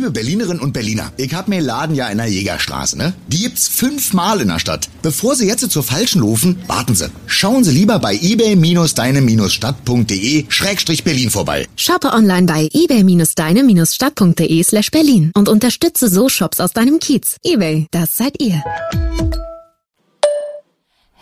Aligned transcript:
Liebe 0.00 0.12
Berlinerinnen 0.12 0.60
und 0.60 0.72
Berliner, 0.72 1.12
ich 1.18 1.34
hab 1.34 1.46
mir 1.46 1.60
Laden 1.60 1.94
ja 1.94 2.08
in 2.08 2.16
der 2.16 2.26
Jägerstraße, 2.26 2.96
ne? 2.96 3.12
Die 3.28 3.42
gibt's 3.42 3.68
fünfmal 3.68 4.40
in 4.40 4.48
der 4.48 4.58
Stadt. 4.58 4.88
Bevor 5.02 5.36
Sie 5.36 5.46
jetzt 5.46 5.70
zur 5.70 5.82
falschen 5.82 6.22
laufen, 6.22 6.62
warten 6.66 6.94
Sie. 6.94 7.10
Schauen 7.26 7.64
Sie 7.64 7.72
lieber 7.72 7.98
bei 7.98 8.14
ebay-deine-stadt.de 8.14 10.46
Schrägstrich 10.48 11.04
Berlin 11.04 11.28
vorbei. 11.28 11.68
Shoppe 11.76 12.14
online 12.14 12.46
bei 12.46 12.70
ebay-deine-stadt.de 12.72 14.62
slash 14.62 14.90
Berlin 14.90 15.32
und 15.36 15.50
unterstütze 15.50 16.08
so 16.08 16.30
Shops 16.30 16.60
aus 16.60 16.72
deinem 16.72 16.98
Kiez. 16.98 17.36
Ebay, 17.44 17.86
das 17.90 18.16
seid 18.16 18.40
ihr. 18.40 18.62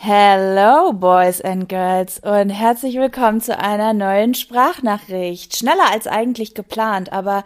Hello, 0.00 0.92
Boys 0.92 1.40
and 1.40 1.68
Girls, 1.68 2.20
und 2.20 2.50
herzlich 2.50 2.95
willkommen 2.95 3.40
zu 3.40 3.58
einer 3.58 3.92
neuen 3.92 4.34
Sprachnachricht. 4.34 5.56
Schneller 5.56 5.90
als 5.90 6.06
eigentlich 6.06 6.54
geplant, 6.54 7.12
aber 7.12 7.42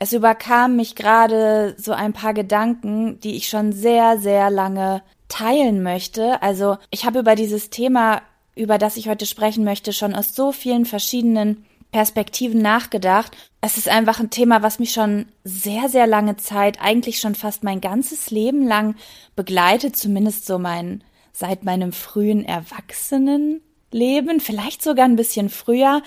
es 0.00 0.14
überkam 0.14 0.76
mich 0.76 0.96
gerade 0.96 1.74
so 1.78 1.92
ein 1.92 2.14
paar 2.14 2.32
Gedanken, 2.32 3.20
die 3.20 3.36
ich 3.36 3.48
schon 3.48 3.72
sehr, 3.72 4.18
sehr 4.18 4.50
lange 4.50 5.02
teilen 5.28 5.82
möchte. 5.82 6.42
Also 6.42 6.78
ich 6.90 7.04
habe 7.04 7.18
über 7.20 7.34
dieses 7.34 7.68
Thema, 7.68 8.22
über 8.56 8.78
das 8.78 8.96
ich 8.96 9.08
heute 9.10 9.26
sprechen 9.26 9.62
möchte, 9.62 9.92
schon 9.92 10.14
aus 10.14 10.34
so 10.34 10.52
vielen 10.52 10.86
verschiedenen 10.86 11.66
Perspektiven 11.92 12.62
nachgedacht. 12.62 13.36
Es 13.60 13.76
ist 13.76 13.90
einfach 13.90 14.20
ein 14.20 14.30
Thema, 14.30 14.62
was 14.62 14.78
mich 14.78 14.92
schon 14.92 15.26
sehr, 15.44 15.90
sehr 15.90 16.06
lange 16.06 16.38
Zeit, 16.38 16.80
eigentlich 16.80 17.20
schon 17.20 17.34
fast 17.34 17.62
mein 17.62 17.82
ganzes 17.82 18.30
Leben 18.30 18.66
lang 18.66 18.96
begleitet, 19.36 19.96
zumindest 19.96 20.46
so 20.46 20.58
mein, 20.58 21.04
seit 21.32 21.62
meinem 21.62 21.92
frühen 21.92 22.42
Erwachsenen 22.46 23.60
leben, 23.90 24.40
vielleicht 24.40 24.82
sogar 24.82 25.04
ein 25.04 25.16
bisschen 25.16 25.48
früher, 25.48 26.02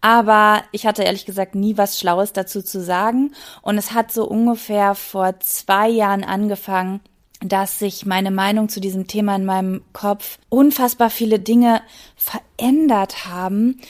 aber 0.00 0.62
ich 0.72 0.86
hatte 0.86 1.02
ehrlich 1.02 1.24
gesagt 1.24 1.54
nie 1.54 1.76
was 1.76 1.98
Schlaues 1.98 2.32
dazu 2.32 2.62
zu 2.62 2.82
sagen 2.82 3.32
und 3.62 3.78
es 3.78 3.92
hat 3.92 4.12
so 4.12 4.26
ungefähr 4.26 4.94
vor 4.94 5.38
zwei 5.40 5.88
Jahren 5.88 6.24
angefangen, 6.24 7.00
dass 7.44 7.78
sich 7.78 8.06
meine 8.06 8.30
Meinung 8.30 8.68
zu 8.68 8.80
diesem 8.80 9.06
Thema 9.06 9.36
in 9.36 9.44
meinem 9.44 9.82
Kopf 9.92 10.38
unfassbar 10.48 11.10
viele 11.10 11.38
Dinge 11.38 11.82
verändert 12.16 13.26
haben. 13.26 13.80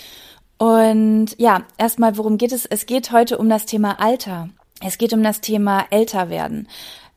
Und 0.59 1.35
ja, 1.39 1.65
erstmal, 1.77 2.17
worum 2.17 2.39
geht 2.39 2.53
es? 2.53 2.67
Es 2.67 2.87
geht 2.87 3.13
heute 3.13 3.39
um 3.39 3.49
das 3.49 3.67
Thema 3.67 4.01
Alter. 4.01 4.49
Es 4.81 4.99
geht 4.99 5.13
um 5.13 5.23
das 5.23 5.41
Thema 5.41 5.87
älter 5.91 6.29
werden. 6.29 6.69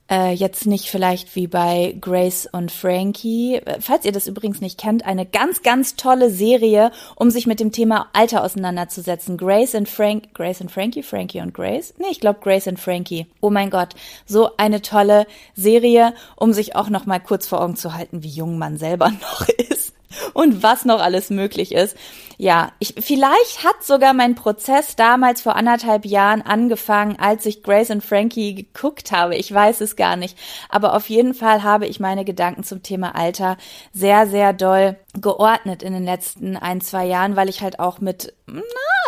Äh, 0.07 0.33
jetzt 0.33 0.67
nicht 0.67 0.89
vielleicht 0.91 1.35
wie 1.35 1.47
bei 1.47 1.95
Grace 1.99 2.47
und 2.51 2.71
Frankie. 2.71 3.55
Äh, 3.55 3.81
falls 3.81 4.05
ihr 4.05 4.11
das 4.11 4.27
übrigens 4.27 4.61
nicht 4.61 4.79
kennt, 4.79 5.03
eine 5.03 5.25
ganz, 5.25 5.63
ganz 5.63 5.95
tolle 5.95 6.29
Serie, 6.29 6.91
um 7.15 7.31
sich 7.31 7.47
mit 7.47 7.59
dem 7.59 7.71
Thema 7.71 8.09
Alter 8.13 8.43
auseinanderzusetzen. 8.43 9.35
Grace 9.35 9.73
und 9.73 9.89
Frank, 9.89 10.35
Grace 10.35 10.61
und 10.61 10.71
Frankie, 10.71 11.01
Frankie 11.01 11.41
und 11.41 11.55
Grace? 11.55 11.95
Nee, 11.97 12.09
ich 12.11 12.19
glaube 12.19 12.39
Grace 12.41 12.67
und 12.67 12.79
Frankie. 12.79 13.25
Oh 13.41 13.49
mein 13.49 13.71
Gott, 13.71 13.95
so 14.27 14.55
eine 14.57 14.83
tolle 14.83 15.25
Serie, 15.55 16.13
um 16.35 16.53
sich 16.53 16.75
auch 16.75 16.89
noch 16.89 17.07
mal 17.07 17.19
kurz 17.19 17.47
vor 17.47 17.61
Augen 17.61 17.75
zu 17.75 17.95
halten, 17.95 18.21
wie 18.21 18.29
jung 18.29 18.59
man 18.59 18.77
selber 18.77 19.09
noch 19.21 19.47
ist 19.49 19.95
und 20.33 20.63
was 20.63 20.85
noch 20.85 21.01
alles 21.01 21.29
möglich 21.29 21.73
ist. 21.73 21.95
Ja, 22.37 22.73
ich, 22.79 22.95
vielleicht 22.99 23.63
hat 23.63 23.83
sogar 23.83 24.13
mein 24.13 24.35
Prozess 24.35 24.95
damals 24.95 25.41
vor 25.41 25.55
anderthalb 25.55 26.05
Jahren 26.05 26.41
angefangen, 26.41 27.17
als 27.17 27.45
ich 27.45 27.63
Grace 27.63 27.91
und 27.91 28.03
Frankie 28.03 28.55
geguckt 28.55 29.11
habe. 29.13 29.35
Ich 29.35 29.53
weiß 29.53 29.79
es 29.81 29.95
gar 29.95 30.17
nicht. 30.17 30.37
Aber 30.69 30.95
auf 30.95 31.09
jeden 31.09 31.33
Fall 31.33 31.63
habe 31.63 31.87
ich 31.87 31.99
meine 31.99 32.25
Gedanken 32.25 32.63
zum 32.63 32.83
Thema 32.83 33.15
Alter 33.15 33.57
sehr, 33.93 34.27
sehr 34.27 34.51
doll 34.51 34.97
geordnet 35.13 35.81
in 35.81 35.93
den 35.93 36.03
letzten 36.03 36.57
ein, 36.57 36.81
zwei 36.81 37.05
Jahren, 37.05 37.37
weil 37.37 37.47
ich 37.47 37.61
halt 37.61 37.79
auch 37.79 37.99
mit 37.99 38.33
na, 38.47 38.61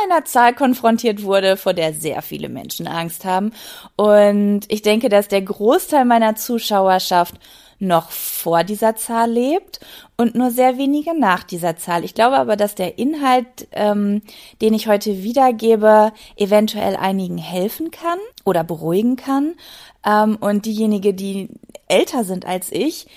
einer 0.05 0.23
Zahl 0.23 0.53
konfrontiert 0.53 1.23
wurde, 1.23 1.57
vor 1.57 1.73
der 1.73 1.93
sehr 1.93 2.21
viele 2.21 2.47
Menschen 2.47 2.87
Angst 2.87 3.25
haben. 3.25 3.51
Und 3.97 4.61
ich 4.69 4.83
denke, 4.83 5.09
dass 5.09 5.27
der 5.27 5.41
Großteil 5.41 6.05
meiner 6.05 6.35
Zuschauerschaft 6.35 7.35
noch 7.79 8.11
vor 8.11 8.63
dieser 8.63 8.95
Zahl 8.95 9.31
lebt 9.31 9.79
und 10.17 10.35
nur 10.35 10.51
sehr 10.51 10.77
wenige 10.77 11.17
nach 11.17 11.43
dieser 11.43 11.77
Zahl. 11.77 12.03
Ich 12.03 12.13
glaube 12.15 12.37
aber, 12.37 12.55
dass 12.55 12.75
der 12.75 12.97
Inhalt, 12.97 13.67
ähm, 13.71 14.21
den 14.61 14.73
ich 14.73 14.87
heute 14.87 15.23
wiedergebe, 15.23 16.11
eventuell 16.35 16.95
einigen 16.95 17.37
helfen 17.37 17.91
kann 17.91 18.19
oder 18.45 18.63
beruhigen 18.63 19.15
kann. 19.15 19.55
Ähm, 20.05 20.37
und 20.39 20.65
diejenigen, 20.65 21.15
die 21.15 21.49
älter 21.87 22.23
sind 22.23 22.45
als 22.45 22.71
ich, 22.71 23.07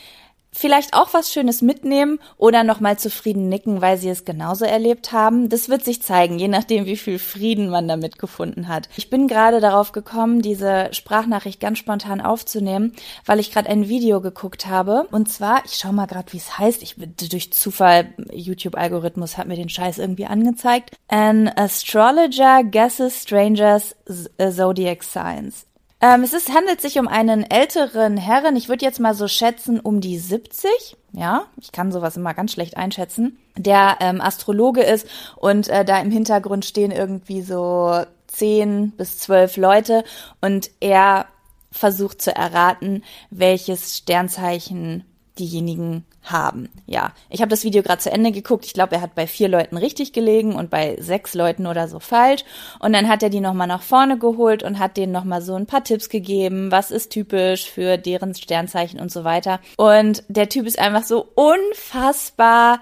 vielleicht 0.52 0.94
auch 0.94 1.14
was 1.14 1.32
Schönes 1.32 1.62
mitnehmen 1.62 2.18
oder 2.36 2.64
nochmal 2.64 2.98
zufrieden 2.98 3.48
nicken, 3.48 3.80
weil 3.80 3.96
sie 3.98 4.08
es 4.08 4.24
genauso 4.24 4.64
erlebt 4.64 5.12
haben. 5.12 5.48
Das 5.48 5.68
wird 5.68 5.84
sich 5.84 6.02
zeigen, 6.02 6.38
je 6.38 6.48
nachdem, 6.48 6.86
wie 6.86 6.96
viel 6.96 7.18
Frieden 7.18 7.70
man 7.70 7.88
damit 7.88 8.18
gefunden 8.18 8.68
hat. 8.68 8.88
Ich 8.96 9.10
bin 9.10 9.28
gerade 9.28 9.60
darauf 9.60 9.92
gekommen, 9.92 10.42
diese 10.42 10.88
Sprachnachricht 10.92 11.60
ganz 11.60 11.78
spontan 11.78 12.20
aufzunehmen, 12.20 12.92
weil 13.24 13.40
ich 13.40 13.52
gerade 13.52 13.68
ein 13.68 13.88
Video 13.88 14.20
geguckt 14.20 14.66
habe. 14.66 15.06
Und 15.10 15.30
zwar, 15.30 15.64
ich 15.64 15.74
schau 15.74 15.92
mal 15.92 16.06
gerade, 16.06 16.32
wie 16.32 16.38
es 16.38 16.58
heißt. 16.58 16.82
Ich 16.82 16.96
durch 16.96 17.52
Zufall, 17.52 18.12
YouTube-Algorithmus 18.32 19.38
hat 19.38 19.46
mir 19.46 19.56
den 19.56 19.68
Scheiß 19.68 19.98
irgendwie 19.98 20.26
angezeigt. 20.26 20.96
An 21.08 21.48
Astrologer 21.48 22.64
Guesses 22.64 23.22
Strangers 23.22 23.96
Zodiac 24.38 25.02
Signs. 25.02 25.69
Ähm, 26.02 26.22
es 26.22 26.32
ist, 26.32 26.54
handelt 26.54 26.80
sich 26.80 26.98
um 26.98 27.08
einen 27.08 27.48
älteren 27.50 28.16
Herren, 28.16 28.56
ich 28.56 28.68
würde 28.68 28.84
jetzt 28.84 29.00
mal 29.00 29.14
so 29.14 29.28
schätzen, 29.28 29.80
um 29.80 30.00
die 30.00 30.18
70. 30.18 30.96
Ja, 31.12 31.44
ich 31.60 31.72
kann 31.72 31.92
sowas 31.92 32.16
immer 32.16 32.32
ganz 32.32 32.52
schlecht 32.52 32.76
einschätzen, 32.76 33.38
der 33.56 33.98
ähm, 34.00 34.20
Astrologe 34.20 34.82
ist 34.82 35.06
und 35.36 35.68
äh, 35.68 35.84
da 35.84 36.00
im 36.00 36.10
Hintergrund 36.10 36.64
stehen 36.64 36.90
irgendwie 36.90 37.42
so 37.42 38.04
zehn 38.28 38.92
bis 38.92 39.18
zwölf 39.18 39.56
Leute 39.56 40.04
und 40.40 40.70
er 40.80 41.26
versucht 41.72 42.22
zu 42.22 42.34
erraten, 42.34 43.04
welches 43.30 43.96
Sternzeichen 43.96 45.04
diejenigen 45.40 46.04
haben. 46.22 46.68
Ja, 46.86 47.12
ich 47.30 47.40
habe 47.40 47.48
das 47.48 47.64
Video 47.64 47.82
gerade 47.82 48.00
zu 48.00 48.12
Ende 48.12 48.30
geguckt. 48.30 48.66
Ich 48.66 48.74
glaube, 48.74 48.94
er 48.94 49.00
hat 49.00 49.14
bei 49.14 49.26
vier 49.26 49.48
Leuten 49.48 49.76
richtig 49.76 50.12
gelegen 50.12 50.54
und 50.54 50.70
bei 50.70 50.96
sechs 51.00 51.34
Leuten 51.34 51.66
oder 51.66 51.88
so 51.88 51.98
falsch. 51.98 52.44
Und 52.78 52.92
dann 52.92 53.08
hat 53.08 53.22
er 53.22 53.30
die 53.30 53.40
nochmal 53.40 53.66
nach 53.66 53.82
vorne 53.82 54.18
geholt 54.18 54.62
und 54.62 54.78
hat 54.78 54.96
denen 54.96 55.12
nochmal 55.12 55.42
so 55.42 55.54
ein 55.54 55.66
paar 55.66 55.82
Tipps 55.82 56.08
gegeben, 56.08 56.70
was 56.70 56.90
ist 56.90 57.10
typisch 57.10 57.68
für 57.68 57.96
deren 57.96 58.34
Sternzeichen 58.34 59.00
und 59.00 59.10
so 59.10 59.24
weiter. 59.24 59.60
Und 59.76 60.22
der 60.28 60.48
Typ 60.48 60.66
ist 60.66 60.78
einfach 60.78 61.04
so 61.04 61.26
unfassbar 61.34 62.80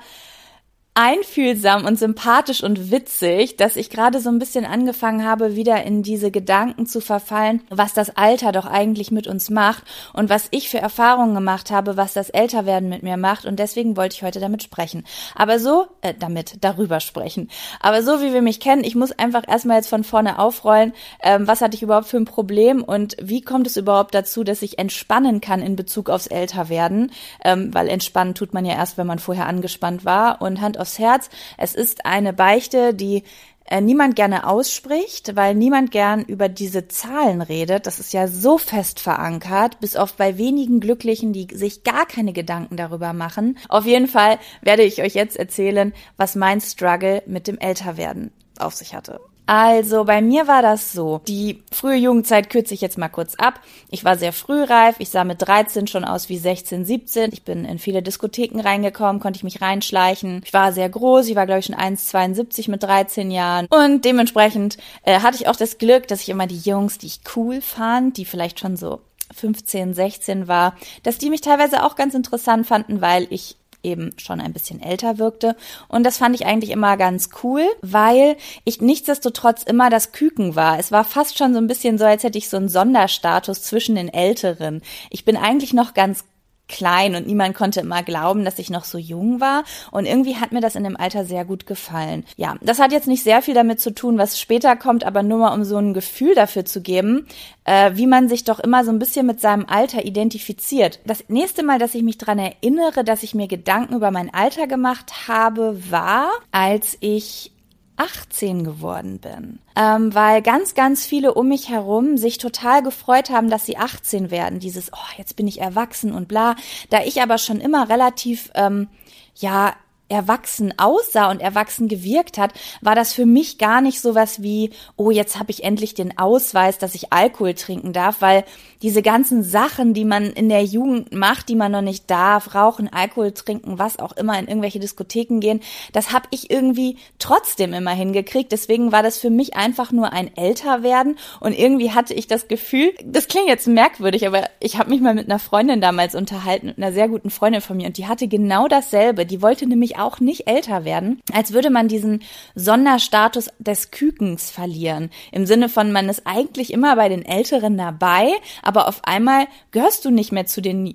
einfühlsam 0.99 1.85
und 1.85 1.97
sympathisch 1.97 2.65
und 2.65 2.91
witzig, 2.91 3.57
dass 3.57 3.77
ich 3.77 3.89
gerade 3.89 4.19
so 4.19 4.31
ein 4.31 4.41
bisschen 4.41 4.65
angefangen 4.65 5.25
habe, 5.25 5.55
wieder 5.55 5.85
in 5.85 6.03
diese 6.03 6.33
Gedanken 6.33 6.87
zu 6.87 7.01
verfallen, 7.01 7.63
was 7.71 7.93
das 7.93 8.17
Alter 8.17 8.51
doch 8.51 8.67
eigentlich 8.67 9.13
mit 9.13 9.29
uns 9.29 9.49
macht 9.49 9.85
und 10.13 10.29
was 10.29 10.49
ich 10.51 10.69
für 10.69 10.79
Erfahrungen 10.79 11.37
gemacht 11.37 11.71
habe, 11.71 11.97
was 11.97 12.15
das 12.15 12.31
Älterwerden 12.31 12.89
mit 12.89 13.05
mir 13.05 13.17
macht. 13.17 13.47
Und 13.47 13.61
deswegen 13.61 13.97
wollte 13.97 14.17
ich 14.17 14.25
heute 14.25 14.41
damit 14.41 14.65
sprechen. 14.65 15.05
Aber 15.37 15.61
so, 15.61 15.87
äh, 16.01 16.15
damit, 16.19 16.65
darüber 16.65 16.99
sprechen. 16.99 17.49
Aber 17.79 18.03
so 18.03 18.21
wie 18.21 18.33
wir 18.33 18.43
mich 18.43 18.59
kennen, 18.59 18.83
ich 18.83 18.97
muss 18.97 19.13
einfach 19.13 19.45
erstmal 19.47 19.77
jetzt 19.77 19.91
von 19.91 20.03
vorne 20.03 20.41
aufrollen, 20.41 20.95
ähm, 21.23 21.47
was 21.47 21.61
hatte 21.61 21.77
ich 21.77 21.83
überhaupt 21.83 22.09
für 22.09 22.17
ein 22.17 22.25
Problem 22.25 22.83
und 22.83 23.17
wie 23.23 23.43
kommt 23.43 23.69
es 23.69 23.77
überhaupt 23.77 24.17
dazu, 24.17 24.43
dass 24.43 24.63
ich 24.63 24.81
entspannen 24.81 25.41
kann 25.41 25.63
in 25.63 25.77
Bezug 25.77 26.11
aufs 26.11 26.27
Älterwerden, 26.27 27.13
ähm, 27.45 27.73
weil 27.73 27.87
entspannen 27.87 28.35
tut 28.35 28.53
man 28.53 28.65
ja 28.65 28.75
erst, 28.75 28.99
wenn 28.99 29.07
man 29.07 29.21
vorher 29.21 29.47
angespannt 29.47 30.05
war 30.05 30.43
und 30.43 30.61
Hand 30.61 30.77
auf 30.77 30.88
aufs 30.89 30.99
Herz. 30.99 31.29
Es 31.59 31.75
ist 31.75 32.07
eine 32.07 32.33
Beichte, 32.33 32.95
die 32.95 33.23
äh, 33.67 33.83
niemand 33.83 34.17
gerne 34.17 34.47
ausspricht, 34.47 35.37
weil 35.37 35.55
niemand 35.55 35.91
gern 35.91 36.25
über 36.25 36.49
diese 36.49 36.89
Zahlen 36.89 37.43
redet. 37.43 37.87
Das 37.87 38.01
ist 38.01 38.15
ja 38.15 38.27
so 38.27 38.57
fest 38.57 38.99
verankert, 38.99 39.81
bis 39.81 39.97
auf 39.97 40.15
bei 40.15 40.39
wenigen 40.39 40.81
Glücklichen, 40.81 41.35
die 41.35 41.49
sich 41.53 41.85
gar 41.85 42.07
keine 42.07 42.33
Gedanken 42.33 42.79
darüber 42.79 43.13
machen. 43.13 43.59
Auf 43.69 43.85
jeden 43.85 44.09
Fall 44.09 44.39
werde 44.63 44.83
ich 44.83 45.03
euch 45.03 45.15
jetzt 45.15 45.37
erzählen, 45.37 45.93
was 46.17 46.35
mein 46.35 46.63
Struggle 46.63 47.23
mit 47.27 47.47
dem 47.47 47.59
Älterwerden 47.59 48.33
auf 48.59 48.75
sich 48.75 48.95
hatte. 48.95 49.21
Also 49.49 50.05
bei 50.05 50.21
mir 50.21 50.47
war 50.47 50.61
das 50.61 50.93
so. 50.93 51.23
Die 51.27 51.63
frühe 51.73 51.97
Jugendzeit 51.97 52.51
kürze 52.51 52.75
ich 52.75 52.83
jetzt 52.83 52.99
mal 52.99 53.09
kurz 53.09 53.35
ab. 53.37 53.61
Ich 53.89 54.05
war 54.05 54.19
sehr 54.19 54.35
frühreif. 54.35 54.97
Ich 54.99 55.09
sah 55.09 55.25
mit 55.25 55.41
13 55.41 55.87
schon 55.87 56.05
aus 56.05 56.29
wie 56.29 56.37
16, 56.37 56.85
17. 56.85 57.31
Ich 57.33 57.45
bin 57.45 57.65
in 57.65 57.79
viele 57.79 58.03
Diskotheken 58.03 58.61
reingekommen, 58.61 59.23
konnte 59.23 59.39
ich 59.39 59.45
mich 59.45 59.63
reinschleichen. 59.63 60.43
Ich 60.45 60.53
war 60.53 60.75
sehr 60.75 60.91
groß. 60.91 61.29
Ich 61.29 61.35
war, 61.35 61.47
glaube 61.47 61.61
ich, 61.61 61.65
schon 61.65 61.77
1,72 61.77 62.71
mit 62.71 62.83
13 62.83 63.31
Jahren. 63.31 63.67
Und 63.71 64.05
dementsprechend 64.05 64.77
äh, 65.03 65.21
hatte 65.21 65.39
ich 65.39 65.49
auch 65.49 65.57
das 65.57 65.79
Glück, 65.79 66.07
dass 66.09 66.21
ich 66.21 66.29
immer 66.29 66.47
die 66.47 66.59
Jungs, 66.59 66.99
die 66.99 67.07
ich 67.07 67.21
cool 67.35 67.63
fand, 67.63 68.19
die 68.19 68.27
vielleicht 68.27 68.61
schon 68.61 68.77
so 68.77 69.01
15, 69.35 69.95
16 69.95 70.47
war, 70.47 70.77
dass 71.05 71.17
die 71.17 71.31
mich 71.31 71.41
teilweise 71.41 71.85
auch 71.85 71.97
ganz 71.97 72.13
interessant 72.13 72.67
fanden, 72.67 73.01
weil 73.01 73.27
ich 73.31 73.57
eben 73.83 74.13
schon 74.19 74.41
ein 74.41 74.53
bisschen 74.53 74.83
älter 74.83 75.19
wirkte. 75.19 75.57
Und 75.89 76.05
das 76.05 76.19
fand 76.19 76.35
ich 76.35 76.47
eigentlich 76.47 76.71
immer 76.71 76.97
ganz 76.97 77.31
cool, 77.43 77.63
weil 77.83 78.37
ich 78.65 78.81
nichtsdestotrotz 78.81 79.63
immer 79.63 79.91
das 79.91 80.13
Küken 80.13 80.57
war. 80.57 80.79
Es 80.79 80.93
war 80.93 81.05
fast 81.05 81.39
schon 81.39 81.53
so 81.53 81.59
ein 81.59 81.67
bisschen 81.67 81.99
so, 81.99 82.05
als 82.05 82.25
hätte 82.25 82.39
ich 82.39 82.49
so 82.49 82.57
einen 82.57 82.69
Sonderstatus 82.69 83.63
zwischen 83.63 83.95
den 83.95 84.09
Älteren. 84.09 84.83
Ich 85.11 85.25
bin 85.25 85.37
eigentlich 85.37 85.73
noch 85.73 85.95
ganz 85.95 86.25
klein 86.69 87.17
und 87.17 87.27
niemand 87.27 87.55
konnte 87.57 87.81
immer 87.81 88.03
glauben, 88.03 88.45
dass 88.45 88.59
ich 88.59 88.71
noch 88.71 88.85
so 88.85 88.99
jung 88.99 89.41
war. 89.41 89.65
Und 89.91 90.07
irgendwie 90.07 90.37
hat 90.37 90.53
mir 90.53 90.61
das 90.61 90.77
in 90.77 90.85
dem 90.85 90.97
Alter 90.97 91.25
sehr 91.25 91.45
gut 91.45 91.67
gefallen. 91.67 92.25
Ja, 92.37 92.57
das 92.61 92.79
hat 92.79 92.93
jetzt 92.93 93.09
nicht 93.09 93.23
sehr 93.23 93.43
viel 93.43 93.55
damit 93.55 93.81
zu 93.81 93.95
tun, 93.95 94.19
was 94.19 94.39
später 94.39 94.77
kommt, 94.77 95.05
aber 95.05 95.23
nur 95.23 95.39
mal 95.39 95.55
um 95.55 95.65
so 95.65 95.77
ein 95.79 95.95
Gefühl 95.95 96.35
dafür 96.35 96.65
zu 96.65 96.81
geben, 96.81 97.27
äh, 97.65 97.93
wie 97.95 98.07
man 98.07 98.29
sich 98.29 98.45
doch 98.45 98.61
immer 98.61 98.85
so 98.85 98.91
ein 98.91 98.99
bisschen 98.99 99.27
mit 99.27 99.41
seinem 99.41 99.67
Alter 99.67 100.05
identifiziert. 100.05 101.01
Das 101.05 101.25
nächste 101.29 101.63
Mal, 101.63 101.79
dass 101.79 101.95
ich 101.95 102.03
mich 102.03 102.19
dran 102.19 102.39
erinnere, 102.39 103.05
dass 103.05 103.23
ich 103.23 103.35
mir 103.35 103.49
Gedanken 103.49 103.95
über 103.95 104.11
mein 104.11 104.33
Alter 104.33 104.67
gemacht 104.67 105.29
habe, 105.29 105.79
war, 105.91 106.31
als 106.53 106.97
ich 107.01 107.53
18 107.99 108.65
geworden 108.65 109.19
bin, 109.19 109.59
ähm, 109.77 110.15
weil 110.15 110.41
ganz, 110.43 110.75
ganz 110.75 111.05
viele 111.05 111.35
um 111.35 111.49
mich 111.49 111.69
herum 111.69 112.17
sich 112.17 112.39
total 112.39 112.83
gefreut 112.83 113.31
haben, 113.31 113.51
dass 113.51 113.67
sie 113.67 113.77
18 113.77 114.31
werden. 114.31 114.61
Dieses, 114.61 114.93
oh, 114.93 115.13
jetzt 115.17 115.37
bin 115.37 115.47
ich 115.47 115.61
erwachsen 115.61 116.13
und 116.13 116.29
bla. 116.29 116.57
Da 116.91 117.03
ich 117.05 117.21
aber 117.21 117.39
schon 117.39 117.61
immer 117.61 117.89
relativ, 117.89 118.51
ähm, 118.55 118.89
ja, 119.35 119.75
erwachsen 120.09 120.75
aussah 120.79 121.31
und 121.31 121.41
erwachsen 121.41 121.89
gewirkt 121.89 122.39
hat, 122.39 122.53
war 122.81 122.95
das 122.95 123.13
für 123.13 123.27
mich 123.27 123.59
gar 123.59 123.81
nicht 123.81 124.01
sowas 124.01 124.43
wie, 124.43 124.71
oh, 124.97 125.11
jetzt 125.11 125.39
habe 125.39 125.51
ich 125.51 125.65
endlich 125.65 125.95
den 125.95 126.19
Ausweis, 126.19 126.79
dass 126.79 126.95
ich 126.95 127.13
Alkohol 127.13 127.55
trinken 127.55 127.93
darf, 127.93 128.21
weil 128.21 128.45
diese 128.83 129.03
ganzen 129.03 129.43
Sachen, 129.43 129.93
die 129.93 130.05
man 130.05 130.31
in 130.33 130.49
der 130.49 130.63
Jugend 130.65 131.13
macht, 131.13 131.49
die 131.49 131.57
man 131.57 131.73
noch 131.73 131.83
nicht 131.83 132.11
darf, 132.11 132.55
rauchen, 132.55 132.93
Alkohol 132.93 133.33
trinken, 133.33 133.79
was 133.79 133.99
auch 133.99 134.13
immer, 134.13 134.39
in 134.39 134.47
irgendwelche 134.47 134.79
Diskotheken 134.79 135.41
gehen, 135.41 135.61
das 135.93 136.13
habe 136.13 136.29
ich 136.31 136.51
irgendwie 136.51 136.97
trotzdem 137.19 137.73
immer 137.73 137.91
hingekriegt. 137.91 138.53
Deswegen 138.53 138.93
war 138.93 139.03
das 139.03 139.19
für 139.19 139.31
mich 139.31 139.57
einfach 139.57 139.93
nur 139.93 140.13
ein 140.13 140.37
Älterwerden 140.37 141.19
und 141.41 141.59
irgendwie 141.59 141.93
hatte 141.93 142.15
ich 142.15 142.27
das 142.29 142.49
Gefühl, 142.49 142.93
das 143.05 143.29
klingt 143.29 143.49
jetzt 143.49 143.67
merkwürdig, 143.67 144.27
aber 144.27 144.45
ich 144.61 144.79
habe 144.79 144.91
mich 144.91 145.01
mal 145.01 145.15
mit 145.15 145.29
einer 145.29 145.39
Freundin 145.39 145.81
damals 145.81 146.15
unterhalten, 146.15 146.75
einer 146.77 146.93
sehr 146.93 147.09
guten 147.09 147.31
Freundin 147.31 147.61
von 147.61 147.77
mir 147.77 147.87
und 147.87 147.99
die 147.99 148.07
hatte 148.07 148.29
genau 148.29 148.69
dasselbe. 148.69 149.27
Die 149.27 149.43
wollte 149.43 149.67
nämlich 149.67 149.98
auch 149.99 150.21
nicht 150.21 150.49
älter 150.49 150.85
werden, 150.85 151.21
als 151.33 151.53
würde 151.53 151.71
man 151.71 151.89
diesen 151.89 152.23
Sonderstatus 152.55 153.51
des 153.59 153.91
Kükens 153.91 154.51
verlieren. 154.51 155.11
Im 155.33 155.47
Sinne 155.47 155.69
von, 155.69 155.93
man 155.93 156.09
ist 156.09 156.23
eigentlich 156.25 156.73
immer 156.73 156.97
bei 156.97 157.09
den 157.09 157.25
Älteren 157.25 157.77
dabei, 157.77 158.31
aber 158.63 158.89
auf 158.89 159.01
einmal 159.05 159.47
gehörst 159.71 160.05
du 160.05 160.11
nicht 160.11 160.33
mehr 160.33 160.47
zu 160.47 160.61
den 160.61 160.95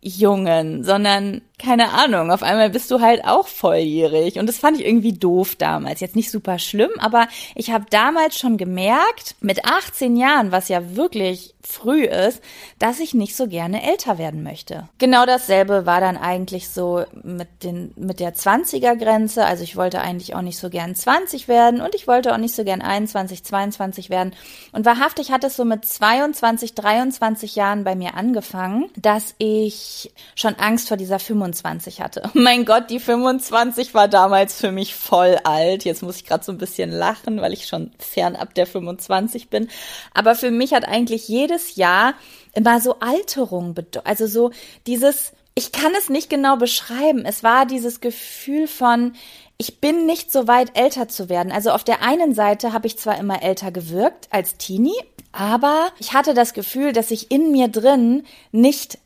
Jungen, 0.00 0.84
sondern 0.84 1.40
keine 1.58 1.90
Ahnung, 1.92 2.32
auf 2.32 2.42
einmal 2.42 2.70
bist 2.70 2.90
du 2.90 3.00
halt 3.00 3.24
auch 3.24 3.46
volljährig. 3.46 4.38
Und 4.38 4.48
das 4.48 4.58
fand 4.58 4.78
ich 4.78 4.86
irgendwie 4.86 5.12
doof 5.12 5.54
damals. 5.54 6.00
Jetzt 6.00 6.16
nicht 6.16 6.30
super 6.30 6.58
schlimm, 6.58 6.90
aber 6.98 7.28
ich 7.54 7.70
habe 7.70 7.86
damals 7.90 8.38
schon 8.38 8.56
gemerkt, 8.56 9.36
mit 9.40 9.64
18 9.64 10.16
Jahren, 10.16 10.50
was 10.50 10.68
ja 10.68 10.96
wirklich 10.96 11.54
früh 11.62 12.04
ist, 12.04 12.42
dass 12.78 13.00
ich 13.00 13.14
nicht 13.14 13.36
so 13.36 13.46
gerne 13.46 13.88
älter 13.88 14.18
werden 14.18 14.42
möchte. 14.42 14.88
Genau 14.98 15.24
dasselbe 15.26 15.86
war 15.86 16.00
dann 16.00 16.16
eigentlich 16.16 16.68
so 16.68 17.04
mit, 17.22 17.62
den, 17.62 17.92
mit 17.96 18.20
der 18.20 18.34
20er 18.34 18.96
Grenze. 18.96 19.44
Also 19.44 19.64
ich 19.64 19.76
wollte 19.76 20.00
eigentlich 20.00 20.34
auch 20.34 20.42
nicht 20.42 20.58
so 20.58 20.68
gern 20.68 20.94
20 20.94 21.48
werden 21.48 21.80
und 21.80 21.94
ich 21.94 22.06
wollte 22.06 22.34
auch 22.34 22.38
nicht 22.38 22.54
so 22.54 22.64
gern 22.64 22.82
21, 22.82 23.44
22 23.44 24.10
werden. 24.10 24.34
Und 24.72 24.84
wahrhaftig 24.84 25.30
hat 25.30 25.44
es 25.44 25.56
so 25.56 25.64
mit 25.64 25.84
22, 25.84 26.74
23 26.74 27.56
Jahren 27.56 27.84
bei 27.84 27.94
mir 27.94 28.14
angefangen, 28.14 28.90
dass 28.96 29.34
ich 29.38 30.12
schon 30.34 30.56
Angst 30.56 30.88
vor 30.88 30.96
dieser 30.96 31.18
25 31.18 31.53
25 31.54 32.00
hatte. 32.00 32.22
mein 32.34 32.64
Gott, 32.64 32.90
die 32.90 33.00
25 33.00 33.94
war 33.94 34.08
damals 34.08 34.60
für 34.60 34.72
mich 34.72 34.94
voll 34.94 35.38
alt. 35.44 35.84
Jetzt 35.84 36.02
muss 36.02 36.16
ich 36.16 36.24
gerade 36.24 36.44
so 36.44 36.52
ein 36.52 36.58
bisschen 36.58 36.90
lachen, 36.90 37.40
weil 37.40 37.52
ich 37.52 37.66
schon 37.66 37.92
fernab 37.98 38.54
der 38.54 38.66
25 38.66 39.48
bin. 39.48 39.68
Aber 40.12 40.34
für 40.34 40.50
mich 40.50 40.74
hat 40.74 40.86
eigentlich 40.86 41.28
jedes 41.28 41.76
Jahr 41.76 42.14
immer 42.54 42.80
so 42.80 43.00
Alterung 43.00 43.74
bedeutet. 43.74 44.06
Also 44.06 44.26
so 44.26 44.50
dieses, 44.86 45.32
ich 45.54 45.72
kann 45.72 45.92
es 45.98 46.08
nicht 46.08 46.30
genau 46.30 46.56
beschreiben. 46.56 47.24
Es 47.24 47.42
war 47.42 47.66
dieses 47.66 48.00
Gefühl 48.00 48.66
von, 48.66 49.12
ich 49.56 49.80
bin 49.80 50.06
nicht 50.06 50.32
so 50.32 50.48
weit 50.48 50.76
älter 50.76 51.08
zu 51.08 51.28
werden. 51.28 51.52
Also 51.52 51.70
auf 51.70 51.84
der 51.84 52.02
einen 52.02 52.34
Seite 52.34 52.72
habe 52.72 52.86
ich 52.86 52.98
zwar 52.98 53.18
immer 53.18 53.42
älter 53.42 53.70
gewirkt 53.70 54.28
als 54.30 54.56
Teenie, 54.56 55.00
aber 55.32 55.88
ich 55.98 56.12
hatte 56.12 56.34
das 56.34 56.54
Gefühl, 56.54 56.92
dass 56.92 57.10
ich 57.10 57.30
in 57.30 57.52
mir 57.52 57.68
drin 57.68 58.24
nicht 58.52 58.98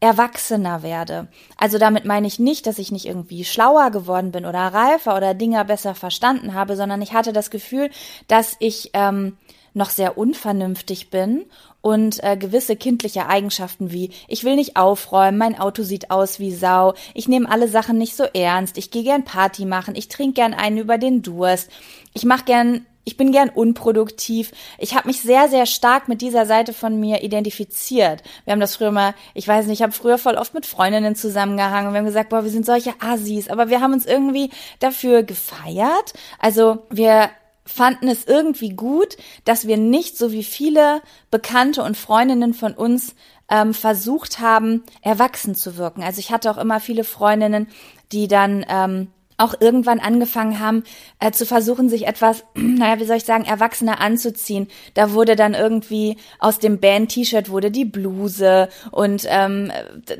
erwachsener 0.00 0.82
werde. 0.82 1.28
Also 1.56 1.78
damit 1.78 2.04
meine 2.04 2.26
ich 2.26 2.38
nicht, 2.38 2.66
dass 2.66 2.78
ich 2.78 2.92
nicht 2.92 3.06
irgendwie 3.06 3.44
schlauer 3.44 3.90
geworden 3.90 4.30
bin 4.30 4.44
oder 4.44 4.60
reifer 4.60 5.16
oder 5.16 5.32
Dinge 5.34 5.64
besser 5.64 5.94
verstanden 5.94 6.54
habe, 6.54 6.76
sondern 6.76 7.00
ich 7.00 7.14
hatte 7.14 7.32
das 7.32 7.50
Gefühl, 7.50 7.90
dass 8.28 8.56
ich 8.58 8.90
ähm, 8.92 9.38
noch 9.72 9.90
sehr 9.90 10.18
unvernünftig 10.18 11.10
bin 11.10 11.46
und 11.80 12.22
äh, 12.24 12.36
gewisse 12.36 12.76
kindliche 12.76 13.26
Eigenschaften 13.28 13.92
wie 13.92 14.10
ich 14.26 14.42
will 14.42 14.56
nicht 14.56 14.76
aufräumen, 14.76 15.38
mein 15.38 15.58
Auto 15.58 15.82
sieht 15.82 16.10
aus 16.10 16.40
wie 16.40 16.54
Sau, 16.54 16.94
ich 17.14 17.28
nehme 17.28 17.50
alle 17.50 17.68
Sachen 17.68 17.96
nicht 17.96 18.16
so 18.16 18.24
ernst, 18.24 18.78
ich 18.78 18.90
gehe 18.90 19.04
gern 19.04 19.24
Party 19.24 19.66
machen, 19.66 19.94
ich 19.94 20.08
trinke 20.08 20.34
gern 20.34 20.54
einen 20.54 20.78
über 20.78 20.98
den 20.98 21.22
Durst, 21.22 21.70
ich 22.12 22.24
mache 22.24 22.44
gern 22.44 22.86
ich 23.06 23.16
bin 23.16 23.30
gern 23.30 23.48
unproduktiv. 23.48 24.50
Ich 24.78 24.96
habe 24.96 25.06
mich 25.06 25.22
sehr, 25.22 25.48
sehr 25.48 25.64
stark 25.64 26.08
mit 26.08 26.20
dieser 26.20 26.44
Seite 26.44 26.72
von 26.72 26.98
mir 26.98 27.22
identifiziert. 27.22 28.22
Wir 28.44 28.52
haben 28.52 28.60
das 28.60 28.74
früher 28.74 28.90
mal, 28.90 29.14
ich 29.32 29.46
weiß 29.46 29.66
nicht, 29.66 29.78
ich 29.78 29.82
habe 29.82 29.92
früher 29.92 30.18
voll 30.18 30.34
oft 30.34 30.54
mit 30.54 30.66
Freundinnen 30.66 31.14
zusammengehangen 31.14 31.86
und 31.86 31.92
wir 31.94 31.98
haben 31.98 32.06
gesagt, 32.06 32.30
boah, 32.30 32.42
wir 32.42 32.50
sind 32.50 32.66
solche 32.66 32.94
Assis, 33.00 33.48
aber 33.48 33.70
wir 33.70 33.80
haben 33.80 33.92
uns 33.92 34.06
irgendwie 34.06 34.50
dafür 34.80 35.22
gefeiert. 35.22 36.14
Also 36.40 36.84
wir 36.90 37.30
fanden 37.64 38.08
es 38.08 38.24
irgendwie 38.24 38.70
gut, 38.70 39.16
dass 39.44 39.68
wir 39.68 39.76
nicht 39.76 40.18
so 40.18 40.32
wie 40.32 40.44
viele 40.44 41.00
Bekannte 41.30 41.84
und 41.84 41.96
Freundinnen 41.96 42.54
von 42.54 42.74
uns 42.74 43.14
ähm, 43.48 43.72
versucht 43.72 44.40
haben, 44.40 44.82
erwachsen 45.00 45.54
zu 45.54 45.76
wirken. 45.76 46.02
Also 46.02 46.18
ich 46.18 46.32
hatte 46.32 46.50
auch 46.50 46.58
immer 46.58 46.80
viele 46.80 47.04
Freundinnen, 47.04 47.68
die 48.10 48.26
dann 48.26 48.66
ähm, 48.68 49.12
auch 49.36 49.54
irgendwann 49.60 50.00
angefangen 50.00 50.60
haben 50.60 50.84
äh, 51.20 51.30
zu 51.30 51.46
versuchen, 51.46 51.88
sich 51.88 52.06
etwas, 52.06 52.44
naja, 52.54 53.00
wie 53.00 53.04
soll 53.04 53.16
ich 53.16 53.24
sagen, 53.24 53.44
erwachsener 53.44 54.00
anzuziehen. 54.00 54.68
Da 54.94 55.12
wurde 55.12 55.36
dann 55.36 55.54
irgendwie 55.54 56.16
aus 56.38 56.58
dem 56.58 56.80
Band-T-Shirt 56.80 57.50
wurde 57.50 57.70
die 57.70 57.84
Bluse 57.84 58.68
und 58.90 59.24
ähm, 59.28 59.70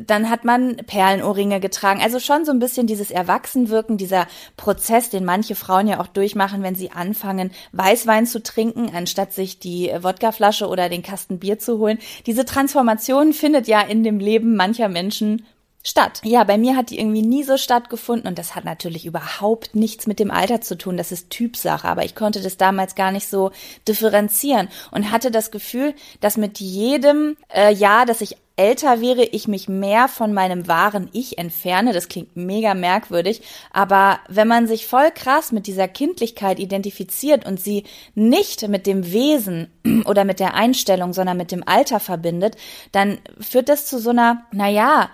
dann 0.07 0.31
hat 0.31 0.45
man 0.45 0.77
Perlenohrringe 0.77 1.61
getragen. 1.61 2.01
Also 2.03 2.21
schon 2.21 2.45
so 2.45 2.53
ein 2.53 2.59
bisschen 2.59 2.87
dieses 2.87 3.11
Erwachsenwirken, 3.11 3.97
dieser 3.97 4.27
Prozess, 4.57 5.11
den 5.11 5.25
manche 5.25 5.55
Frauen 5.55 5.89
ja 5.89 6.01
auch 6.01 6.09
durchmachen, 6.09 6.63
wenn 6.63 6.75
sie 6.75 6.91
anfangen, 6.91 7.51
Weißwein 7.73 8.27
zu 8.27 8.43
trinken, 8.43 8.91
anstatt 8.95 9.33
sich 9.33 9.59
die 9.59 9.91
Wodkaflasche 10.01 10.69
oder 10.69 10.89
den 10.89 11.03
Kasten 11.03 11.39
Bier 11.39 11.59
zu 11.59 11.79
holen. 11.79 11.99
Diese 12.27 12.45
Transformation 12.45 13.33
findet 13.33 13.69
ja 13.69 13.81
in 13.81 14.03
dem 14.03 14.19
Leben 14.19 14.57
mancher 14.57 14.89
Menschen 14.89 15.47
statt. 15.87 16.21
Ja, 16.25 16.43
bei 16.43 16.59
mir 16.59 16.77
hat 16.77 16.91
die 16.91 16.99
irgendwie 16.99 17.23
nie 17.23 17.45
so 17.45 17.57
stattgefunden 17.57 18.27
und 18.27 18.39
das 18.39 18.57
hat 18.57 18.65
natürlich 18.65 19.07
überhaupt 19.07 19.77
nichts 19.77 20.09
mit 20.09 20.19
dem 20.19 20.33
Alter 20.33 20.61
zu 20.61 20.77
tun. 20.77 20.97
Das 20.97 21.13
ist 21.13 21.31
Typsache, 21.31 21.87
aber 21.87 22.05
ich 22.05 22.17
konnte 22.17 22.43
das 22.43 22.57
damals 22.57 22.97
gar 22.97 23.13
nicht 23.13 23.29
so 23.29 23.53
differenzieren 23.87 24.69
und 24.91 25.13
hatte 25.13 25.31
das 25.31 25.53
Gefühl, 25.53 25.95
dass 26.21 26.37
mit 26.37 26.59
jedem 26.59 27.37
äh, 27.55 27.73
Jahr, 27.73 28.05
dass 28.05 28.21
ich 28.21 28.37
älter 28.57 29.01
wäre, 29.01 29.23
ich 29.23 29.49
mich 29.49 29.69
mehr 29.69 30.09
von 30.09 30.33
meinem 30.33 30.67
wahren 30.67 31.09
Ich 31.13 31.39
entferne. 31.39 31.93
Das 31.93 32.09
klingt 32.09 32.37
mega 32.37 32.75
merkwürdig, 32.75 33.43
aber 33.71 34.19
wenn 34.29 34.49
man 34.49 34.67
sich 34.67 34.87
voll 34.87 35.11
krass 35.13 35.53
mit 35.53 35.67
dieser 35.67 35.87
Kindlichkeit 35.87 36.59
identifiziert 36.59 37.47
und 37.47 37.61
sie 37.61 37.85
nicht 38.15 38.67
mit 38.67 38.87
dem 38.87 39.13
Wesen 39.13 39.71
oder 40.07 40.25
mit 40.25 40.41
der 40.41 40.55
Einstellung, 40.55 41.13
sondern 41.13 41.37
mit 41.37 41.53
dem 41.53 41.63
Alter 41.67 42.01
verbindet, 42.01 42.57
dann 42.91 43.19
führt 43.39 43.69
das 43.69 43.87
zu 43.87 44.01
so 44.01 44.11
einer, 44.11 44.47
naja, 44.51 45.11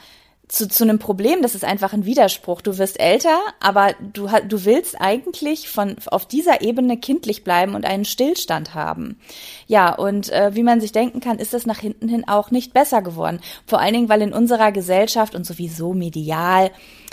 zu, 0.53 0.69
zu 0.69 0.85
einem 0.85 0.99
Problem, 0.99 1.41
das 1.41 1.55
ist 1.55 1.65
einfach 1.65 1.95
ein 1.95 2.05
Widerspruch. 2.05 2.61
Du 2.61 2.77
wirst 2.77 3.01
älter, 3.01 3.39
aber 3.59 3.95
du, 4.13 4.29
du 4.47 4.67
willst 4.67 5.01
eigentlich 5.01 5.71
von, 5.71 5.97
auf 6.07 6.27
dieser 6.27 6.61
Ebene 6.61 6.99
kindlich 6.99 7.43
bleiben 7.43 7.75
und 7.75 7.87
einen 7.87 8.05
Stillstand 8.05 8.75
haben. 8.75 9.19
Ja, 9.67 9.95
und 9.95 10.31
äh, 10.31 10.55
wie 10.55 10.63
man 10.63 10.83
sich 10.83 10.93
denken 10.93 11.21
kann, 11.21 11.39
ist 11.39 11.55
das 11.55 11.65
nach 11.65 11.79
hinten 11.79 12.07
hin 12.07 12.29
auch 12.29 12.51
nicht 12.51 12.75
besser 12.75 13.01
geworden. 13.01 13.41
Vor 13.67 13.81
allen 13.81 13.95
Dingen, 13.95 14.09
weil 14.11 14.21
in 14.21 14.35
unserer 14.35 14.73
Gesellschaft 14.73 15.35
und 15.35 15.47
sowieso 15.47 15.95
medial 15.95 16.71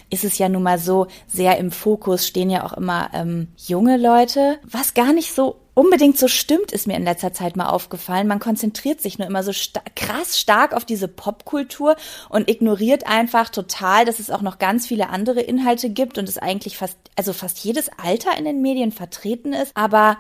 ist 0.09 0.23
es 0.23 0.37
ja 0.37 0.49
nun 0.49 0.63
mal 0.63 0.79
so, 0.79 1.07
sehr 1.27 1.57
im 1.57 1.71
Fokus 1.71 2.27
stehen 2.27 2.49
ja 2.49 2.63
auch 2.65 2.73
immer 2.73 3.09
ähm, 3.13 3.49
junge 3.57 3.97
Leute, 3.97 4.59
was 4.63 4.93
gar 4.93 5.13
nicht 5.13 5.33
so 5.33 5.57
unbedingt 5.79 6.17
so 6.17 6.27
stimmt, 6.27 6.73
ist 6.73 6.87
mir 6.87 6.97
in 6.97 7.05
letzter 7.05 7.31
Zeit 7.31 7.55
mal 7.55 7.69
aufgefallen. 7.69 8.27
Man 8.27 8.39
konzentriert 8.39 8.99
sich 8.99 9.17
nur 9.17 9.27
immer 9.27 9.43
so 9.43 9.53
sta 9.53 9.81
krass 9.95 10.37
stark 10.37 10.73
auf 10.73 10.83
diese 10.83 11.07
Popkultur 11.07 11.95
und 12.27 12.49
ignoriert 12.49 13.07
einfach 13.07 13.49
total, 13.49 14.03
dass 14.03 14.19
es 14.19 14.29
auch 14.29 14.41
noch 14.41 14.59
ganz 14.59 14.87
viele 14.87 15.09
andere 15.09 15.39
Inhalte 15.39 15.89
gibt 15.89 16.17
und 16.17 16.27
es 16.27 16.37
eigentlich 16.37 16.77
fast, 16.77 16.97
also 17.15 17.31
fast 17.31 17.59
jedes 17.59 17.89
Alter 17.97 18.37
in 18.37 18.43
den 18.43 18.61
Medien 18.61 18.91
vertreten 18.91 19.53
ist. 19.53 19.71
Aber 19.77 20.17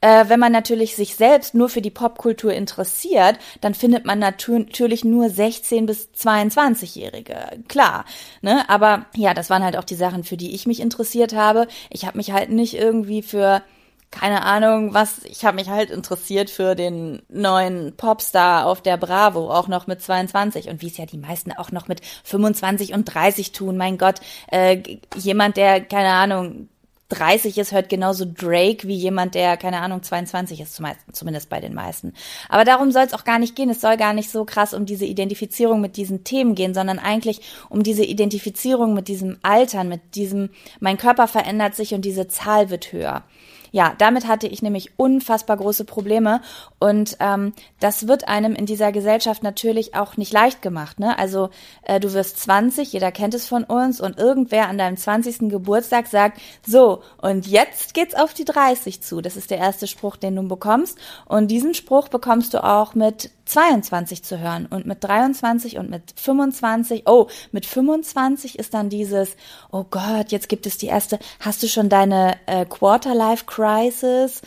äh, 0.00 0.24
wenn 0.28 0.40
man 0.40 0.52
natürlich 0.52 0.94
sich 0.94 1.16
selbst 1.16 1.54
nur 1.54 1.68
für 1.68 1.82
die 1.82 1.90
Popkultur 1.90 2.52
interessiert, 2.52 3.38
dann 3.60 3.74
findet 3.74 4.04
man 4.04 4.18
natürlich 4.18 5.04
nur 5.04 5.28
16 5.28 5.86
bis 5.86 6.08
22-Jährige. 6.16 7.64
Klar, 7.68 8.04
ne? 8.40 8.68
Aber 8.68 9.06
ja, 9.14 9.34
das 9.34 9.50
waren 9.50 9.64
halt 9.64 9.76
auch 9.76 9.84
die 9.84 9.94
Sachen, 9.94 10.24
für 10.24 10.36
die 10.36 10.54
ich 10.54 10.66
mich 10.66 10.80
interessiert 10.80 11.34
habe. 11.34 11.66
Ich 11.90 12.06
habe 12.06 12.16
mich 12.16 12.32
halt 12.32 12.50
nicht 12.50 12.74
irgendwie 12.74 13.22
für 13.22 13.62
keine 14.10 14.42
Ahnung, 14.42 14.94
was, 14.94 15.22
ich 15.24 15.44
habe 15.44 15.56
mich 15.56 15.68
halt 15.68 15.90
interessiert 15.90 16.48
für 16.48 16.74
den 16.74 17.20
neuen 17.28 17.94
Popstar 17.96 18.66
auf 18.66 18.80
der 18.80 18.96
Bravo, 18.96 19.50
auch 19.50 19.68
noch 19.68 19.86
mit 19.86 20.00
22 20.00 20.68
und 20.68 20.80
wie 20.80 20.86
es 20.86 20.96
ja 20.96 21.04
die 21.04 21.18
meisten 21.18 21.52
auch 21.52 21.72
noch 21.72 21.88
mit 21.88 22.00
25 22.24 22.94
und 22.94 23.04
30 23.04 23.52
tun. 23.52 23.76
Mein 23.76 23.98
Gott, 23.98 24.20
äh, 24.50 24.82
jemand, 25.14 25.58
der, 25.58 25.82
keine 25.82 26.12
Ahnung, 26.12 26.68
30 27.08 27.56
ist, 27.56 27.72
hört 27.72 27.88
genauso 27.88 28.26
Drake 28.26 28.86
wie 28.86 28.94
jemand, 28.94 29.34
der, 29.34 29.56
keine 29.56 29.80
Ahnung, 29.80 30.02
22 30.02 30.60
ist, 30.60 30.80
zumindest 31.12 31.48
bei 31.48 31.60
den 31.60 31.74
meisten. 31.74 32.12
Aber 32.48 32.64
darum 32.64 32.92
soll 32.92 33.04
es 33.04 33.14
auch 33.14 33.24
gar 33.24 33.38
nicht 33.38 33.56
gehen. 33.56 33.70
Es 33.70 33.80
soll 33.80 33.96
gar 33.96 34.12
nicht 34.12 34.30
so 34.30 34.44
krass 34.44 34.74
um 34.74 34.84
diese 34.84 35.06
Identifizierung 35.06 35.80
mit 35.80 35.96
diesen 35.96 36.24
Themen 36.24 36.54
gehen, 36.54 36.74
sondern 36.74 36.98
eigentlich 36.98 37.40
um 37.70 37.82
diese 37.82 38.04
Identifizierung 38.04 38.92
mit 38.92 39.08
diesem 39.08 39.38
Altern, 39.42 39.88
mit 39.88 40.14
diesem, 40.14 40.50
mein 40.80 40.98
Körper 40.98 41.28
verändert 41.28 41.74
sich 41.74 41.94
und 41.94 42.04
diese 42.04 42.28
Zahl 42.28 42.68
wird 42.68 42.92
höher. 42.92 43.24
Ja, 43.70 43.94
damit 43.98 44.26
hatte 44.26 44.46
ich 44.46 44.62
nämlich 44.62 44.92
unfassbar 44.96 45.56
große 45.56 45.84
Probleme 45.84 46.40
und 46.78 47.16
ähm, 47.20 47.52
das 47.80 48.08
wird 48.08 48.28
einem 48.28 48.54
in 48.54 48.66
dieser 48.66 48.92
Gesellschaft 48.92 49.42
natürlich 49.42 49.94
auch 49.94 50.16
nicht 50.16 50.32
leicht 50.32 50.62
gemacht. 50.62 51.00
Ne? 51.00 51.18
Also 51.18 51.50
äh, 51.82 52.00
du 52.00 52.12
wirst 52.12 52.40
20, 52.40 52.92
jeder 52.92 53.12
kennt 53.12 53.34
es 53.34 53.46
von 53.46 53.64
uns 53.64 54.00
und 54.00 54.18
irgendwer 54.18 54.68
an 54.68 54.78
deinem 54.78 54.96
20. 54.96 55.50
Geburtstag 55.50 56.06
sagt, 56.06 56.40
so, 56.66 57.02
und 57.20 57.46
jetzt 57.46 57.94
geht's 57.94 58.14
auf 58.14 58.34
die 58.34 58.44
30 58.44 59.02
zu. 59.02 59.20
Das 59.20 59.36
ist 59.36 59.50
der 59.50 59.58
erste 59.58 59.86
Spruch, 59.86 60.16
den 60.16 60.36
du 60.36 60.42
bekommst 60.42 60.98
und 61.26 61.50
diesen 61.50 61.74
Spruch 61.74 62.08
bekommst 62.08 62.54
du 62.54 62.64
auch 62.64 62.94
mit 62.94 63.30
22 63.48 64.22
zu 64.22 64.38
hören 64.38 64.66
und 64.66 64.86
mit 64.86 65.02
23 65.02 65.78
und 65.78 65.90
mit 65.90 66.14
25, 66.16 67.04
oh, 67.06 67.28
mit 67.52 67.66
25 67.66 68.58
ist 68.58 68.74
dann 68.74 68.90
dieses, 68.90 69.36
oh 69.70 69.84
Gott, 69.90 70.30
jetzt 70.30 70.48
gibt 70.48 70.66
es 70.66 70.78
die 70.78 70.86
erste, 70.86 71.18
hast 71.40 71.62
du 71.62 71.68
schon 71.68 71.88
deine 71.88 72.36
äh, 72.46 72.64
Quarter-Life 72.64 73.46
Crisis? 73.46 74.42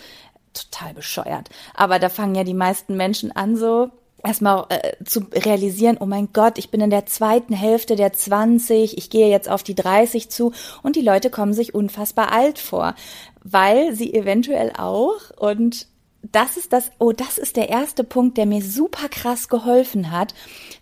Total 0.54 0.94
bescheuert. 0.94 1.50
Aber 1.74 2.00
da 2.00 2.10
fangen 2.10 2.36
ja 2.36 2.44
die 2.44 2.54
meisten 2.54 2.96
Menschen 2.96 3.32
an 3.32 3.56
so, 3.56 3.90
erstmal 4.24 4.66
äh, 4.70 5.04
zu 5.04 5.22
realisieren, 5.34 5.98
oh 6.00 6.06
mein 6.06 6.30
Gott, 6.34 6.58
ich 6.58 6.70
bin 6.70 6.82
in 6.82 6.90
der 6.90 7.06
zweiten 7.06 7.54
Hälfte 7.54 7.96
der 7.96 8.14
20, 8.14 8.98
ich 8.98 9.10
gehe 9.10 9.30
jetzt 9.30 9.50
auf 9.50 9.64
die 9.64 9.76
30 9.76 10.30
zu 10.30 10.54
und 10.84 10.96
die 10.96 11.02
Leute 11.02 11.30
kommen 11.30 11.54
sich 11.54 11.74
unfassbar 11.74 12.32
alt 12.32 12.60
vor, 12.60 12.96
weil 13.44 13.96
sie 13.96 14.14
eventuell 14.14 14.72
auch 14.78 15.32
und 15.38 15.88
das 16.24 16.58
ist 16.58 16.74
das, 16.74 16.92
oh, 17.00 17.12
das 17.12 17.38
ist 17.38 17.56
der 17.56 17.70
erste 17.70 18.04
Punkt, 18.04 18.38
der 18.38 18.46
mir 18.46 18.62
super 18.62 19.10
krass 19.10 19.50
geholfen 19.50 20.12
hat, 20.12 20.34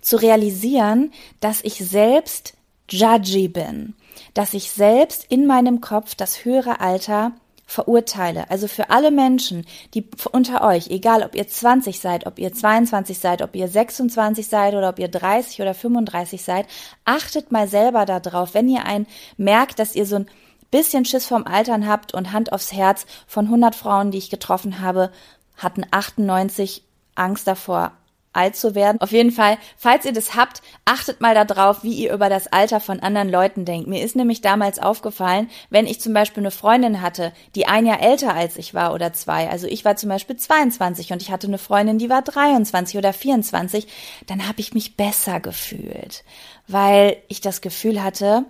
zu 0.02 0.18
realisieren, 0.18 1.12
dass 1.40 1.64
ich 1.64 1.76
selbst 1.76 2.54
judgy 2.90 3.48
bin, 3.48 3.96
dass 4.34 4.54
ich 4.54 4.72
selbst 4.72 5.26
in 5.30 5.46
meinem 5.46 5.82
Kopf 5.82 6.16
das 6.16 6.44
höhere 6.46 6.80
Alter 6.80 7.34
verurteile. 7.70 8.50
Also 8.50 8.68
für 8.68 8.90
alle 8.90 9.12
Menschen, 9.12 9.66
die 9.94 10.04
unter 10.32 10.64
euch, 10.66 10.90
egal 10.90 11.22
ob 11.22 11.36
ihr 11.36 11.48
20 11.48 12.00
seid, 12.00 12.26
ob 12.26 12.40
ihr 12.40 12.52
22 12.52 13.20
seid, 13.20 13.44
ob 13.44 13.56
ihr 13.56 13.68
26 13.68 14.48
seid 14.48 14.74
oder 14.74 14.90
ob 14.90 14.98
ihr 14.98 15.08
30 15.08 15.62
oder 15.62 15.76
35 15.76 16.42
seid, 16.42 16.66
achtet 17.06 17.52
mal 17.52 17.68
selber 17.68 18.06
darauf, 18.06 18.56
wenn 18.56 18.70
ihr 18.70 18.86
ein 18.86 19.06
merkt, 19.38 19.78
dass 19.78 19.96
ihr 19.96 20.08
so 20.08 20.16
ein 20.16 20.26
bisschen 20.72 21.06
Schiss 21.06 21.26
vom 21.26 21.46
Altern 21.46 21.88
habt 21.88 22.14
und 22.14 22.32
Hand 22.32 22.52
aufs 22.52 22.74
Herz, 22.74 23.06
von 23.28 23.46
100 23.46 23.76
Frauen, 23.76 24.12
die 24.12 24.18
ich 24.18 24.30
getroffen 24.30 24.82
habe, 24.82 25.12
hatten 25.58 25.86
98 25.92 26.84
Angst 27.16 27.48
davor, 27.48 27.92
alt 28.32 28.56
zu 28.56 28.76
werden. 28.76 29.02
Auf 29.02 29.12
jeden 29.12 29.32
Fall, 29.32 29.58
falls 29.78 30.06
ihr 30.06 30.14
das 30.14 30.36
habt, 30.36 30.62
achtet 30.86 31.20
mal 31.20 31.34
darauf, 31.34 31.84
wie 31.84 31.94
ihr 31.94 32.14
über 32.14 32.30
das 32.30 32.48
Alter 32.48 32.80
von 32.80 33.00
anderen 33.00 33.30
Leuten 33.30 33.66
denkt. 33.66 33.88
Mir 33.88 34.04
ist 34.04 34.16
nämlich 34.16 34.42
damals 34.42 34.80
aufgefallen, 34.80 35.50
wenn 35.70 35.88
ich 35.88 36.00
zum 36.00 36.14
Beispiel 36.14 36.42
eine 36.42 36.52
Freundin 36.52 37.02
hatte, 37.02 37.34
die 37.56 37.68
ein 37.68 37.86
Jahr 37.86 38.02
älter 38.02 38.34
als 38.34 38.58
ich 38.58 38.74
war 38.74 38.94
oder 38.94 39.14
zwei, 39.14 39.50
also 39.50 39.68
ich 39.68 39.84
war 39.84 39.96
zum 39.96 40.10
Beispiel 40.10 40.38
22 40.38 41.12
und 41.12 41.22
ich 41.22 41.32
hatte 41.32 41.48
eine 41.48 41.58
Freundin, 41.58 41.98
die 41.98 42.10
war 42.10 42.22
23 42.22 42.98
oder 42.98 43.14
24, 43.14 43.88
dann 44.28 44.48
habe 44.48 44.60
ich 44.60 44.74
mich 44.74 44.96
besser 44.96 45.40
gefühlt, 45.40 46.24
weil 46.68 47.18
ich 47.28 47.42
das 47.42 47.62
Gefühl 47.62 48.04
hatte, 48.04 48.46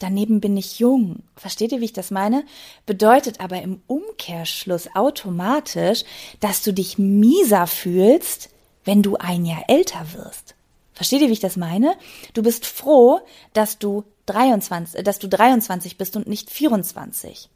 daneben 0.00 0.40
bin 0.40 0.56
ich 0.56 0.80
jung. 0.80 1.22
Versteht 1.36 1.72
ihr, 1.72 1.80
wie 1.80 1.86
ich 1.86 1.92
das 1.92 2.10
meine? 2.10 2.44
Bedeutet 2.86 3.40
aber 3.40 3.62
im 3.62 3.80
Umkehrschluss 3.86 4.88
automatisch, 4.94 6.02
dass 6.40 6.62
du 6.62 6.72
dich 6.72 6.98
mieser 6.98 7.66
fühlst, 7.66 8.50
wenn 8.84 9.02
du 9.02 9.16
ein 9.16 9.44
Jahr 9.44 9.64
älter 9.68 10.04
wirst. 10.14 10.54
Versteht 10.92 11.22
ihr, 11.22 11.28
wie 11.28 11.34
ich 11.34 11.40
das 11.40 11.56
meine? 11.56 11.94
Du 12.34 12.42
bist 12.42 12.66
froh, 12.66 13.20
dass 13.52 13.78
du 13.78 14.04
23, 14.26 15.02
dass 15.02 15.18
du 15.18 15.28
23 15.28 15.96
bist 15.96 16.16
und 16.16 16.26
nicht 16.26 16.50
24. 16.50 17.48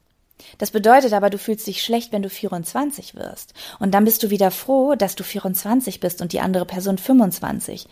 Das 0.58 0.70
bedeutet 0.70 1.12
aber, 1.12 1.30
du 1.30 1.38
fühlst 1.38 1.66
dich 1.66 1.82
schlecht, 1.82 2.12
wenn 2.12 2.22
du 2.22 2.30
24 2.30 3.14
wirst. 3.14 3.54
Und 3.78 3.92
dann 3.92 4.04
bist 4.04 4.22
du 4.22 4.30
wieder 4.30 4.50
froh, 4.50 4.94
dass 4.94 5.14
du 5.14 5.24
24 5.24 6.00
bist 6.00 6.20
und 6.22 6.32
die 6.32 6.40
andere 6.40 6.66
Person 6.66 6.98
25. 6.98 7.86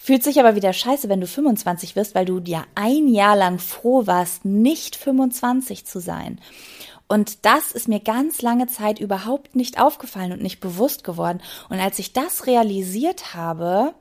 Fühlt 0.00 0.22
sich 0.22 0.38
aber 0.38 0.54
wieder 0.54 0.72
scheiße, 0.72 1.08
wenn 1.08 1.20
du 1.20 1.26
25 1.26 1.96
wirst, 1.96 2.14
weil 2.14 2.24
du 2.24 2.38
dir 2.38 2.64
ein 2.76 3.08
Jahr 3.08 3.34
lang 3.34 3.58
froh 3.58 4.06
warst, 4.06 4.44
nicht 4.44 4.94
25 4.94 5.84
zu 5.84 6.00
sein. 6.00 6.40
Und 7.08 7.44
das 7.44 7.72
ist 7.72 7.88
mir 7.88 8.00
ganz 8.00 8.40
lange 8.40 8.68
Zeit 8.68 9.00
überhaupt 9.00 9.56
nicht 9.56 9.80
aufgefallen 9.80 10.32
und 10.32 10.40
nicht 10.40 10.60
bewusst 10.60 11.02
geworden. 11.02 11.40
Und 11.68 11.80
als 11.80 11.98
ich 11.98 12.12
das 12.12 12.46
realisiert 12.46 13.34
habe, 13.34 13.92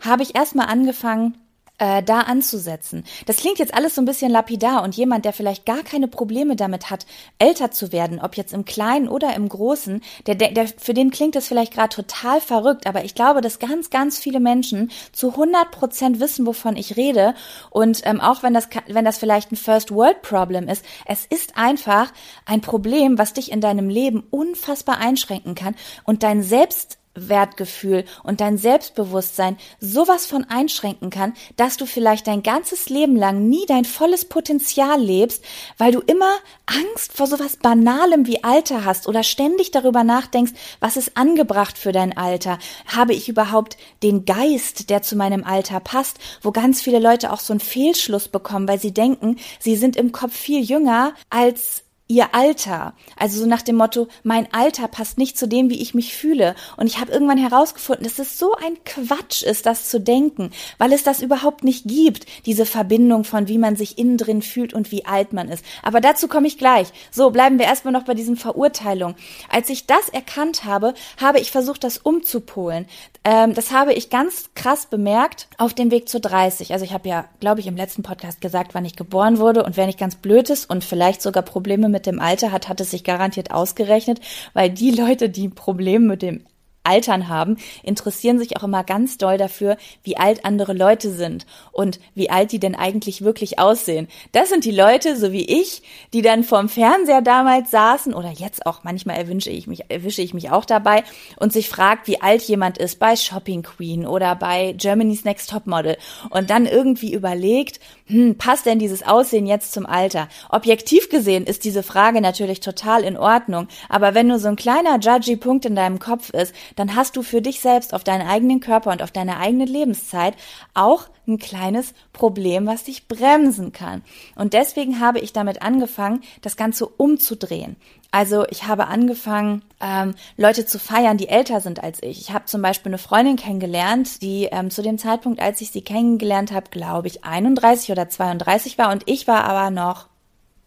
habe 0.00 0.22
ich 0.22 0.34
erstmal 0.34 0.66
angefangen, 0.66 1.38
äh, 1.78 2.02
da 2.02 2.20
anzusetzen. 2.20 3.04
Das 3.26 3.36
klingt 3.36 3.58
jetzt 3.58 3.74
alles 3.74 3.94
so 3.94 4.02
ein 4.02 4.04
bisschen 4.04 4.30
lapidar 4.30 4.82
und 4.82 4.96
jemand, 4.96 5.24
der 5.24 5.32
vielleicht 5.32 5.64
gar 5.64 5.82
keine 5.82 6.08
Probleme 6.08 6.56
damit 6.56 6.90
hat, 6.90 7.06
älter 7.38 7.70
zu 7.70 7.92
werden, 7.92 8.20
ob 8.20 8.36
jetzt 8.36 8.52
im 8.52 8.64
Kleinen 8.64 9.08
oder 9.08 9.34
im 9.34 9.48
Großen, 9.48 10.02
der, 10.26 10.34
der, 10.34 10.52
der 10.52 10.68
für 10.68 10.94
den 10.94 11.10
klingt 11.10 11.36
das 11.36 11.48
vielleicht 11.48 11.72
gerade 11.72 11.94
total 11.94 12.40
verrückt, 12.40 12.86
aber 12.86 13.04
ich 13.04 13.14
glaube, 13.14 13.40
dass 13.40 13.58
ganz, 13.58 13.90
ganz 13.90 14.18
viele 14.18 14.40
Menschen 14.40 14.90
zu 15.12 15.30
100 15.30 15.70
Prozent 15.70 16.20
wissen, 16.20 16.46
wovon 16.46 16.76
ich 16.76 16.96
rede 16.96 17.34
und 17.70 18.02
ähm, 18.04 18.20
auch 18.20 18.42
wenn 18.42 18.54
das, 18.54 18.68
wenn 18.86 19.04
das 19.04 19.18
vielleicht 19.18 19.52
ein 19.52 19.56
First 19.56 19.92
World 19.92 20.22
Problem 20.22 20.68
ist, 20.68 20.84
es 21.06 21.26
ist 21.26 21.56
einfach 21.56 22.12
ein 22.44 22.60
Problem, 22.60 23.18
was 23.18 23.32
dich 23.32 23.52
in 23.52 23.60
deinem 23.60 23.88
Leben 23.88 24.24
unfassbar 24.30 24.98
einschränken 24.98 25.54
kann 25.54 25.74
und 26.04 26.22
dein 26.22 26.42
Selbst 26.42 26.97
Selbstwertgefühl 27.14 28.04
und 28.22 28.40
dein 28.40 28.58
Selbstbewusstsein 28.58 29.56
sowas 29.80 30.26
von 30.26 30.44
einschränken 30.44 31.10
kann, 31.10 31.34
dass 31.56 31.76
du 31.76 31.86
vielleicht 31.86 32.26
dein 32.26 32.42
ganzes 32.42 32.88
Leben 32.88 33.16
lang 33.16 33.48
nie 33.48 33.66
dein 33.66 33.84
volles 33.84 34.24
Potenzial 34.24 35.00
lebst, 35.00 35.44
weil 35.76 35.92
du 35.92 36.00
immer 36.00 36.30
Angst 36.66 37.12
vor 37.12 37.26
sowas 37.26 37.56
Banalem 37.56 38.26
wie 38.26 38.44
Alter 38.44 38.84
hast 38.84 39.08
oder 39.08 39.22
ständig 39.22 39.70
darüber 39.70 40.04
nachdenkst, 40.04 40.52
was 40.80 40.96
ist 40.96 41.16
angebracht 41.16 41.78
für 41.78 41.92
dein 41.92 42.16
Alter? 42.16 42.58
Habe 42.86 43.14
ich 43.14 43.28
überhaupt 43.28 43.76
den 44.02 44.24
Geist, 44.24 44.90
der 44.90 45.02
zu 45.02 45.16
meinem 45.16 45.44
Alter 45.44 45.80
passt, 45.80 46.18
wo 46.42 46.52
ganz 46.52 46.82
viele 46.82 46.98
Leute 46.98 47.32
auch 47.32 47.40
so 47.40 47.52
einen 47.52 47.60
Fehlschluss 47.60 48.28
bekommen, 48.28 48.68
weil 48.68 48.80
sie 48.80 48.92
denken, 48.92 49.36
sie 49.58 49.76
sind 49.76 49.96
im 49.96 50.12
Kopf 50.12 50.34
viel 50.34 50.62
jünger 50.62 51.14
als 51.30 51.84
ihr 52.08 52.34
Alter. 52.34 52.94
Also 53.16 53.40
so 53.40 53.46
nach 53.46 53.62
dem 53.62 53.76
Motto, 53.76 54.08
mein 54.22 54.52
Alter 54.52 54.88
passt 54.88 55.18
nicht 55.18 55.38
zu 55.38 55.46
dem, 55.46 55.68
wie 55.68 55.80
ich 55.80 55.94
mich 55.94 56.16
fühle. 56.16 56.54
Und 56.78 56.86
ich 56.86 56.98
habe 56.98 57.12
irgendwann 57.12 57.38
herausgefunden, 57.38 58.04
dass 58.04 58.18
es 58.18 58.38
so 58.38 58.54
ein 58.54 58.82
Quatsch 58.84 59.42
ist, 59.42 59.66
das 59.66 59.90
zu 59.90 60.00
denken, 60.00 60.50
weil 60.78 60.92
es 60.92 61.04
das 61.04 61.20
überhaupt 61.20 61.64
nicht 61.64 61.84
gibt, 61.86 62.26
diese 62.46 62.64
Verbindung 62.64 63.24
von 63.24 63.46
wie 63.46 63.58
man 63.58 63.76
sich 63.76 63.98
innen 63.98 64.16
drin 64.16 64.40
fühlt 64.40 64.72
und 64.72 64.90
wie 64.90 65.04
alt 65.04 65.34
man 65.34 65.48
ist. 65.48 65.64
Aber 65.82 66.00
dazu 66.00 66.28
komme 66.28 66.46
ich 66.46 66.56
gleich. 66.56 66.88
So, 67.10 67.30
bleiben 67.30 67.58
wir 67.58 67.66
erstmal 67.66 67.92
noch 67.92 68.04
bei 68.04 68.14
diesen 68.14 68.36
Verurteilungen. 68.36 69.16
Als 69.50 69.68
ich 69.68 69.86
das 69.86 70.08
erkannt 70.08 70.64
habe, 70.64 70.94
habe 71.20 71.40
ich 71.40 71.50
versucht, 71.50 71.84
das 71.84 71.98
umzupolen. 71.98 72.86
Ähm, 73.24 73.52
das 73.52 73.70
habe 73.70 73.92
ich 73.92 74.08
ganz 74.08 74.50
krass 74.54 74.86
bemerkt 74.86 75.48
auf 75.58 75.74
dem 75.74 75.90
Weg 75.90 76.08
zu 76.08 76.20
30. 76.20 76.72
Also 76.72 76.86
ich 76.86 76.94
habe 76.94 77.08
ja, 77.08 77.26
glaube 77.40 77.60
ich, 77.60 77.66
im 77.66 77.76
letzten 77.76 78.02
Podcast 78.02 78.40
gesagt, 78.40 78.74
wann 78.74 78.86
ich 78.86 78.96
geboren 78.96 79.38
wurde 79.38 79.64
und 79.64 79.76
wer 79.76 79.86
nicht 79.86 79.98
ganz 79.98 80.14
blöd 80.14 80.48
ist 80.48 80.70
und 80.70 80.84
vielleicht 80.84 81.20
sogar 81.20 81.42
Probleme 81.42 81.90
mit 81.90 81.97
dem 82.06 82.20
Alter 82.20 82.52
hat, 82.52 82.68
hat 82.68 82.80
es 82.80 82.90
sich 82.90 83.04
garantiert 83.04 83.50
ausgerechnet, 83.50 84.20
weil 84.54 84.70
die 84.70 84.90
Leute, 84.90 85.28
die 85.28 85.48
Probleme 85.48 86.06
mit 86.06 86.22
dem 86.22 86.44
Altern 86.88 87.28
haben, 87.28 87.58
interessieren 87.82 88.38
sich 88.38 88.56
auch 88.56 88.64
immer 88.64 88.82
ganz 88.82 89.18
doll 89.18 89.36
dafür, 89.36 89.76
wie 90.02 90.16
alt 90.16 90.44
andere 90.44 90.72
Leute 90.72 91.10
sind 91.10 91.46
und 91.70 92.00
wie 92.14 92.30
alt 92.30 92.52
die 92.52 92.58
denn 92.58 92.74
eigentlich 92.74 93.22
wirklich 93.22 93.58
aussehen. 93.58 94.08
Das 94.32 94.48
sind 94.48 94.64
die 94.64 94.70
Leute, 94.70 95.16
so 95.16 95.32
wie 95.32 95.44
ich, 95.44 95.82
die 96.12 96.22
dann 96.22 96.42
vorm 96.42 96.68
Fernseher 96.68 97.22
damals 97.22 97.70
saßen 97.70 98.14
oder 98.14 98.30
jetzt 98.30 98.66
auch 98.66 98.84
manchmal 98.84 99.18
erwische 99.18 99.50
ich 99.50 99.66
mich, 99.66 99.90
erwische 99.90 100.22
ich 100.22 100.34
mich 100.34 100.50
auch 100.50 100.64
dabei 100.64 101.04
und 101.36 101.52
sich 101.52 101.68
fragt, 101.68 102.08
wie 102.08 102.20
alt 102.20 102.42
jemand 102.42 102.78
ist 102.78 102.98
bei 102.98 103.16
Shopping 103.16 103.62
Queen 103.62 104.06
oder 104.06 104.34
bei 104.34 104.74
Germany's 104.76 105.24
Next 105.24 105.50
Top 105.50 105.66
Model 105.66 105.96
und 106.30 106.50
dann 106.50 106.66
irgendwie 106.66 107.12
überlegt, 107.12 107.80
hm, 108.06 108.38
passt 108.38 108.66
denn 108.66 108.78
dieses 108.78 109.02
Aussehen 109.02 109.46
jetzt 109.46 109.72
zum 109.72 109.84
Alter? 109.84 110.28
Objektiv 110.48 111.10
gesehen 111.10 111.44
ist 111.44 111.64
diese 111.64 111.82
Frage 111.82 112.20
natürlich 112.20 112.60
total 112.60 113.02
in 113.02 113.16
Ordnung, 113.16 113.68
aber 113.88 114.14
wenn 114.14 114.28
nur 114.28 114.38
so 114.38 114.48
ein 114.48 114.56
kleiner 114.56 114.98
judgy 114.98 115.36
Punkt 115.36 115.66
in 115.66 115.76
deinem 115.76 115.98
Kopf 115.98 116.30
ist, 116.30 116.54
dann 116.78 116.94
hast 116.94 117.16
du 117.16 117.22
für 117.22 117.42
dich 117.42 117.60
selbst 117.60 117.92
auf 117.92 118.04
deinen 118.04 118.26
eigenen 118.26 118.60
Körper 118.60 118.90
und 118.90 119.02
auf 119.02 119.10
deine 119.10 119.38
eigene 119.38 119.64
Lebenszeit 119.64 120.34
auch 120.74 121.08
ein 121.26 121.38
kleines 121.38 121.92
Problem, 122.12 122.66
was 122.66 122.84
dich 122.84 123.08
bremsen 123.08 123.72
kann. 123.72 124.02
Und 124.36 124.52
deswegen 124.52 125.00
habe 125.00 125.18
ich 125.18 125.32
damit 125.32 125.62
angefangen, 125.62 126.20
das 126.40 126.56
Ganze 126.56 126.86
umzudrehen. 126.86 127.76
Also 128.10 128.46
ich 128.48 128.66
habe 128.66 128.86
angefangen, 128.86 129.62
ähm, 129.80 130.14
Leute 130.36 130.64
zu 130.64 130.78
feiern, 130.78 131.18
die 131.18 131.28
älter 131.28 131.60
sind 131.60 131.82
als 131.82 132.02
ich. 132.02 132.20
Ich 132.20 132.32
habe 132.32 132.46
zum 132.46 132.62
Beispiel 132.62 132.90
eine 132.90 132.98
Freundin 132.98 133.36
kennengelernt, 133.36 134.22
die 134.22 134.44
ähm, 134.44 134.70
zu 134.70 134.80
dem 134.80 134.96
Zeitpunkt, 134.96 135.40
als 135.40 135.60
ich 135.60 135.72
sie 135.72 135.82
kennengelernt 135.82 136.52
habe, 136.52 136.70
glaube 136.70 137.08
ich, 137.08 137.24
31 137.24 137.90
oder 137.90 138.08
32 138.08 138.78
war 138.78 138.92
und 138.92 139.02
ich 139.06 139.26
war 139.26 139.44
aber 139.44 139.70
noch 139.70 140.06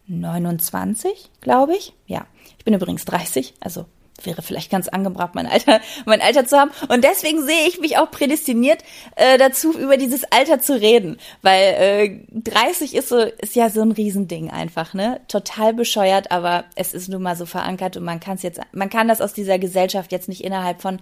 29, 0.06 1.30
glaube 1.40 1.74
ich. 1.74 1.94
Ja, 2.06 2.26
ich 2.58 2.64
bin 2.64 2.74
übrigens 2.74 3.04
30, 3.06 3.54
also 3.60 3.86
wäre 4.26 4.42
vielleicht 4.42 4.70
ganz 4.70 4.88
angebracht, 4.88 5.34
mein 5.34 5.46
Alter, 5.46 5.80
mein 6.04 6.20
Alter 6.20 6.46
zu 6.46 6.58
haben. 6.58 6.70
Und 6.88 7.04
deswegen 7.04 7.44
sehe 7.44 7.66
ich 7.68 7.80
mich 7.80 7.98
auch 7.98 8.10
prädestiniert 8.10 8.82
äh, 9.16 9.38
dazu, 9.38 9.72
über 9.72 9.96
dieses 9.96 10.24
Alter 10.24 10.60
zu 10.60 10.80
reden, 10.80 11.18
weil 11.42 11.74
äh, 11.78 12.20
30 12.30 12.94
ist 12.94 13.08
so 13.08 13.18
ist 13.18 13.54
ja 13.54 13.70
so 13.70 13.82
ein 13.82 13.92
Riesending 13.92 14.50
einfach, 14.50 14.94
ne? 14.94 15.20
Total 15.28 15.74
bescheuert, 15.74 16.30
aber 16.30 16.64
es 16.74 16.94
ist 16.94 17.08
nun 17.08 17.22
mal 17.22 17.36
so 17.36 17.46
verankert 17.46 17.96
und 17.96 18.04
man 18.04 18.20
kann 18.20 18.36
es 18.36 18.42
jetzt, 18.42 18.60
man 18.72 18.90
kann 18.90 19.08
das 19.08 19.20
aus 19.20 19.32
dieser 19.32 19.58
Gesellschaft 19.58 20.12
jetzt 20.12 20.28
nicht 20.28 20.44
innerhalb 20.44 20.80
von 20.80 21.00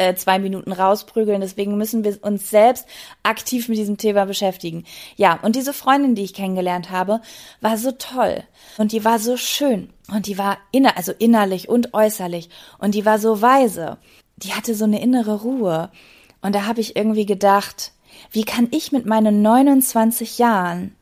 äh, 0.00 0.14
zwei 0.14 0.38
Minuten 0.38 0.72
rausprügeln. 0.72 1.42
Deswegen 1.42 1.76
müssen 1.76 2.04
wir 2.04 2.18
uns 2.22 2.48
selbst 2.48 2.86
aktiv 3.22 3.68
mit 3.68 3.76
diesem 3.76 3.98
Thema 3.98 4.24
beschäftigen. 4.24 4.84
Ja, 5.16 5.38
und 5.42 5.56
diese 5.56 5.74
Freundin, 5.74 6.14
die 6.14 6.24
ich 6.24 6.32
kennengelernt 6.32 6.90
habe, 6.90 7.20
war 7.60 7.76
so 7.76 7.92
toll 7.92 8.42
und 8.78 8.92
die 8.92 9.04
war 9.04 9.18
so 9.18 9.36
schön 9.36 9.90
und 10.10 10.26
die 10.26 10.38
war 10.38 10.56
inner, 10.72 10.96
also 10.96 11.12
innerlich 11.18 11.68
und 11.68 11.92
äußerlich 11.92 12.48
und 12.78 12.94
die 12.94 13.04
war 13.04 13.18
so 13.18 13.42
weise. 13.42 13.98
Die 14.38 14.54
hatte 14.54 14.74
so 14.74 14.84
eine 14.84 15.02
innere 15.02 15.42
Ruhe 15.42 15.90
und 16.40 16.54
da 16.54 16.64
habe 16.64 16.80
ich 16.80 16.96
irgendwie 16.96 17.26
gedacht, 17.26 17.92
wie 18.32 18.44
kann 18.44 18.68
ich 18.70 18.92
mit 18.92 19.04
meinen 19.04 19.42
29 19.42 20.38
Jahren 20.38 20.96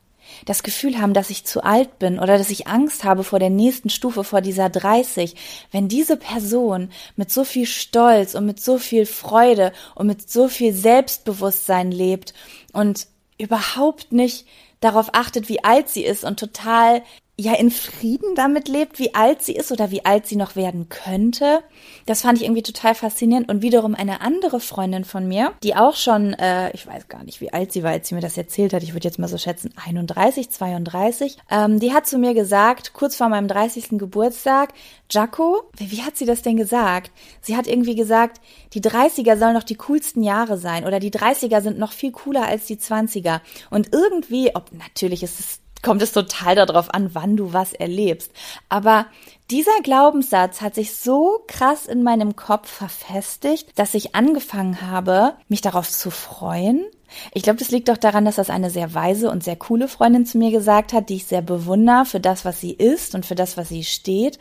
das 0.46 0.62
Gefühl 0.62 1.00
haben, 1.00 1.14
dass 1.14 1.30
ich 1.30 1.44
zu 1.44 1.62
alt 1.62 1.98
bin 1.98 2.18
oder 2.18 2.38
dass 2.38 2.50
ich 2.50 2.66
Angst 2.66 3.04
habe 3.04 3.24
vor 3.24 3.38
der 3.38 3.50
nächsten 3.50 3.90
Stufe, 3.90 4.24
vor 4.24 4.40
dieser 4.40 4.68
30, 4.68 5.34
wenn 5.70 5.88
diese 5.88 6.16
Person 6.16 6.90
mit 7.16 7.30
so 7.30 7.44
viel 7.44 7.66
Stolz 7.66 8.34
und 8.34 8.46
mit 8.46 8.60
so 8.60 8.78
viel 8.78 9.06
Freude 9.06 9.72
und 9.94 10.06
mit 10.06 10.30
so 10.30 10.48
viel 10.48 10.72
Selbstbewusstsein 10.72 11.90
lebt 11.90 12.34
und 12.72 13.06
überhaupt 13.38 14.12
nicht 14.12 14.46
darauf 14.80 15.10
achtet, 15.12 15.48
wie 15.48 15.64
alt 15.64 15.88
sie 15.88 16.04
ist 16.04 16.24
und 16.24 16.38
total 16.38 17.02
ja 17.40 17.54
in 17.54 17.70
Frieden 17.70 18.34
damit 18.34 18.66
lebt, 18.66 18.98
wie 18.98 19.14
alt 19.14 19.42
sie 19.42 19.54
ist 19.54 19.70
oder 19.70 19.92
wie 19.92 20.04
alt 20.04 20.26
sie 20.26 20.34
noch 20.34 20.56
werden 20.56 20.88
könnte. 20.88 21.60
Das 22.04 22.22
fand 22.22 22.38
ich 22.38 22.44
irgendwie 22.44 22.62
total 22.62 22.96
faszinierend. 22.96 23.48
Und 23.48 23.62
wiederum 23.62 23.94
eine 23.94 24.20
andere 24.22 24.58
Freundin 24.58 25.04
von 25.04 25.28
mir, 25.28 25.52
die 25.62 25.76
auch 25.76 25.94
schon, 25.94 26.32
äh, 26.34 26.72
ich 26.72 26.84
weiß 26.86 27.06
gar 27.06 27.22
nicht, 27.22 27.40
wie 27.40 27.52
alt 27.52 27.72
sie 27.72 27.84
war, 27.84 27.92
als 27.92 28.08
sie 28.08 28.16
mir 28.16 28.20
das 28.20 28.36
erzählt 28.36 28.72
hat, 28.72 28.82
ich 28.82 28.92
würde 28.92 29.06
jetzt 29.06 29.20
mal 29.20 29.28
so 29.28 29.38
schätzen, 29.38 29.72
31, 29.84 30.50
32, 30.50 31.38
ähm, 31.48 31.78
die 31.78 31.92
hat 31.92 32.08
zu 32.08 32.18
mir 32.18 32.34
gesagt, 32.34 32.92
kurz 32.92 33.14
vor 33.14 33.28
meinem 33.28 33.46
30. 33.46 33.90
Geburtstag, 33.98 34.74
Jaco, 35.08 35.62
wie, 35.76 35.92
wie 35.92 36.02
hat 36.02 36.16
sie 36.16 36.26
das 36.26 36.42
denn 36.42 36.56
gesagt? 36.56 37.12
Sie 37.40 37.56
hat 37.56 37.68
irgendwie 37.68 37.94
gesagt, 37.94 38.40
die 38.74 38.82
30er 38.82 39.38
sollen 39.38 39.54
noch 39.54 39.62
die 39.62 39.76
coolsten 39.76 40.24
Jahre 40.24 40.58
sein 40.58 40.84
oder 40.84 40.98
die 40.98 41.12
30er 41.12 41.60
sind 41.60 41.78
noch 41.78 41.92
viel 41.92 42.10
cooler 42.10 42.46
als 42.46 42.66
die 42.66 42.78
20er. 42.78 43.40
Und 43.70 43.92
irgendwie, 43.92 44.56
ob 44.56 44.72
natürlich 44.72 45.22
ist 45.22 45.38
es 45.38 45.60
kommt 45.82 46.02
es 46.02 46.12
total 46.12 46.54
darauf 46.54 46.92
an, 46.92 47.10
wann 47.14 47.36
du 47.36 47.52
was 47.52 47.72
erlebst. 47.72 48.32
Aber 48.68 49.06
dieser 49.50 49.80
Glaubenssatz 49.82 50.60
hat 50.60 50.74
sich 50.74 50.94
so 50.94 51.40
krass 51.46 51.86
in 51.86 52.02
meinem 52.02 52.36
Kopf 52.36 52.68
verfestigt, 52.68 53.70
dass 53.76 53.94
ich 53.94 54.14
angefangen 54.14 54.82
habe, 54.82 55.34
mich 55.48 55.60
darauf 55.60 55.88
zu 55.88 56.10
freuen. 56.10 56.84
Ich 57.32 57.42
glaube, 57.42 57.58
das 57.58 57.70
liegt 57.70 57.88
doch 57.88 57.96
daran, 57.96 58.24
dass 58.24 58.36
das 58.36 58.50
eine 58.50 58.70
sehr 58.70 58.92
weise 58.92 59.30
und 59.30 59.42
sehr 59.42 59.56
coole 59.56 59.88
Freundin 59.88 60.26
zu 60.26 60.36
mir 60.36 60.50
gesagt 60.50 60.92
hat, 60.92 61.08
die 61.08 61.16
ich 61.16 61.26
sehr 61.26 61.42
bewundere 61.42 62.04
für 62.04 62.20
das, 62.20 62.44
was 62.44 62.60
sie 62.60 62.72
ist 62.72 63.14
und 63.14 63.24
für 63.24 63.34
das, 63.34 63.56
was 63.56 63.70
sie 63.70 63.84
steht. 63.84 64.38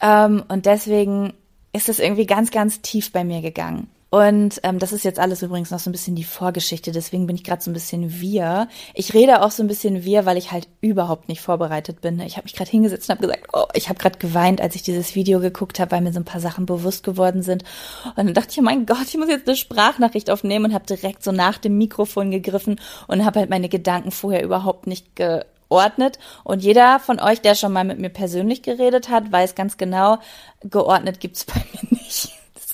Ähm, 0.00 0.44
und 0.48 0.66
deswegen 0.66 1.32
ist 1.72 1.88
es 1.88 1.98
irgendwie 1.98 2.26
ganz, 2.26 2.50
ganz 2.50 2.82
tief 2.82 3.12
bei 3.12 3.24
mir 3.24 3.40
gegangen. 3.40 3.88
Und 4.14 4.60
ähm, 4.62 4.78
das 4.78 4.92
ist 4.92 5.02
jetzt 5.02 5.18
alles 5.18 5.42
übrigens 5.42 5.72
noch 5.72 5.80
so 5.80 5.90
ein 5.90 5.92
bisschen 5.92 6.14
die 6.14 6.22
Vorgeschichte, 6.22 6.92
deswegen 6.92 7.26
bin 7.26 7.34
ich 7.34 7.42
gerade 7.42 7.60
so 7.60 7.68
ein 7.68 7.74
bisschen 7.74 8.20
wir. 8.20 8.68
Ich 8.94 9.12
rede 9.12 9.42
auch 9.42 9.50
so 9.50 9.60
ein 9.64 9.66
bisschen 9.66 10.04
wir, 10.04 10.24
weil 10.24 10.36
ich 10.36 10.52
halt 10.52 10.68
überhaupt 10.80 11.28
nicht 11.28 11.40
vorbereitet 11.40 12.00
bin. 12.00 12.20
Ich 12.20 12.36
habe 12.36 12.44
mich 12.44 12.54
gerade 12.54 12.70
hingesetzt 12.70 13.10
und 13.10 13.16
habe 13.16 13.26
gesagt, 13.26 13.48
oh, 13.52 13.66
ich 13.74 13.88
habe 13.88 13.98
gerade 13.98 14.20
geweint, 14.20 14.60
als 14.60 14.76
ich 14.76 14.84
dieses 14.84 15.16
Video 15.16 15.40
geguckt 15.40 15.80
habe, 15.80 15.90
weil 15.90 16.00
mir 16.00 16.12
so 16.12 16.20
ein 16.20 16.24
paar 16.24 16.40
Sachen 16.40 16.64
bewusst 16.64 17.02
geworden 17.02 17.42
sind. 17.42 17.64
Und 18.04 18.26
dann 18.26 18.34
dachte 18.34 18.50
ich, 18.52 18.58
oh 18.60 18.62
mein 18.62 18.86
Gott, 18.86 19.08
ich 19.08 19.16
muss 19.16 19.28
jetzt 19.28 19.48
eine 19.48 19.56
Sprachnachricht 19.56 20.30
aufnehmen 20.30 20.66
und 20.66 20.74
habe 20.74 20.86
direkt 20.86 21.24
so 21.24 21.32
nach 21.32 21.58
dem 21.58 21.76
Mikrofon 21.76 22.30
gegriffen 22.30 22.80
und 23.08 23.24
habe 23.24 23.40
halt 23.40 23.50
meine 23.50 23.68
Gedanken 23.68 24.12
vorher 24.12 24.44
überhaupt 24.44 24.86
nicht 24.86 25.16
ge 25.16 25.42
ordnet. 25.70 26.20
Und 26.44 26.62
jeder 26.62 27.00
von 27.00 27.18
euch, 27.18 27.40
der 27.40 27.56
schon 27.56 27.72
mal 27.72 27.82
mit 27.82 27.98
mir 27.98 28.10
persönlich 28.10 28.62
geredet 28.62 29.08
hat, 29.08 29.32
weiß 29.32 29.56
ganz 29.56 29.76
genau, 29.76 30.18
geordnet 30.62 31.18
gibt's 31.18 31.46
bei 31.46 31.64
mir 31.72 31.93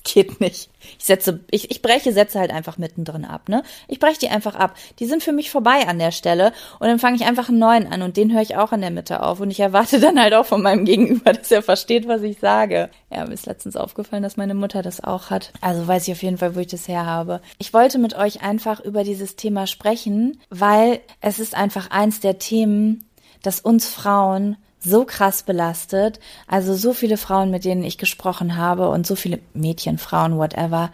geht 0.04 0.40
nicht. 0.40 0.70
Ich 0.98 1.04
setze, 1.04 1.40
ich, 1.50 1.70
ich 1.70 1.82
breche 1.82 2.12
Sätze 2.12 2.38
halt 2.38 2.50
einfach 2.50 2.78
mittendrin 2.78 3.24
ab, 3.24 3.48
ne? 3.48 3.62
Ich 3.86 3.98
breche 3.98 4.18
die 4.18 4.28
einfach 4.28 4.54
ab. 4.54 4.74
Die 4.98 5.06
sind 5.06 5.22
für 5.22 5.32
mich 5.32 5.50
vorbei 5.50 5.86
an 5.86 5.98
der 5.98 6.10
Stelle 6.10 6.52
und 6.78 6.88
dann 6.88 6.98
fange 6.98 7.16
ich 7.16 7.24
einfach 7.24 7.48
einen 7.48 7.58
neuen 7.58 7.86
an 7.86 8.02
und 8.02 8.16
den 8.16 8.32
höre 8.32 8.42
ich 8.42 8.56
auch 8.56 8.72
in 8.72 8.80
der 8.80 8.90
Mitte 8.90 9.22
auf 9.22 9.40
und 9.40 9.50
ich 9.50 9.60
erwarte 9.60 10.00
dann 10.00 10.20
halt 10.20 10.34
auch 10.34 10.46
von 10.46 10.62
meinem 10.62 10.84
Gegenüber, 10.84 11.32
dass 11.34 11.50
er 11.50 11.62
versteht, 11.62 12.08
was 12.08 12.22
ich 12.22 12.38
sage. 12.38 12.88
Ja, 13.10 13.26
mir 13.26 13.34
ist 13.34 13.46
letztens 13.46 13.76
aufgefallen, 13.76 14.22
dass 14.22 14.36
meine 14.36 14.54
Mutter 14.54 14.82
das 14.82 15.02
auch 15.02 15.30
hat. 15.30 15.52
Also 15.60 15.86
weiß 15.86 16.08
ich 16.08 16.14
auf 16.14 16.22
jeden 16.22 16.38
Fall, 16.38 16.56
wo 16.56 16.60
ich 16.60 16.68
das 16.68 16.88
her 16.88 17.04
habe. 17.04 17.40
Ich 17.58 17.74
wollte 17.74 17.98
mit 17.98 18.14
euch 18.14 18.42
einfach 18.42 18.80
über 18.80 19.04
dieses 19.04 19.36
Thema 19.36 19.66
sprechen, 19.66 20.40
weil 20.48 21.00
es 21.20 21.38
ist 21.38 21.54
einfach 21.54 21.90
eins 21.90 22.20
der 22.20 22.38
Themen, 22.38 23.04
das 23.42 23.60
uns 23.60 23.88
Frauen 23.88 24.56
so 24.80 25.04
krass 25.04 25.42
belastet. 25.42 26.18
Also 26.46 26.74
so 26.74 26.92
viele 26.92 27.16
Frauen, 27.16 27.50
mit 27.50 27.64
denen 27.64 27.84
ich 27.84 27.98
gesprochen 27.98 28.56
habe 28.56 28.88
und 28.88 29.06
so 29.06 29.14
viele 29.14 29.38
Mädchen, 29.54 29.98
Frauen, 29.98 30.36
whatever, 30.36 30.90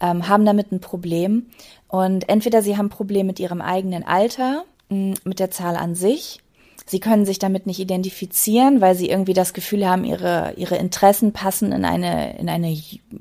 ähm, 0.00 0.28
haben 0.28 0.44
damit 0.44 0.72
ein 0.72 0.80
Problem. 0.80 1.46
Und 1.88 2.28
entweder 2.28 2.62
sie 2.62 2.76
haben 2.76 2.86
ein 2.86 2.90
Problem 2.90 3.26
mit 3.26 3.40
ihrem 3.40 3.60
eigenen 3.60 4.04
Alter, 4.04 4.64
mit 4.88 5.38
der 5.38 5.50
Zahl 5.50 5.76
an 5.76 5.94
sich. 5.94 6.40
Sie 6.86 7.00
können 7.00 7.26
sich 7.26 7.38
damit 7.38 7.66
nicht 7.66 7.80
identifizieren, 7.80 8.80
weil 8.80 8.94
sie 8.94 9.10
irgendwie 9.10 9.34
das 9.34 9.52
Gefühl 9.52 9.86
haben, 9.86 10.04
ihre, 10.04 10.54
ihre 10.56 10.76
Interessen 10.76 11.32
passen 11.32 11.72
in 11.72 11.84
eine, 11.84 12.38
in 12.38 12.48
eine 12.48 12.74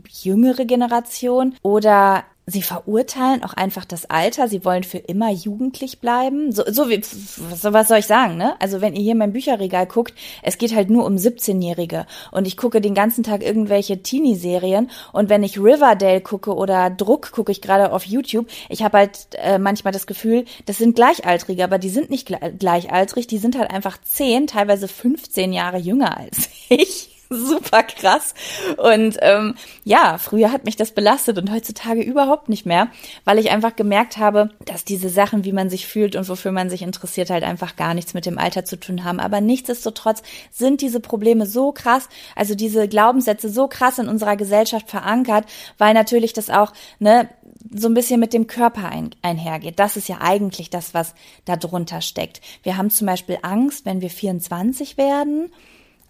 jüngere 0.09 0.63
Generation. 0.63 1.55
Oder 1.63 2.23
Sie 2.49 2.61
verurteilen 2.61 3.43
auch 3.43 3.53
einfach 3.53 3.83
das 3.83 4.09
Alter. 4.09 4.47
Sie 4.47 4.63
wollen 4.63 4.83
für 4.83 4.99
immer 4.99 5.29
jugendlich 5.29 5.99
bleiben. 5.99 6.53
So, 6.53 6.63
so 6.65 6.89
wie, 6.89 7.01
so 7.03 7.73
was 7.73 7.89
soll 7.89 7.97
ich 7.97 8.05
sagen, 8.05 8.37
ne? 8.37 8.55
Also 8.61 8.79
wenn 8.79 8.95
ihr 8.95 9.01
hier 9.01 9.11
in 9.11 9.17
mein 9.17 9.33
Bücherregal 9.33 9.85
guckt, 9.85 10.13
es 10.43 10.57
geht 10.57 10.73
halt 10.73 10.89
nur 10.89 11.05
um 11.05 11.17
17-Jährige. 11.17 12.05
Und 12.31 12.47
ich 12.47 12.55
gucke 12.55 12.79
den 12.79 12.93
ganzen 12.93 13.21
Tag 13.23 13.43
irgendwelche 13.43 14.01
Teenie-Serien. 14.01 14.89
Und 15.11 15.27
wenn 15.27 15.43
ich 15.43 15.59
Riverdale 15.59 16.21
gucke 16.21 16.55
oder 16.55 16.89
Druck 16.89 17.33
gucke 17.33 17.51
ich 17.51 17.61
gerade 17.61 17.91
auf 17.91 18.05
YouTube, 18.05 18.47
ich 18.69 18.81
habe 18.81 18.99
halt 18.99 19.27
äh, 19.33 19.59
manchmal 19.59 19.91
das 19.91 20.07
Gefühl, 20.07 20.45
das 20.67 20.77
sind 20.77 20.95
Gleichaltrige, 20.95 21.65
aber 21.65 21.79
die 21.79 21.89
sind 21.89 22.09
nicht 22.09 22.31
gleichaltrig, 22.59 23.27
die 23.27 23.39
sind 23.39 23.57
halt 23.57 23.71
einfach 23.71 23.97
10, 24.01 24.47
teilweise 24.47 24.87
15 24.87 25.51
Jahre 25.51 25.79
jünger 25.79 26.17
als 26.17 26.47
ich. 26.69 27.16
Super 27.29 27.83
krass. 27.83 28.33
Und 28.77 29.17
ähm, 29.21 29.55
ja, 29.83 30.17
früher 30.17 30.51
hat 30.51 30.65
mich 30.65 30.75
das 30.75 30.91
belastet 30.91 31.37
und 31.37 31.51
heutzutage 31.51 32.01
überhaupt 32.01 32.49
nicht 32.49 32.65
mehr, 32.65 32.89
weil 33.25 33.39
ich 33.39 33.49
einfach 33.49 33.75
gemerkt 33.75 34.17
habe, 34.17 34.49
dass 34.65 34.85
diese 34.85 35.09
Sachen, 35.09 35.43
wie 35.43 35.51
man 35.51 35.69
sich 35.69 35.87
fühlt 35.87 36.15
und 36.15 36.27
wofür 36.29 36.51
man 36.51 36.69
sich 36.69 36.81
interessiert, 36.81 37.29
halt 37.29 37.43
einfach 37.43 37.75
gar 37.75 37.93
nichts 37.93 38.13
mit 38.13 38.25
dem 38.25 38.37
Alter 38.37 38.65
zu 38.65 38.79
tun 38.79 39.03
haben. 39.03 39.19
Aber 39.19 39.41
nichtsdestotrotz 39.41 40.23
sind 40.51 40.81
diese 40.81 40.99
Probleme 40.99 41.45
so 41.45 41.71
krass, 41.71 42.09
also 42.35 42.55
diese 42.55 42.87
Glaubenssätze 42.87 43.49
so 43.49 43.67
krass 43.67 43.99
in 43.99 44.07
unserer 44.07 44.35
Gesellschaft 44.35 44.89
verankert, 44.89 45.45
weil 45.77 45.93
natürlich 45.93 46.33
das 46.33 46.49
auch, 46.49 46.73
ne, 46.99 47.29
so 47.73 47.87
ein 47.87 47.93
bisschen 47.93 48.19
mit 48.19 48.33
dem 48.33 48.47
Körper 48.47 48.89
ein, 48.89 49.11
einhergeht. 49.21 49.79
Das 49.79 49.97
ist 49.97 50.07
ja 50.07 50.17
eigentlich 50.21 50.69
das, 50.69 50.93
was 50.93 51.13
da 51.45 51.55
drunter 51.55 52.01
steckt. 52.01 52.41
Wir 52.63 52.77
haben 52.77 52.89
zum 52.89 53.07
Beispiel 53.07 53.39
Angst, 53.41 53.85
wenn 53.85 54.01
wir 54.01 54.09
24 54.09 54.97
werden 54.97 55.49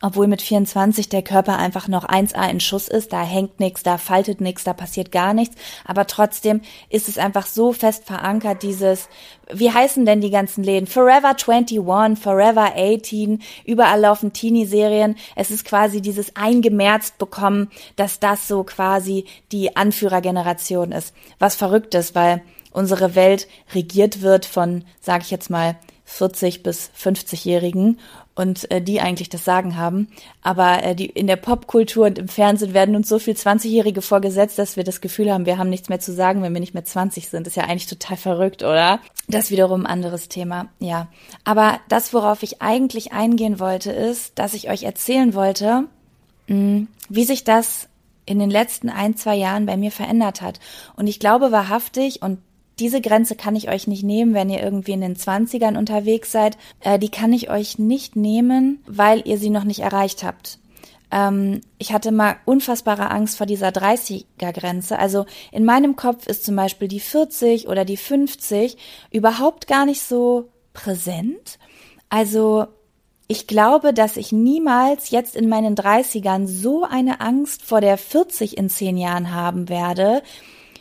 obwohl 0.02 0.28
mit 0.28 0.42
24 0.42 1.10
der 1.10 1.24
Körper 1.24 1.58
einfach 1.58 1.88
noch 1.88 2.08
1A 2.08 2.50
in 2.50 2.60
Schuss 2.60 2.88
ist, 2.88 3.14
da 3.14 3.24
hängt 3.24 3.60
nichts, 3.60 3.84
da 3.84 3.98
faltet 3.98 4.42
nichts, 4.42 4.64
da 4.64 4.74
passiert 4.74 5.12
gar 5.12 5.34
nichts, 5.34 5.56
aber 5.86 6.06
trotzdem 6.06 6.62
ist 6.90 7.10
es 7.10 7.18
einfach 7.18 7.48
so 7.48 7.74
fest 7.74 8.06
verankert, 8.06 8.62
dieses, 8.62 9.10
wie 9.52 9.72
heißen 9.72 10.06
denn 10.06 10.22
die 10.22 10.30
ganzen 10.30 10.64
Läden? 10.64 10.88
Forever 10.88 11.36
21, 11.36 11.80
Forever 12.22 12.74
18, 12.76 13.42
überall 13.66 14.00
laufen 14.00 14.34
Teenie-Serien, 14.34 15.16
es 15.36 15.50
ist 15.50 15.66
quasi 15.66 16.02
dieses 16.02 16.36
eingemerzt 16.36 17.18
bekommen, 17.18 17.72
dass 17.96 18.20
das 18.20 18.48
so 18.48 18.64
quasi 18.64 19.26
die 19.52 19.76
Anführergeneration 19.76 20.92
ist. 20.92 21.14
Was 21.40 21.56
verrückt 21.56 21.96
ist, 21.96 22.14
weil 22.14 22.44
unsere 22.72 23.16
Welt 23.16 23.48
regiert 23.74 24.22
wird 24.22 24.46
von, 24.46 24.86
sag 25.00 25.24
ich 25.24 25.32
jetzt 25.32 25.50
mal, 25.50 25.76
40 26.06 26.64
bis 26.64 26.90
50-Jährigen 26.98 28.00
und 28.38 28.70
äh, 28.70 28.82
die 28.82 29.02
eigentlich 29.02 29.30
das 29.30 29.44
Sagen 29.44 29.78
haben. 29.78 30.10
Aber 30.44 30.84
äh, 30.84 30.96
die 30.96 31.08
in 31.08 31.26
der 31.26 31.38
Popkultur 31.38 32.06
und 32.06 32.20
im 32.20 32.28
Fernsehen 32.28 32.76
werden 32.76 32.96
uns 32.96 33.10
so 33.10 33.18
viel 33.18 33.34
20-Jährige 33.34 34.04
vorgesetzt, 34.04 34.60
dass 34.60 34.78
wir 34.78 34.84
das 34.84 35.02
Gefühl 35.02 35.34
haben, 35.34 35.48
wir 35.48 35.58
haben 35.58 35.72
nichts 35.72 35.90
mehr 35.90 36.00
zu 36.00 36.14
sagen, 36.14 36.44
wenn 36.44 36.54
wir 36.54 36.60
nicht 36.60 36.76
mehr 36.76 36.86
20 36.86 37.30
sind. 37.30 37.48
Das 37.48 37.54
ist 37.54 37.58
ja 37.58 37.64
eigentlich 37.64 37.88
total 37.88 38.16
verrückt, 38.16 38.62
oder? 38.62 39.00
Das 39.28 39.50
wiederum 39.50 39.82
ein 39.82 39.92
anderes 39.92 40.30
Thema. 40.30 40.68
Ja. 40.78 41.08
Aber 41.46 41.80
das, 41.90 42.14
worauf 42.14 42.44
ich 42.44 42.62
eigentlich 42.62 43.12
eingehen 43.12 43.60
wollte, 43.60 43.92
ist, 43.92 44.38
dass 44.38 44.54
ich 44.54 44.70
euch 44.70 44.84
erzählen 44.84 45.34
wollte, 45.34 45.86
mh, 46.48 46.56
mm, 46.56 46.88
wie 47.10 47.24
sich 47.24 47.44
das 47.44 47.90
in 48.28 48.38
den 48.38 48.52
letzten 48.52 48.90
ein, 48.90 49.16
zwei 49.16 49.36
Jahren 49.36 49.66
bei 49.66 49.78
mir 49.78 49.92
verändert 49.92 50.42
hat. 50.44 50.60
Und 50.96 51.08
ich 51.08 51.20
glaube 51.20 51.52
wahrhaftig, 51.52 52.22
und 52.22 52.40
diese 52.80 53.02
Grenze 53.02 53.36
kann 53.36 53.56
ich 53.56 53.70
euch 53.70 53.88
nicht 53.88 54.04
nehmen, 54.04 54.34
wenn 54.34 54.50
ihr 54.50 54.62
irgendwie 54.62 54.92
in 54.92 55.02
den 55.02 55.16
Zwanzigern 55.16 55.78
unterwegs 55.78 56.32
seid. 56.32 56.58
Äh, 56.80 57.00
die 57.00 57.10
kann 57.10 57.34
ich 57.34 57.50
euch 57.50 57.80
nicht 57.80 58.16
nehmen, 58.16 58.84
weil 58.86 59.28
ihr 59.28 59.38
sie 59.38 59.50
noch 59.50 59.64
nicht 59.64 59.80
erreicht 59.80 60.24
habt. 60.24 60.60
Ähm, 61.12 61.62
ich 61.78 61.94
hatte 61.94 62.12
mal 62.12 62.38
unfassbare 62.46 63.10
Angst 63.10 63.38
vor 63.38 63.46
dieser 63.46 63.70
30er-Grenze. 63.70 65.00
Also 65.00 65.26
in 65.52 65.66
meinem 65.66 65.96
Kopf 65.96 66.28
ist 66.28 66.46
zum 66.46 66.56
Beispiel 66.56 66.88
die 66.88 67.00
40 67.00 67.68
oder 67.68 67.86
die 67.86 67.98
50 67.98 68.78
überhaupt 69.12 69.68
gar 69.68 69.86
nicht 69.86 70.04
so 70.04 70.50
präsent. 70.74 71.58
Also 72.10 72.68
ich 73.28 73.48
glaube, 73.48 73.94
dass 73.94 74.18
ich 74.18 74.32
niemals 74.32 75.10
jetzt 75.10 75.36
in 75.36 75.50
meinen 75.50 75.76
30ern 75.76 76.48
so 76.48 76.84
eine 76.84 77.20
Angst 77.20 77.64
vor 77.64 77.82
der 77.82 77.98
40 77.98 78.58
in 78.58 78.70
zehn 78.70 78.98
Jahren 78.98 79.34
haben 79.34 79.68
werde, 79.68 80.22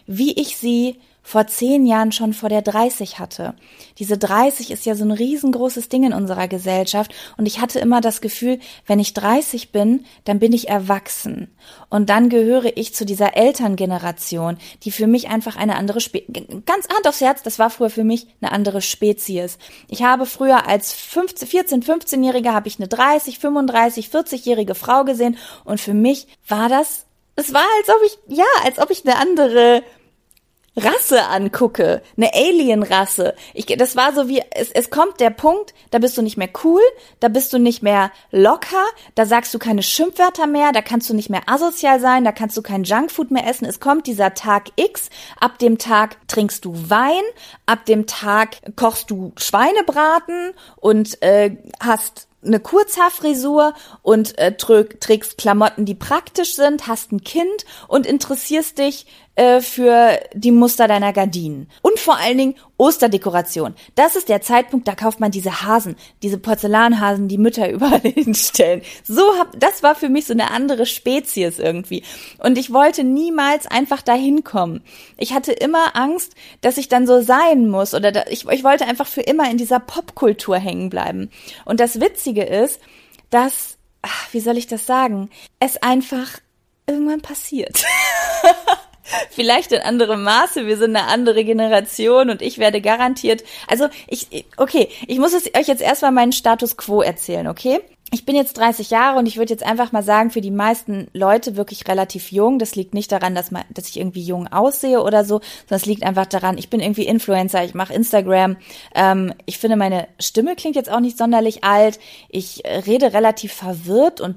wie 0.07 0.33
ich 0.33 0.57
sie 0.57 1.01
vor 1.27 1.49
zehn 1.49 1.87
Jahren 1.87 2.13
schon 2.13 2.33
vor 2.35 2.49
der 2.49 2.63
30 2.63 3.19
hatte. 3.19 3.55
Diese 3.99 4.17
30 4.17 4.71
ist 4.71 4.87
ja 4.87 4.95
so 4.95 5.05
ein 5.05 5.11
riesengroßes 5.11 5.89
Ding 5.89 6.05
in 6.05 6.13
unserer 6.13 6.47
Gesellschaft 6.47 7.13
und 7.37 7.47
ich 7.47 7.61
hatte 7.61 7.81
immer 7.81 8.01
das 8.01 8.21
Gefühl, 8.21 8.61
wenn 8.87 9.01
ich 9.01 9.13
30 9.13 9.73
bin, 9.73 10.05
dann 10.23 10.39
bin 10.39 10.53
ich 10.53 10.69
erwachsen 10.69 11.49
und 11.91 12.11
dann 12.11 12.29
gehöre 12.29 12.77
ich 12.77 12.95
zu 12.95 13.05
dieser 13.05 13.37
Elterngeneration, 13.37 14.57
die 14.85 14.93
für 14.93 15.09
mich 15.09 15.29
einfach 15.29 15.57
eine 15.57 15.75
andere 15.75 16.01
Spe 16.01 16.23
ganz 16.65 16.89
Hand 16.89 17.09
aufs 17.09 17.21
Herz, 17.21 17.43
das 17.43 17.59
war 17.59 17.71
früher 17.71 17.91
für 17.91 18.05
mich 18.05 18.29
eine 18.41 18.53
andere 18.53 18.81
Spezies. 18.81 19.59
Ich 19.89 20.05
habe 20.05 20.27
früher 20.27 20.69
als 20.69 20.93
15, 20.93 21.49
14, 21.49 21.83
15-Jährige 21.83 22.55
habe 22.55 22.69
ich 22.69 22.79
eine 22.79 22.87
30, 22.87 23.41
35, 23.41 24.11
40-jährige 24.11 24.77
Frau 24.77 25.03
gesehen 25.03 25.37
und 25.65 25.81
für 25.81 25.95
mich 25.95 26.29
war 26.47 26.69
das 26.69 27.07
es 27.37 27.53
war, 27.53 27.67
als 27.79 27.89
ob 27.91 28.03
ich, 28.07 28.39
ja, 28.39 28.45
als 28.65 28.79
ob 28.79 28.91
ich 28.91 29.05
eine 29.05 29.19
andere 29.19 29.83
Rasse 30.77 31.25
angucke, 31.29 32.03
eine 32.17 32.35
Alien-Rasse. 32.35 33.35
Ich, 33.55 33.65
das 33.67 33.97
war 33.97 34.13
so 34.13 34.29
wie, 34.29 34.43
es, 34.51 34.71
es 34.71 34.91
kommt 34.91 35.21
der 35.21 35.31
Punkt, 35.31 35.73
da 35.91 35.99
bist 35.99 36.19
du 36.19 36.23
nicht 36.23 36.37
mehr 36.37 36.51
cool, 36.65 36.83
da 37.21 37.29
bist 37.29 37.53
du 37.53 37.59
nicht 37.59 37.83
mehr 37.83 38.11
locker, 38.31 38.85
da 39.15 39.25
sagst 39.25 39.55
du 39.55 39.59
keine 39.59 39.83
Schimpfwörter 39.83 40.47
mehr, 40.47 40.73
da 40.73 40.83
kannst 40.83 41.09
du 41.09 41.15
nicht 41.15 41.31
mehr 41.31 41.43
asozial 41.47 41.99
sein, 41.99 42.25
da 42.25 42.33
kannst 42.33 42.57
du 42.59 42.63
kein 42.63 42.85
Junkfood 42.85 43.31
mehr 43.31 43.47
essen. 43.47 43.65
Es 43.65 43.81
kommt 43.81 44.07
dieser 44.07 44.35
Tag 44.35 44.71
X, 44.77 45.09
ab 45.41 45.59
dem 45.59 45.79
Tag 45.79 46.17
trinkst 46.29 46.65
du 46.65 46.75
Wein, 46.91 47.23
ab 47.65 47.87
dem 47.87 48.07
Tag 48.07 48.59
kochst 48.77 49.11
du 49.11 49.33
Schweinebraten 49.37 50.53
und 50.77 51.23
äh, 51.23 51.57
hast 51.81 52.29
eine 52.45 52.61
Kurzhaarfrisur 52.61 53.75
und 54.03 54.39
äh, 54.39 54.57
trägst 54.57 55.39
Klamotten, 55.39 55.85
die 55.85 55.95
praktisch 55.95 56.55
sind, 56.55 56.87
hast 56.87 57.13
ein 57.13 57.25
Kind 57.25 57.65
und 57.89 58.07
interessierst 58.07 58.79
dich 58.79 59.07
äh, 59.37 59.61
für 59.61 60.19
die 60.33 60.51
Muster 60.51 60.89
deiner 60.89 61.13
Gardinen. 61.13 61.69
Und 61.83 61.99
vor 61.99 62.17
allen 62.17 62.39
Dingen 62.39 62.55
Osterdekoration. 62.79 63.75
Das 63.95 64.17
ist 64.17 64.29
der 64.29 64.41
Zeitpunkt, 64.41 64.89
da 64.89 64.95
kauft 64.95 65.21
man 65.21 65.31
diese 65.31 65.63
Hasen, 65.63 65.97
diese 66.23 66.39
Porzellanhasen, 66.39 67.29
die 67.29 67.37
Mütter 67.39 67.71
überall 67.73 68.01
hinstellen. 68.01 68.83
So 69.05 69.23
hab, 69.39 69.59
das 69.61 69.83
war 69.83 69.95
für 69.95 70.09
mich 70.09 70.27
so 70.27 70.33
eine 70.33 70.51
andere 70.51 70.87
Spezies 70.87 71.59
irgendwie. 71.59 72.03
Und 72.39 72.57
ich 72.57 72.73
wollte 72.73 73.05
niemals 73.05 73.67
einfach 73.67 74.03
dahin 74.03 74.43
kommen. 74.43 74.83
Ich 75.19 75.35
hatte 75.35 75.53
immer 75.53 75.95
Angst, 75.97 76.35
dass 76.63 76.79
ich 76.79 76.89
dann 76.89 77.07
so 77.07 77.21
sein 77.21 77.69
muss 77.69 77.93
oder 77.93 78.13
da, 78.13 78.25
ich, 78.31 78.47
ich 78.49 78.65
wollte 78.65 78.87
einfach 78.87 79.07
für 79.07 79.23
immer 79.23 79.51
in 79.51 79.59
dieser 79.59 79.81
Popkultur 79.81 80.57
hängen 80.57 80.91
bleiben. 80.91 81.31
Und 81.65 81.81
das 81.81 82.01
Witzige 82.01 82.43
ist, 82.43 82.81
dass, 83.29 83.77
ach, 84.03 84.33
wie 84.33 84.41
soll 84.41 84.57
ich 84.57 84.67
das 84.67 84.87
sagen, 84.87 85.29
es 85.61 85.77
einfach 85.83 86.41
irgendwann 86.87 87.21
passiert. 87.21 87.85
Vielleicht 89.31 89.73
in 89.73 89.81
anderem 89.81 90.23
Maße. 90.23 90.67
Wir 90.67 90.77
sind 90.77 90.97
eine 90.97 91.09
andere 91.09 91.45
Generation 91.45 92.31
und 92.31 92.43
ich 92.43 92.59
werde 92.59 92.81
garantiert, 92.81 93.45
also 93.69 93.87
ich, 94.09 94.47
okay, 94.57 94.89
ich 95.07 95.19
muss 95.19 95.33
es 95.33 95.55
euch 95.55 95.69
jetzt 95.69 95.83
erstmal 95.83 96.13
meinen 96.13 96.33
Status 96.33 96.77
quo 96.77 97.03
erzählen, 97.03 97.47
okay? 97.47 97.81
Ich 98.13 98.25
bin 98.25 98.37
jetzt 98.37 98.57
30 98.57 98.91
Jahre 98.91 99.19
und 99.19 99.27
ich 99.27 99.37
würde 99.37 99.53
jetzt 99.53 99.67
einfach 99.67 99.91
mal 99.91 100.05
sagen, 100.05 100.31
für 100.31 100.41
die 100.41 100.53
meisten 100.53 101.09
Leute 101.13 101.57
wirklich 101.57 101.89
relativ 101.89 102.31
jung. 102.31 102.61
Das 102.61 102.77
liegt 102.77 102.95
nicht 102.95 103.11
daran, 103.11 103.35
dass, 103.35 103.51
man, 103.51 103.65
dass 103.71 103.89
ich 103.89 103.99
irgendwie 103.99 104.23
jung 104.23 104.47
aussehe 104.47 105.03
oder 105.03 105.25
so, 105.25 105.41
sondern 105.69 105.81
es 105.81 105.87
liegt 105.87 106.05
einfach 106.05 106.27
daran, 106.27 106.57
ich 106.57 106.71
bin 106.71 106.79
irgendwie 106.79 107.07
Influencer, 107.07 107.65
ich 107.65 107.75
mache 107.75 107.93
Instagram. 107.93 108.59
Ähm, 108.95 109.35
ich 109.45 109.59
finde, 109.59 109.77
meine 109.77 110.07
Stimme 110.21 110.55
klingt 110.55 110.77
jetzt 110.77 110.91
auch 110.91 111.01
nicht 111.01 111.19
sonderlich 111.19 111.65
alt. 111.65 111.99
Ich 112.29 112.63
rede 112.65 113.13
relativ 113.13 113.53
verwirrt 113.53 114.21
und 114.21 114.37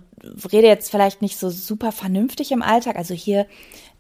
rede 0.52 0.68
jetzt 0.68 0.90
vielleicht 0.90 1.22
nicht 1.22 1.38
so 1.38 1.52
super 1.52 1.92
vernünftig 1.92 2.52
im 2.52 2.64
Alltag. 2.64 2.96
Also 2.96 3.14
hier 3.14 3.46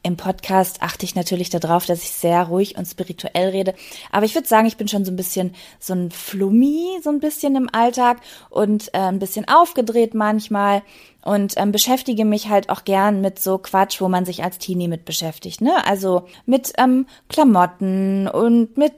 im 0.01 0.15
Podcast 0.15 0.81
achte 0.81 1.05
ich 1.05 1.15
natürlich 1.15 1.49
darauf, 1.49 1.85
dass 1.85 2.03
ich 2.03 2.11
sehr 2.11 2.43
ruhig 2.43 2.77
und 2.77 2.85
spirituell 2.85 3.49
rede. 3.49 3.73
Aber 4.11 4.25
ich 4.25 4.33
würde 4.33 4.47
sagen, 4.47 4.67
ich 4.67 4.77
bin 4.77 4.87
schon 4.87 5.03
so 5.03 5.11
ein 5.11 5.17
bisschen 5.17 5.53
so 5.79 5.93
ein 5.93 6.09
Flummi, 6.11 6.99
so 7.03 7.09
ein 7.09 7.19
bisschen 7.19 7.55
im 7.55 7.69
Alltag 7.73 8.21
und 8.49 8.93
äh, 8.93 8.99
ein 8.99 9.19
bisschen 9.19 9.47
aufgedreht 9.47 10.13
manchmal 10.13 10.83
und 11.23 11.55
ähm, 11.57 11.71
beschäftige 11.71 12.23
mich 12.23 12.49
halt 12.49 12.69
auch 12.69 12.85
gern 12.85 13.19
mit 13.19 13.39
so 13.39 13.57
Quatsch, 13.57 13.99
wo 13.99 14.07
man 14.07 14.25
sich 14.25 14.43
als 14.43 14.57
Teenie 14.57 14.87
mit 14.87 15.03
beschäftigt, 15.03 15.59
ne? 15.59 15.85
Also 15.85 16.27
mit 16.45 16.71
ähm, 16.77 17.05
Klamotten 17.27 18.27
und 18.29 18.77
mit 18.77 18.93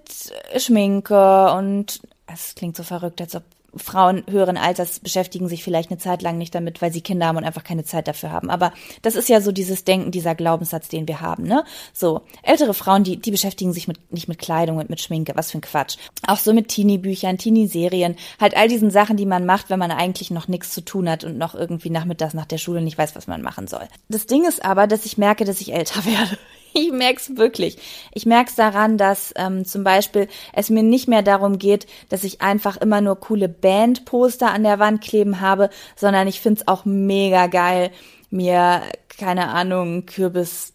Schminke 0.58 1.52
und 1.54 2.02
es 2.32 2.54
klingt 2.56 2.78
so 2.78 2.84
verrückt, 2.84 3.22
als 3.22 3.36
ob 3.36 3.44
Frauen 3.76 4.24
höheren 4.30 4.58
Alters 4.58 5.00
beschäftigen 5.00 5.48
sich 5.48 5.64
vielleicht 5.64 5.92
eine 5.92 5.98
Zeit 5.98 6.22
lang 6.22 6.38
nicht 6.38 6.54
damit, 6.54 6.82
weil 6.82 6.92
sie 6.92 7.02
Kinder 7.02 7.28
haben 7.28 7.38
und 7.38 7.44
einfach 7.44 7.64
keine 7.64 7.84
Zeit 7.84 8.08
dafür 8.08 8.32
haben. 8.32 8.50
Aber 8.50 8.74
das 9.02 9.16
ist 9.16 9.30
ja 9.30 9.42
so 9.42 9.52
dieses 9.52 9.84
Denken, 9.84 10.12
dieser 10.12 10.36
Glaubenssatz, 10.36 10.90
den 10.90 11.08
wir 11.08 11.22
haben, 11.22 11.44
ne? 11.44 11.64
So, 11.94 12.22
ältere 12.44 12.74
Frauen, 12.74 13.04
die, 13.04 13.18
die 13.18 13.32
beschäftigen 13.32 13.74
sich 13.74 13.88
mit, 13.88 14.12
nicht 14.12 14.28
mit 14.28 14.40
Kleidung 14.40 14.78
und 14.78 14.90
mit 14.90 15.02
Schminke, 15.02 15.34
was 15.36 15.52
für 15.52 15.60
ein 15.60 15.62
Quatsch. 15.62 15.98
Auch 16.28 16.38
so 16.38 16.54
mit 16.54 16.68
Teenie-Büchern, 16.68 17.38
Teenie-Serien, 17.38 18.16
halt 18.40 18.58
all 18.58 18.68
diesen 18.68 18.92
Sachen, 18.92 19.18
die 19.18 19.26
man 19.26 19.46
macht, 19.46 19.70
wenn 19.70 19.80
man 19.80 19.92
eigentlich 19.92 20.32
noch 20.32 20.48
nichts 20.48 20.72
zu 20.72 20.82
tun 20.82 21.10
hat 21.10 21.24
und 21.24 21.38
noch 21.38 21.56
irgendwie 21.56 21.90
nachmittags 21.90 22.34
nach 22.34 22.46
der 22.46 22.58
Schule 22.58 22.82
nicht 22.82 22.98
weiß, 22.98 23.16
was 23.16 23.28
man 23.28 23.42
machen 23.42 23.68
soll. 23.68 23.88
Das 24.10 24.26
Ding 24.26 24.46
ist 24.46 24.66
aber, 24.66 24.88
dass 24.88 25.06
ich 25.06 25.18
merke, 25.18 25.46
dass 25.46 25.62
ich 25.62 25.74
älter 25.74 26.06
werde. 26.06 26.38
Ich 26.82 26.92
merk's 26.92 27.36
wirklich. 27.36 27.78
Ich 28.14 28.26
merk's 28.26 28.56
daran, 28.56 28.98
dass 28.98 29.34
ähm, 29.36 29.66
zum 29.66 29.84
Beispiel 29.84 30.28
es 30.54 30.70
mir 30.70 30.84
nicht 30.84 31.08
mehr 31.08 31.22
darum 31.22 31.58
geht, 31.58 31.88
dass 32.10 32.24
ich 32.24 32.42
einfach 32.42 32.78
immer 32.78 33.02
nur 33.02 33.20
coole 33.20 33.50
Bandposter 33.50 34.52
an 34.52 34.64
der 34.64 34.80
Wand 34.80 35.02
kleben 35.02 35.42
habe, 35.42 35.70
sondern 35.96 36.28
ich 36.28 36.40
find's 36.40 36.68
auch 36.68 36.86
mega 36.86 37.48
geil, 37.48 37.92
mir, 38.30 38.82
keine 39.10 39.50
Ahnung, 39.50 40.06
Kürbis 40.06 40.74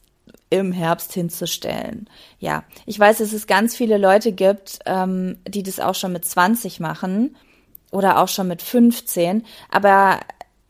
im 0.50 0.72
Herbst 0.72 1.12
hinzustellen. 1.12 2.08
Ja, 2.38 2.64
ich 2.84 2.98
weiß, 2.98 3.18
dass 3.18 3.32
es 3.32 3.46
ganz 3.46 3.74
viele 3.74 3.98
Leute 3.98 4.32
gibt, 4.32 4.78
ähm, 4.86 5.38
die 5.46 5.62
das 5.62 5.80
auch 5.80 5.94
schon 5.94 6.12
mit 6.12 6.24
20 6.24 6.78
machen 6.78 7.36
oder 7.90 8.20
auch 8.20 8.28
schon 8.28 8.48
mit 8.48 8.62
15, 8.62 9.44
aber 9.70 10.20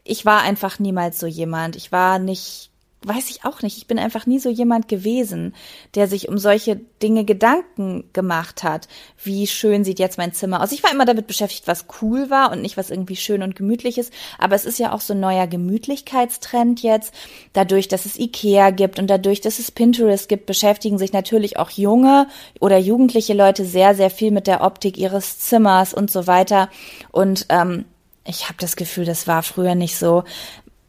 ich 0.04 0.24
war 0.24 0.42
einfach 0.42 0.78
niemals 0.78 1.18
so 1.18 1.26
jemand. 1.26 1.76
Ich 1.76 1.90
war 1.92 2.18
nicht 2.18 2.70
weiß 3.06 3.30
ich 3.30 3.44
auch 3.44 3.62
nicht. 3.62 3.76
Ich 3.76 3.86
bin 3.86 3.98
einfach 3.98 4.26
nie 4.26 4.38
so 4.38 4.50
jemand 4.50 4.88
gewesen, 4.88 5.54
der 5.94 6.08
sich 6.08 6.28
um 6.28 6.38
solche 6.38 6.76
Dinge 7.02 7.24
Gedanken 7.24 8.04
gemacht 8.12 8.64
hat. 8.64 8.88
Wie 9.22 9.46
schön 9.46 9.84
sieht 9.84 9.98
jetzt 9.98 10.18
mein 10.18 10.32
Zimmer 10.32 10.62
aus? 10.62 10.72
Ich 10.72 10.82
war 10.82 10.92
immer 10.92 11.04
damit 11.04 11.26
beschäftigt, 11.26 11.68
was 11.68 11.86
cool 12.02 12.30
war 12.30 12.50
und 12.50 12.62
nicht 12.62 12.76
was 12.76 12.90
irgendwie 12.90 13.16
schön 13.16 13.42
und 13.42 13.54
gemütlich 13.54 13.98
ist. 13.98 14.12
Aber 14.38 14.56
es 14.56 14.64
ist 14.64 14.78
ja 14.78 14.92
auch 14.92 15.00
so 15.00 15.14
ein 15.14 15.20
neuer 15.20 15.46
Gemütlichkeitstrend 15.46 16.82
jetzt. 16.82 17.14
Dadurch, 17.52 17.86
dass 17.88 18.06
es 18.06 18.18
Ikea 18.18 18.70
gibt 18.70 18.98
und 18.98 19.06
dadurch, 19.06 19.40
dass 19.40 19.58
es 19.58 19.70
Pinterest 19.70 20.28
gibt, 20.28 20.46
beschäftigen 20.46 20.98
sich 20.98 21.12
natürlich 21.12 21.58
auch 21.58 21.70
junge 21.70 22.26
oder 22.60 22.78
jugendliche 22.78 23.34
Leute 23.34 23.64
sehr, 23.64 23.94
sehr 23.94 24.10
viel 24.10 24.32
mit 24.32 24.48
der 24.48 24.62
Optik 24.62 24.98
ihres 24.98 25.38
Zimmers 25.38 25.94
und 25.94 26.10
so 26.10 26.26
weiter. 26.26 26.68
Und 27.12 27.46
ähm, 27.50 27.84
ich 28.24 28.44
habe 28.44 28.56
das 28.58 28.74
Gefühl, 28.74 29.04
das 29.04 29.26
war 29.26 29.42
früher 29.42 29.74
nicht 29.74 29.96
so 29.96 30.24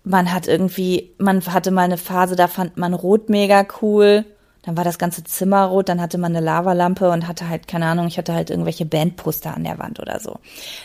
man 0.08 0.34
hat 0.34 0.48
irgendwie, 0.48 1.12
man 1.18 1.46
hatte 1.46 1.72
mal 1.72 1.84
eine 1.84 1.98
Phase, 1.98 2.36
da 2.36 2.48
fand 2.48 2.78
man 2.78 2.94
Rot 2.94 3.30
mega 3.30 3.66
cool. 3.82 4.26
Dann 4.64 4.76
war 4.76 4.84
das 4.84 4.98
ganze 4.98 5.24
Zimmer 5.24 5.64
rot, 5.68 5.88
dann 5.88 6.02
hatte 6.02 6.18
man 6.18 6.36
eine 6.36 6.46
Lavalampe 6.46 7.10
und 7.10 7.26
hatte 7.26 7.48
halt, 7.48 7.70
keine 7.70 7.86
Ahnung, 7.86 8.08
ich 8.08 8.18
hatte 8.18 8.34
halt 8.34 8.50
irgendwelche 8.50 8.86
Bandposter 8.86 9.56
an 9.56 9.64
der 9.64 9.80
Wand 9.80 10.02
oder 10.02 10.20
so. 10.20 10.40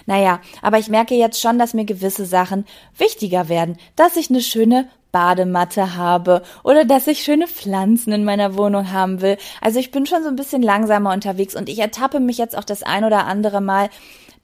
Naja, 0.06 0.40
aber 0.60 0.78
ich 0.78 0.88
merke 0.88 1.16
jetzt 1.16 1.40
schon, 1.40 1.58
dass 1.58 1.74
mir 1.74 1.84
gewisse 1.84 2.24
Sachen 2.24 2.64
wichtiger 2.96 3.48
werden, 3.48 3.76
dass 3.96 4.14
ich 4.14 4.30
eine 4.30 4.40
schöne 4.40 4.86
Badematte 5.10 5.96
habe 5.96 6.42
oder 6.62 6.84
dass 6.84 7.08
ich 7.08 7.24
schöne 7.24 7.48
Pflanzen 7.48 8.12
in 8.12 8.24
meiner 8.24 8.56
Wohnung 8.56 8.92
haben 8.92 9.20
will. 9.20 9.36
Also 9.60 9.80
ich 9.80 9.90
bin 9.90 10.06
schon 10.06 10.22
so 10.22 10.28
ein 10.28 10.36
bisschen 10.36 10.62
langsamer 10.62 11.12
unterwegs 11.12 11.56
und 11.56 11.68
ich 11.68 11.80
ertappe 11.80 12.20
mich 12.20 12.38
jetzt 12.38 12.56
auch 12.56 12.64
das 12.64 12.84
ein 12.84 13.04
oder 13.04 13.26
andere 13.26 13.60
Mal, 13.60 13.90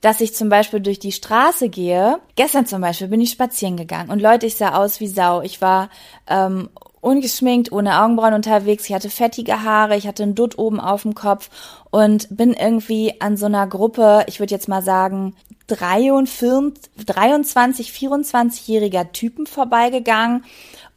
dass 0.01 0.21
ich 0.21 0.33
zum 0.33 0.49
Beispiel 0.49 0.79
durch 0.79 0.99
die 0.99 1.11
Straße 1.11 1.69
gehe. 1.69 2.19
Gestern 2.35 2.65
zum 2.65 2.81
Beispiel 2.81 3.07
bin 3.07 3.21
ich 3.21 3.31
spazieren 3.31 3.77
gegangen 3.77 4.09
und 4.09 4.21
Leute, 4.21 4.45
ich 4.45 4.55
sah 4.55 4.75
aus 4.75 4.99
wie 4.99 5.07
Sau. 5.07 5.41
Ich 5.41 5.61
war 5.61 5.89
ähm, 6.27 6.69
ungeschminkt, 7.01 7.71
ohne 7.71 8.01
Augenbrauen 8.01 8.33
unterwegs. 8.33 8.85
Ich 8.85 8.93
hatte 8.93 9.09
fettige 9.09 9.63
Haare, 9.63 9.97
ich 9.97 10.07
hatte 10.07 10.23
einen 10.23 10.35
Dutt 10.35 10.57
oben 10.57 10.79
auf 10.79 11.03
dem 11.03 11.15
Kopf 11.15 11.49
und 11.91 12.27
bin 12.29 12.53
irgendwie 12.53 13.19
an 13.19 13.37
so 13.37 13.45
einer 13.45 13.67
Gruppe, 13.67 14.23
ich 14.27 14.39
würde 14.39 14.53
jetzt 14.53 14.67
mal 14.67 14.81
sagen, 14.81 15.35
23, 15.67 17.91
24-jähriger 17.91 19.11
Typen 19.11 19.45
vorbeigegangen. 19.45 20.43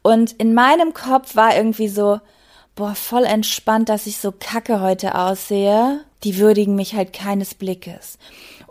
Und 0.01 0.33
in 0.33 0.53
meinem 0.53 0.93
Kopf 0.93 1.35
war 1.35 1.55
irgendwie 1.55 1.87
so, 1.87 2.19
boah, 2.75 2.95
voll 2.95 3.23
entspannt, 3.23 3.89
dass 3.89 4.07
ich 4.07 4.17
so 4.17 4.33
kacke 4.37 4.81
heute 4.81 5.15
aussehe. 5.15 6.01
Die 6.23 6.37
würdigen 6.37 6.75
mich 6.75 6.95
halt 6.95 7.13
keines 7.13 7.53
Blickes. 7.53 8.17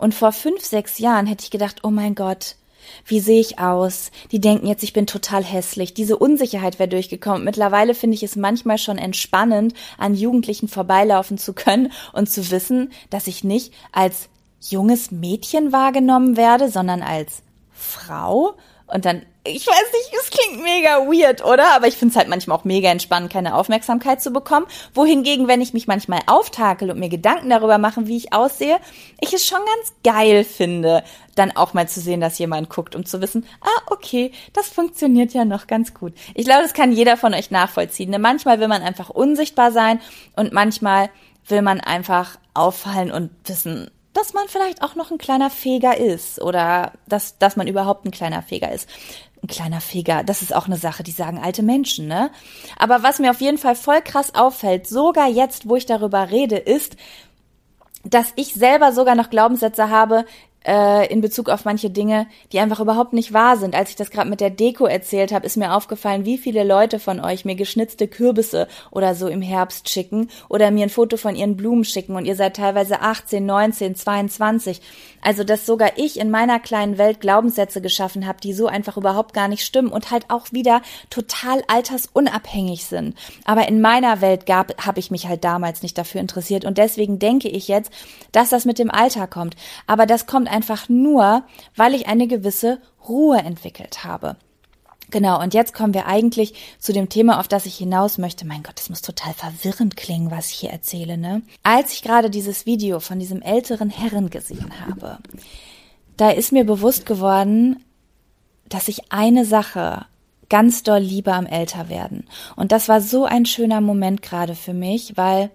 Und 0.03 0.13
vor 0.13 0.33
fünf, 0.33 0.65
sechs 0.65 0.99
Jahren 0.99 1.27
hätte 1.27 1.45
ich 1.45 1.49
gedacht, 1.49 1.85
oh 1.85 1.89
mein 1.89 2.13
Gott, 2.13 2.57
wie 3.05 3.21
sehe 3.21 3.39
ich 3.39 3.59
aus? 3.59 4.11
Die 4.33 4.41
denken 4.41 4.67
jetzt, 4.67 4.83
ich 4.83 4.91
bin 4.91 5.07
total 5.07 5.45
hässlich. 5.45 5.93
Diese 5.93 6.17
Unsicherheit 6.17 6.77
wäre 6.77 6.89
durchgekommen. 6.89 7.45
Mittlerweile 7.45 7.95
finde 7.95 8.15
ich 8.15 8.21
es 8.21 8.35
manchmal 8.35 8.77
schon 8.77 8.97
entspannend, 8.97 9.73
an 9.97 10.13
Jugendlichen 10.13 10.67
vorbeilaufen 10.67 11.37
zu 11.37 11.53
können 11.53 11.93
und 12.11 12.29
zu 12.29 12.51
wissen, 12.51 12.91
dass 13.11 13.27
ich 13.27 13.45
nicht 13.45 13.73
als 13.93 14.27
junges 14.59 15.11
Mädchen 15.11 15.71
wahrgenommen 15.71 16.35
werde, 16.35 16.69
sondern 16.69 17.01
als 17.01 17.41
Frau. 17.71 18.57
Und 18.87 19.05
dann 19.05 19.21
ich 19.45 19.67
weiß 19.67 19.91
nicht, 19.91 20.13
es 20.21 20.29
klingt 20.29 20.63
mega 20.63 20.99
weird, 20.99 21.43
oder? 21.43 21.75
Aber 21.75 21.87
ich 21.87 21.97
finde 21.97 22.13
es 22.13 22.17
halt 22.17 22.29
manchmal 22.29 22.57
auch 22.57 22.63
mega 22.63 22.89
entspannend, 22.89 23.31
keine 23.31 23.55
Aufmerksamkeit 23.55 24.21
zu 24.21 24.31
bekommen. 24.31 24.67
Wohingegen, 24.93 25.49
wenn 25.49 25.59
ich 25.59 25.73
mich 25.73 25.85
manchmal 25.85 26.21
auftakel 26.27 26.89
und 26.89 26.99
mir 26.99 27.09
Gedanken 27.09 27.49
darüber 27.49 27.77
mache, 27.77 28.07
wie 28.07 28.15
ich 28.15 28.31
aussehe, 28.31 28.79
ich 29.19 29.33
es 29.33 29.45
schon 29.45 29.59
ganz 29.59 29.93
geil 30.03 30.45
finde, 30.45 31.03
dann 31.35 31.51
auch 31.51 31.73
mal 31.73 31.89
zu 31.89 31.99
sehen, 31.99 32.21
dass 32.21 32.39
jemand 32.39 32.69
guckt, 32.69 32.95
um 32.95 33.05
zu 33.05 33.19
wissen, 33.19 33.45
ah, 33.59 33.81
okay, 33.87 34.31
das 34.53 34.69
funktioniert 34.69 35.33
ja 35.33 35.43
noch 35.43 35.67
ganz 35.67 35.93
gut. 35.93 36.13
Ich 36.35 36.45
glaube, 36.45 36.63
das 36.63 36.73
kann 36.73 36.93
jeder 36.93 37.17
von 37.17 37.33
euch 37.33 37.51
nachvollziehen. 37.51 38.11
Ne? 38.11 38.19
Manchmal 38.19 38.61
will 38.61 38.69
man 38.69 38.81
einfach 38.81 39.09
unsichtbar 39.09 39.73
sein 39.73 39.99
und 40.37 40.53
manchmal 40.53 41.09
will 41.49 41.61
man 41.61 41.81
einfach 41.81 42.37
auffallen 42.53 43.11
und 43.11 43.29
wissen, 43.43 43.91
dass 44.13 44.33
man 44.33 44.47
vielleicht 44.47 44.83
auch 44.83 44.95
noch 44.95 45.11
ein 45.11 45.17
kleiner 45.17 45.49
Feger 45.49 45.97
ist 45.97 46.39
oder 46.39 46.93
dass, 47.07 47.39
dass 47.39 47.55
man 47.57 47.67
überhaupt 47.67 48.05
ein 48.05 48.11
kleiner 48.11 48.43
Feger 48.43 48.71
ist 48.71 48.87
ein 49.43 49.47
kleiner 49.47 49.81
Feger. 49.81 50.23
Das 50.23 50.41
ist 50.41 50.55
auch 50.55 50.67
eine 50.67 50.77
Sache, 50.77 51.03
die 51.03 51.11
sagen 51.11 51.39
alte 51.39 51.63
Menschen, 51.63 52.07
ne? 52.07 52.31
Aber 52.77 53.03
was 53.03 53.19
mir 53.19 53.31
auf 53.31 53.41
jeden 53.41 53.57
Fall 53.57 53.75
voll 53.75 54.01
krass 54.01 54.33
auffällt, 54.35 54.87
sogar 54.87 55.27
jetzt, 55.27 55.67
wo 55.67 55.75
ich 55.75 55.85
darüber 55.85 56.31
rede, 56.31 56.57
ist, 56.57 56.95
dass 58.03 58.33
ich 58.35 58.53
selber 58.53 58.91
sogar 58.91 59.15
noch 59.15 59.29
Glaubenssätze 59.29 59.89
habe, 59.89 60.25
äh, 60.65 61.11
in 61.11 61.21
Bezug 61.21 61.49
auf 61.49 61.65
manche 61.65 61.89
Dinge, 61.89 62.27
die 62.51 62.59
einfach 62.59 62.79
überhaupt 62.79 63.13
nicht 63.13 63.33
wahr 63.33 63.57
sind. 63.57 63.75
Als 63.75 63.89
ich 63.89 63.95
das 63.95 64.11
gerade 64.11 64.29
mit 64.29 64.39
der 64.39 64.49
Deko 64.49 64.85
erzählt 64.85 65.31
habe, 65.31 65.45
ist 65.45 65.57
mir 65.57 65.73
aufgefallen, 65.73 66.25
wie 66.25 66.37
viele 66.37 66.63
Leute 66.63 66.99
von 66.99 67.19
euch 67.19 67.45
mir 67.45 67.55
geschnitzte 67.55 68.07
Kürbisse 68.07 68.67
oder 68.91 69.15
so 69.15 69.27
im 69.27 69.41
Herbst 69.41 69.89
schicken 69.89 70.29
oder 70.49 70.71
mir 70.71 70.83
ein 70.83 70.89
Foto 70.89 71.17
von 71.17 71.35
ihren 71.35 71.57
Blumen 71.57 71.83
schicken 71.83 72.15
und 72.15 72.25
ihr 72.25 72.35
seid 72.35 72.55
teilweise 72.55 73.01
18, 73.01 73.45
19, 73.45 73.95
22. 73.95 74.81
Also, 75.23 75.43
dass 75.43 75.65
sogar 75.65 75.97
ich 75.97 76.19
in 76.19 76.29
meiner 76.29 76.59
kleinen 76.59 76.97
Welt 76.97 77.21
Glaubenssätze 77.21 77.81
geschaffen 77.81 78.27
habe, 78.27 78.39
die 78.41 78.53
so 78.53 78.67
einfach 78.67 78.97
überhaupt 78.97 79.33
gar 79.33 79.47
nicht 79.47 79.65
stimmen 79.65 79.89
und 79.89 80.11
halt 80.11 80.29
auch 80.29 80.51
wieder 80.51 80.81
total 81.09 81.63
altersunabhängig 81.67 82.85
sind. 82.85 83.17
Aber 83.45 83.67
in 83.67 83.81
meiner 83.81 84.21
Welt 84.21 84.45
gab, 84.45 84.85
habe 84.85 84.99
ich 84.99 85.11
mich 85.11 85.27
halt 85.27 85.43
damals 85.43 85.81
nicht 85.81 85.97
dafür 85.97 86.21
interessiert 86.21 86.65
und 86.65 86.77
deswegen 86.77 87.19
denke 87.19 87.49
ich 87.49 87.67
jetzt, 87.67 87.91
dass 88.31 88.49
das 88.49 88.65
mit 88.65 88.79
dem 88.79 88.91
Alter 88.91 89.27
kommt. 89.27 89.55
Aber 89.87 90.05
das 90.05 90.25
kommt 90.27 90.49
einfach 90.49 90.89
nur, 90.89 91.43
weil 91.75 91.93
ich 91.93 92.07
eine 92.07 92.27
gewisse 92.27 92.79
Ruhe 93.07 93.37
entwickelt 93.37 94.03
habe. 94.03 94.37
Genau, 95.13 95.39
und 95.39 95.53
jetzt 95.53 95.75
kommen 95.75 95.93
wir 95.93 96.07
eigentlich 96.07 96.55
zu 96.79 96.91
dem 96.91 97.07
Thema, 97.07 97.39
auf 97.39 97.47
das 97.47 97.67
ich 97.67 97.75
hinaus 97.75 98.17
möchte. 98.17 98.47
Mein 98.47 98.63
Gott, 98.63 98.79
das 98.79 98.89
muss 98.89 99.03
total 99.03 99.35
verwirrend 99.35 99.95
klingen, 99.95 100.31
was 100.31 100.49
ich 100.49 100.55
hier 100.55 100.71
erzähle, 100.71 101.19
ne? 101.19 101.43
Als 101.61 101.93
ich 101.93 102.01
gerade 102.01 102.31
dieses 102.31 102.65
Video 102.65 102.99
von 102.99 103.19
diesem 103.19 103.43
älteren 103.43 103.91
Herren 103.91 104.31
gesehen 104.31 104.71
habe, 104.83 105.19
da 106.17 106.31
ist 106.31 106.51
mir 106.51 106.65
bewusst 106.65 107.05
geworden, 107.05 107.83
dass 108.69 108.87
ich 108.87 109.11
eine 109.11 109.45
Sache 109.45 110.07
ganz 110.49 110.81
doll 110.81 111.01
liebe 111.01 111.31
am 111.31 111.45
Älterwerden. 111.45 112.27
Und 112.55 112.71
das 112.71 112.89
war 112.89 112.99
so 112.99 113.25
ein 113.25 113.45
schöner 113.45 113.81
Moment 113.81 114.23
gerade 114.23 114.55
für 114.55 114.73
mich, 114.73 115.15
weil 115.15 115.51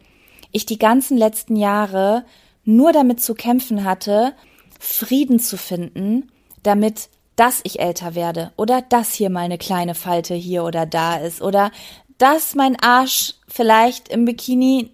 ich 0.52 0.66
die 0.66 0.78
ganzen 0.78 1.18
letzten 1.18 1.56
Jahre 1.56 2.24
nur 2.62 2.92
damit 2.92 3.20
zu 3.20 3.34
kämpfen 3.34 3.82
hatte, 3.82 4.34
Frieden 4.78 5.40
zu 5.40 5.56
finden, 5.56 6.30
damit 6.62 7.08
dass 7.38 7.60
ich 7.62 7.78
älter 7.78 8.14
werde 8.14 8.52
oder 8.56 8.82
dass 8.82 9.12
hier 9.12 9.30
mal 9.30 9.44
eine 9.44 9.58
kleine 9.58 9.94
Falte 9.94 10.34
hier 10.34 10.64
oder 10.64 10.86
da 10.86 11.16
ist 11.16 11.40
oder 11.40 11.70
dass 12.18 12.56
mein 12.56 12.76
Arsch 12.80 13.34
vielleicht 13.46 14.08
im 14.08 14.24
Bikini 14.24 14.90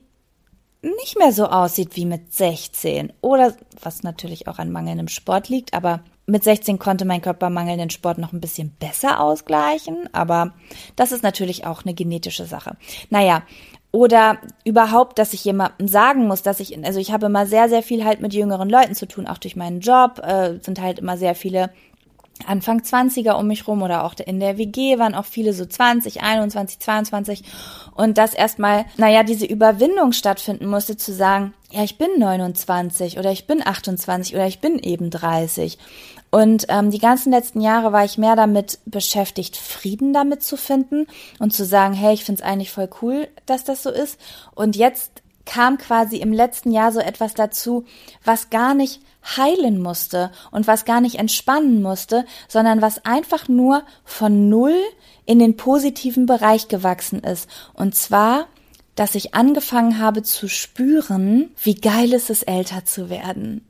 nicht 0.83 1.19
mehr 1.19 1.33
so 1.33 1.47
aussieht 1.47 1.97
wie 1.97 2.05
mit 2.05 2.35
16 2.35 3.13
oder 3.23 3.55
was 3.81 4.03
natürlich 4.03 4.47
auch 4.47 4.59
an 4.59 4.71
mangelndem 4.71 5.09
Sport 5.09 5.49
liegt, 5.49 5.73
aber 5.73 6.05
mit 6.27 6.45
16 6.45 6.79
konnte 6.79 7.07
mein 7.07 7.23
Körper 7.23 7.49
mangelnden 7.49 7.89
Sport 7.89 8.19
noch 8.19 8.35
ein 8.35 8.41
bisschen 8.41 8.71
besser 8.79 9.21
ausgleichen, 9.21 10.09
aber 10.13 10.53
das 10.97 11.13
ist 11.13 11.23
natürlich 11.23 11.67
auch 11.67 11.85
eine 11.85 11.95
genetische 11.95 12.45
Sache. 12.45 12.77
Naja, 13.09 13.43
oder 13.91 14.39
überhaupt, 14.65 15.19
dass 15.19 15.33
ich 15.33 15.45
jemandem 15.45 15.87
sagen 15.87 16.27
muss, 16.27 16.43
dass 16.43 16.61
ich, 16.61 16.77
also 16.85 16.99
ich 16.99 17.13
habe 17.13 17.27
immer 17.27 17.47
sehr, 17.47 17.69
sehr 17.69 17.83
viel 17.83 18.05
halt 18.05 18.21
mit 18.21 18.35
jüngeren 18.35 18.69
Leuten 18.69 18.95
zu 18.95 19.07
tun, 19.07 19.27
auch 19.27 19.39
durch 19.39 19.57
meinen 19.57 19.81
Job, 19.81 20.19
äh, 20.19 20.59
sind 20.61 20.81
halt 20.81 20.99
immer 20.99 21.17
sehr 21.17 21.35
viele 21.35 21.71
Anfang 22.47 22.81
20er 22.81 23.33
um 23.35 23.47
mich 23.47 23.67
rum 23.69 23.83
oder 23.83 24.05
auch 24.05 24.15
in 24.25 24.41
der 24.41 24.59
WG 24.59 24.99
waren 24.99 25.15
auch 25.15 25.25
viele 25.25 25.53
so 25.53 25.65
20, 25.65 26.23
21, 26.23 26.79
22 26.81 27.43
und 27.95 28.19
dass 28.19 28.35
erstmal, 28.35 28.85
naja, 28.97 29.23
diese 29.23 29.47
Überwindung 29.47 30.13
stattfinden 30.13 30.67
musste 30.67 30.97
zu 30.97 31.13
sagen, 31.13 31.55
ja, 31.71 31.83
ich 31.83 31.97
bin 31.97 32.09
29 32.19 33.19
oder 33.19 33.31
ich 33.33 33.47
bin 33.47 33.65
28 33.65 34.35
oder 34.35 34.47
ich 34.47 34.61
bin 34.61 34.79
eben 34.79 35.11
30. 35.11 35.79
Und 36.31 36.67
ähm, 36.69 36.91
die 36.91 36.99
ganzen 36.99 37.31
letzten 37.31 37.61
Jahre 37.61 37.93
war 37.93 38.05
ich 38.05 38.19
mehr 38.19 38.35
damit 38.35 38.81
beschäftigt, 38.87 39.57
Frieden 39.57 40.13
damit 40.13 40.43
zu 40.43 40.57
finden 40.57 41.07
und 41.39 41.53
zu 41.53 41.65
sagen, 41.65 41.95
hey, 41.95 42.13
ich 42.13 42.25
finde 42.25 42.43
es 42.43 42.49
eigentlich 42.49 42.73
voll 42.73 42.91
cool, 43.03 43.29
dass 43.47 43.63
das 43.63 43.85
so 43.85 43.91
ist. 43.91 44.19
Und 44.55 44.75
jetzt 44.75 45.23
kam 45.47 45.79
quasi 45.79 46.17
im 46.17 46.33
letzten 46.33 46.71
Jahr 46.71 46.93
so 46.93 47.01
etwas 47.01 47.35
dazu, 47.35 47.85
was 48.25 48.51
gar 48.51 48.75
nicht 48.75 49.01
heilen 49.37 49.81
musste 49.81 50.31
und 50.51 50.67
was 50.67 50.85
gar 50.85 51.01
nicht 51.01 51.17
entspannen 51.17 51.83
musste, 51.83 52.25
sondern 52.49 52.83
was 52.83 53.05
einfach 53.05 53.49
nur 53.49 53.83
von 54.05 54.49
Null 54.49 54.77
in 55.27 55.39
den 55.39 55.57
positiven 55.57 56.27
Bereich 56.27 56.69
gewachsen 56.69 57.21
ist. 57.21 57.49
Und 57.73 57.95
zwar, 57.95 58.49
dass 58.95 59.15
ich 59.15 59.35
angefangen 59.35 59.99
habe 59.99 60.23
zu 60.23 60.49
spüren, 60.49 61.55
wie 61.63 61.75
geil 61.75 62.13
ist 62.13 62.31
es, 62.31 62.43
älter 62.43 62.85
zu 62.85 63.09
werden. 63.11 63.67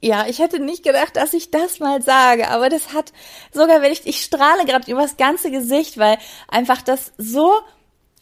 Ja, 0.00 0.26
ich 0.28 0.38
hätte 0.38 0.60
nicht 0.60 0.84
gedacht, 0.84 1.16
dass 1.16 1.32
ich 1.32 1.50
das 1.50 1.80
mal 1.80 2.02
sage, 2.02 2.48
aber 2.50 2.68
das 2.68 2.92
hat 2.92 3.12
sogar, 3.52 3.82
wenn 3.82 3.90
ich, 3.90 4.06
ich 4.06 4.22
strahle 4.22 4.64
gerade 4.64 4.90
übers 4.90 5.16
ganze 5.16 5.50
Gesicht, 5.50 5.98
weil 5.98 6.18
einfach 6.46 6.82
das 6.82 7.12
so 7.18 7.52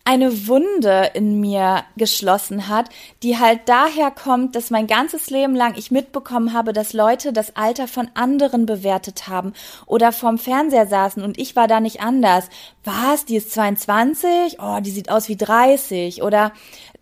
eine 0.07 0.47
Wunde 0.47 1.11
in 1.14 1.40
mir 1.40 1.85
geschlossen 1.97 2.69
hat, 2.69 2.90
die 3.25 3.38
halt 3.38 3.62
daher 3.66 4.12
kommt, 4.12 4.55
dass 4.55 4.71
mein 4.71 4.87
ganzes 4.87 5.31
Leben 5.31 5.57
lang 5.57 5.75
ich 5.77 5.90
mitbekommen 5.90 6.53
habe, 6.53 6.73
dass 6.73 6.92
Leute 6.92 7.33
das 7.33 7.57
Alter 7.57 7.88
von 7.88 8.09
anderen 8.14 8.66
bewertet 8.66 9.27
haben 9.27 9.53
oder 9.85 10.12
vorm 10.12 10.38
Fernseher 10.38 10.87
saßen 10.87 11.25
und 11.25 11.38
ich 11.38 11.57
war 11.57 11.66
da 11.66 11.81
nicht 11.81 12.01
anders. 12.01 12.49
Was? 12.85 13.25
Die 13.25 13.35
ist 13.35 13.51
22? 13.51 14.59
Oh, 14.61 14.79
die 14.81 14.92
sieht 14.92 15.11
aus 15.11 15.29
wie 15.29 15.37
30 15.37 16.23
oder 16.23 16.53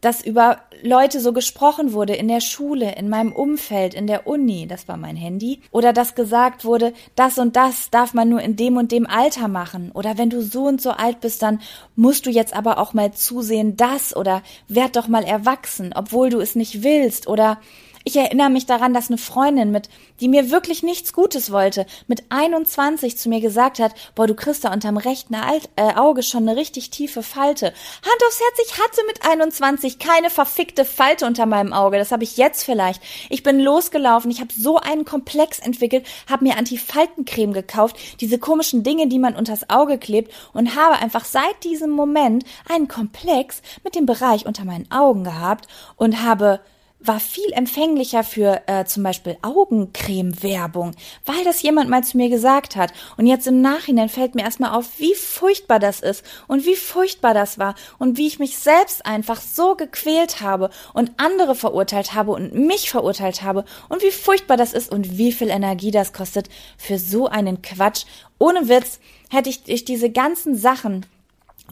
dass 0.05 0.23
über 0.23 0.59
Leute 0.83 1.19
so 1.19 1.33
gesprochen 1.33 1.95
wurde 1.95 2.15
in 2.15 2.29
der 2.29 2.41
Schule, 2.41 2.95
in 2.95 3.09
meinem 3.09 3.33
Umfeld, 3.33 3.95
in 3.95 4.07
der 4.07 4.27
Uni, 4.27 4.67
das 4.67 4.87
war 4.87 4.99
mein 4.99 5.17
Handy, 5.17 5.63
oder 5.71 5.95
dass 5.95 6.15
gesagt 6.15 6.67
wurde, 6.67 6.93
das 7.17 7.39
und 7.39 7.57
das 7.57 7.89
darf 7.89 8.13
man 8.13 8.29
nur 8.29 8.43
in 8.43 8.57
dem 8.57 8.77
und 8.77 8.93
dem 8.93 9.07
Alter 9.07 9.49
machen, 9.49 9.91
oder 9.93 10.19
wenn 10.19 10.29
du 10.29 10.43
so 10.43 10.65
und 10.65 10.83
so 10.83 10.91
alt 10.91 11.21
bist, 11.21 11.43
dann 11.43 11.61
musst 11.97 12.27
du 12.27 12.31
jetzt 12.31 12.55
aber 12.55 12.77
auch 12.79 12.93
mal 12.93 13.13
zusehen, 13.13 13.77
das, 13.77 14.15
oder 14.15 14.43
werd 14.69 14.97
doch 14.97 15.09
mal 15.09 15.25
erwachsen, 15.25 15.93
obwohl 15.95 16.29
du 16.29 16.41
es 16.41 16.55
nicht 16.55 16.83
willst, 16.83 17.27
oder 17.27 17.59
ich 18.05 18.17
erinnere 18.17 18.51
mich 18.51 18.67
daran, 18.67 18.93
dass 18.93 19.09
eine 19.09 19.17
Freundin 19.17 19.71
mit, 19.71 19.89
die 20.21 20.29
mir 20.29 20.51
wirklich 20.51 20.83
nichts 20.83 21.15
Gutes 21.15 21.51
wollte, 21.51 21.87
mit 22.07 22.25
21 22.29 23.17
zu 23.17 23.31
mir 23.31 23.41
gesagt 23.41 23.79
hat, 23.79 23.95
boah, 24.15 24.27
du 24.27 24.35
kriegst 24.35 24.65
da 24.65 24.73
unterm 24.73 24.99
rechten 24.99 25.35
Alt, 25.35 25.71
äh, 25.77 25.95
Auge 25.95 26.23
schon 26.23 26.47
eine 26.47 26.57
richtig 26.59 26.91
tiefe 26.91 27.23
Falte. 27.23 27.67
Hand 27.67 28.23
aufs 28.27 28.41
Herz, 28.41 28.69
ich 28.69 28.79
hatte 28.79 29.01
mit 29.07 29.27
21 29.27 29.99
keine 29.99 30.29
verfickte 30.29 30.85
Falte 30.85 31.25
unter 31.25 31.47
meinem 31.47 31.73
Auge. 31.73 31.97
Das 31.97 32.13
habe 32.13 32.25
ich 32.25 32.37
jetzt 32.37 32.65
vielleicht. 32.65 33.03
Ich 33.31 33.43
bin 33.43 33.59
losgelaufen, 33.59 34.31
ich 34.31 34.41
habe 34.41 34.53
so 34.53 34.77
einen 34.77 35.07
Komplex 35.07 35.59
entwickelt, 35.59 36.07
habe 36.29 36.45
mir 36.45 36.59
Antifaltencreme 36.59 37.55
gekauft, 37.55 37.97
diese 38.21 38.39
komischen 38.39 38.83
Dinge, 38.83 39.09
die 39.09 39.19
man 39.19 39.35
unters 39.35 39.71
Auge 39.71 39.97
klebt 39.97 40.31
und 40.53 40.77
habe 40.77 40.97
einfach 40.97 41.25
seit 41.25 41.65
diesem 41.65 41.91
Moment 41.91 42.45
einen 42.69 42.87
Komplex 42.87 43.63
mit 43.83 43.95
dem 43.95 44.05
Bereich 44.05 44.45
unter 44.45 44.67
meinen 44.67 44.91
Augen 44.91 45.25
gehabt 45.25 45.69
und 45.97 46.23
habe 46.23 46.61
war 47.07 47.21
viel 47.21 47.53
empfänglicher 47.53 48.25
für 48.25 48.63
äh, 48.67 48.85
zum 48.85 49.03
Beispiel 49.03 49.37
Augencreme-Werbung, 49.43 50.93
weil 51.27 51.45
das 51.45 51.63
jemand 51.63 51.91
mal 51.91 52.03
zu 52.03 52.17
mir 52.17 52.29
gesagt 52.29 52.77
hat. 52.77 52.93
Und 53.17 53.27
jetzt 53.27 53.47
im 53.47 53.61
Nachhinein 53.61 54.09
fällt 54.09 54.35
mir 54.35 54.43
erstmal 54.43 54.73
auf, 54.73 54.99
wie 54.99 55.15
furchtbar 55.15 55.79
das 55.79 56.01
ist 56.01 56.25
und 56.49 56.65
wie 56.65 56.77
furchtbar 56.77 57.35
das 57.35 57.59
war 57.59 57.75
und 57.99 58.17
wie 58.17 58.27
ich 58.27 58.39
mich 58.39 58.59
selbst 58.59 59.05
einfach 59.05 59.41
so 59.41 59.75
gequält 59.75 60.41
habe 60.41 60.71
und 60.93 61.13
andere 61.19 61.55
verurteilt 61.55 62.15
habe 62.15 62.33
und 62.33 62.55
mich 62.55 62.91
verurteilt 62.91 63.43
habe 63.43 63.65
und 63.89 64.03
wie 64.03 64.11
furchtbar 64.11 64.57
das 64.57 64.73
ist 64.73 64.91
und 64.91 65.19
wie 65.19 65.33
viel 65.33 65.51
Energie 65.51 65.91
das 65.91 66.13
kostet 66.13 66.49
für 66.79 66.99
so 66.99 67.29
einen 67.29 67.63
Quatsch. 67.63 68.05
Ohne 68.39 68.69
Witz 68.69 68.99
hätte 69.31 69.51
ich, 69.51 69.63
ich 69.67 69.85
diese 69.85 70.11
ganzen 70.11 70.57
Sachen 70.57 71.07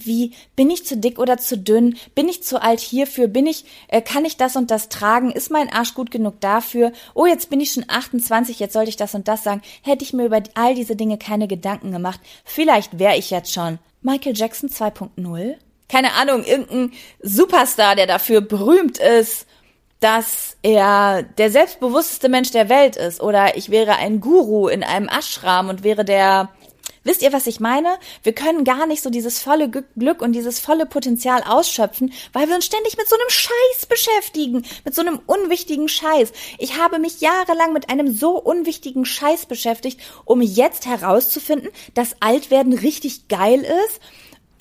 wie 0.00 0.33
bin 0.57 0.70
ich 0.70 0.87
zu 0.87 0.96
dick 0.96 1.18
oder 1.18 1.38
zu 1.38 1.59
dünn? 1.59 1.96
Bin 2.14 2.28
ich 2.28 2.42
zu 2.42 2.61
alt 2.61 2.81
hierfür? 2.81 3.28
Bin 3.28 3.46
ich, 3.46 3.64
äh, 3.88 4.00
kann 4.00 4.24
ich 4.24 4.37
das 4.37 4.57
und 4.57 4.70
das 4.70 4.88
tragen? 4.88 5.31
Ist 5.31 5.50
mein 5.50 5.72
Arsch 5.72 5.94
gut 5.94 6.11
genug 6.11 6.40
dafür? 6.40 6.92
Oh, 7.14 7.26
jetzt 7.26 7.50
bin 7.50 7.61
ich 7.61 7.72
schon 7.72 7.85
28, 7.88 8.59
jetzt 8.59 8.72
sollte 8.72 8.90
ich 8.90 8.96
das 8.96 9.14
und 9.14 9.28
das 9.28 9.44
sagen. 9.44 9.62
Hätte 9.83 10.05
ich 10.05 10.12
mir 10.12 10.26
über 10.26 10.42
all 10.55 10.74
diese 10.74 10.96
Dinge 10.96 11.18
keine 11.18 11.48
Gedanken 11.48 11.92
gemacht, 11.92 12.20
vielleicht 12.44 12.98
wäre 12.98 13.16
ich 13.16 13.31
jetzt 13.31 13.52
schon 13.52 13.78
Michael 14.00 14.37
Jackson 14.37 14.68
2.0? 14.68 15.55
Keine 15.88 16.14
Ahnung, 16.14 16.42
irgendein 16.44 16.92
Superstar, 17.20 17.94
der 17.96 18.07
dafür 18.07 18.40
berühmt 18.40 18.98
ist, 18.98 19.46
dass 20.00 20.57
er 20.62 21.22
der 21.22 21.50
selbstbewussteste 21.50 22.28
Mensch 22.28 22.50
der 22.50 22.68
Welt 22.68 22.96
ist. 22.96 23.20
Oder 23.20 23.57
ich 23.57 23.70
wäre 23.70 23.96
ein 23.96 24.20
Guru 24.20 24.68
in 24.68 24.83
einem 24.83 25.09
Ashram 25.09 25.68
und 25.68 25.85
wäre 25.85 26.05
der 26.05 26.48
Wisst 27.04 27.22
ihr, 27.22 27.32
was 27.32 27.46
ich 27.46 27.58
meine? 27.58 27.98
Wir 28.22 28.32
können 28.32 28.64
gar 28.64 28.86
nicht 28.86 29.02
so 29.02 29.10
dieses 29.10 29.40
volle 29.40 29.68
Glück 29.68 30.22
und 30.22 30.32
dieses 30.32 30.60
volle 30.60 30.86
Potenzial 30.86 31.42
ausschöpfen, 31.42 32.12
weil 32.32 32.48
wir 32.48 32.54
uns 32.54 32.66
ständig 32.66 32.96
mit 32.96 33.08
so 33.08 33.16
einem 33.16 33.28
Scheiß 33.28 33.86
beschäftigen, 33.88 34.64
mit 34.84 34.94
so 34.94 35.00
einem 35.00 35.20
unwichtigen 35.26 35.88
Scheiß. 35.88 36.32
Ich 36.58 36.78
habe 36.78 36.98
mich 36.98 37.20
jahrelang 37.20 37.72
mit 37.72 37.90
einem 37.90 38.12
so 38.12 38.38
unwichtigen 38.38 39.04
Scheiß 39.04 39.46
beschäftigt, 39.46 40.00
um 40.24 40.42
jetzt 40.42 40.86
herauszufinden, 40.86 41.70
dass 41.94 42.16
Altwerden 42.20 42.72
richtig 42.72 43.28
geil 43.28 43.60
ist 43.60 44.00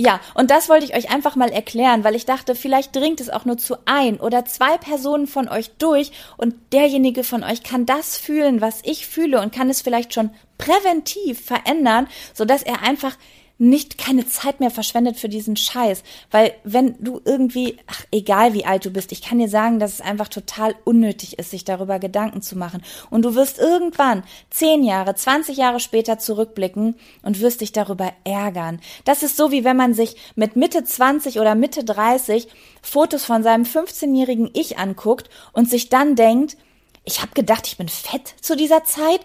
ja, 0.01 0.19
und 0.33 0.49
das 0.49 0.67
wollte 0.67 0.85
ich 0.85 0.95
euch 0.95 1.11
einfach 1.11 1.35
mal 1.35 1.51
erklären, 1.51 2.03
weil 2.03 2.15
ich 2.15 2.25
dachte, 2.25 2.55
vielleicht 2.55 2.95
dringt 2.95 3.21
es 3.21 3.29
auch 3.29 3.45
nur 3.45 3.59
zu 3.59 3.75
ein 3.85 4.19
oder 4.19 4.45
zwei 4.45 4.77
Personen 4.79 5.27
von 5.27 5.47
euch 5.47 5.69
durch 5.77 6.11
und 6.37 6.55
derjenige 6.73 7.23
von 7.23 7.43
euch 7.43 7.61
kann 7.61 7.85
das 7.85 8.17
fühlen, 8.17 8.61
was 8.61 8.81
ich 8.83 9.05
fühle 9.05 9.39
und 9.39 9.53
kann 9.53 9.69
es 9.69 9.83
vielleicht 9.83 10.15
schon 10.15 10.31
präventiv 10.57 11.45
verändern, 11.45 12.07
so 12.33 12.45
dass 12.45 12.63
er 12.63 12.81
einfach 12.81 13.15
nicht 13.61 13.99
keine 13.99 14.27
Zeit 14.27 14.59
mehr 14.59 14.71
verschwendet 14.71 15.17
für 15.17 15.29
diesen 15.29 15.55
Scheiß. 15.55 16.01
Weil 16.31 16.51
wenn 16.63 16.95
du 16.99 17.21
irgendwie, 17.23 17.77
ach, 17.85 18.05
egal 18.11 18.55
wie 18.55 18.65
alt 18.65 18.85
du 18.85 18.89
bist, 18.89 19.11
ich 19.11 19.21
kann 19.21 19.37
dir 19.37 19.49
sagen, 19.49 19.77
dass 19.77 19.93
es 19.93 20.01
einfach 20.01 20.29
total 20.29 20.73
unnötig 20.83 21.37
ist, 21.37 21.51
sich 21.51 21.63
darüber 21.63 21.99
Gedanken 21.99 22.41
zu 22.41 22.57
machen. 22.57 22.81
Und 23.11 23.23
du 23.23 23.35
wirst 23.35 23.59
irgendwann 23.59 24.23
zehn 24.49 24.83
Jahre, 24.83 25.13
zwanzig 25.13 25.57
Jahre 25.57 25.79
später 25.79 26.17
zurückblicken 26.17 26.95
und 27.21 27.39
wirst 27.39 27.61
dich 27.61 27.71
darüber 27.71 28.11
ärgern. 28.23 28.81
Das 29.05 29.21
ist 29.21 29.37
so, 29.37 29.51
wie 29.51 29.63
wenn 29.63 29.77
man 29.77 29.93
sich 29.93 30.15
mit 30.35 30.55
Mitte 30.55 30.83
20 30.83 31.39
oder 31.39 31.53
Mitte 31.53 31.83
30 31.83 32.47
Fotos 32.81 33.25
von 33.25 33.43
seinem 33.43 33.65
15-jährigen 33.65 34.49
Ich 34.53 34.79
anguckt 34.79 35.29
und 35.53 35.69
sich 35.69 35.89
dann 35.89 36.15
denkt, 36.15 36.57
ich 37.03 37.21
habe 37.21 37.33
gedacht, 37.33 37.67
ich 37.67 37.77
bin 37.77 37.89
fett 37.89 38.33
zu 38.41 38.55
dieser 38.55 38.83
Zeit 38.83 39.21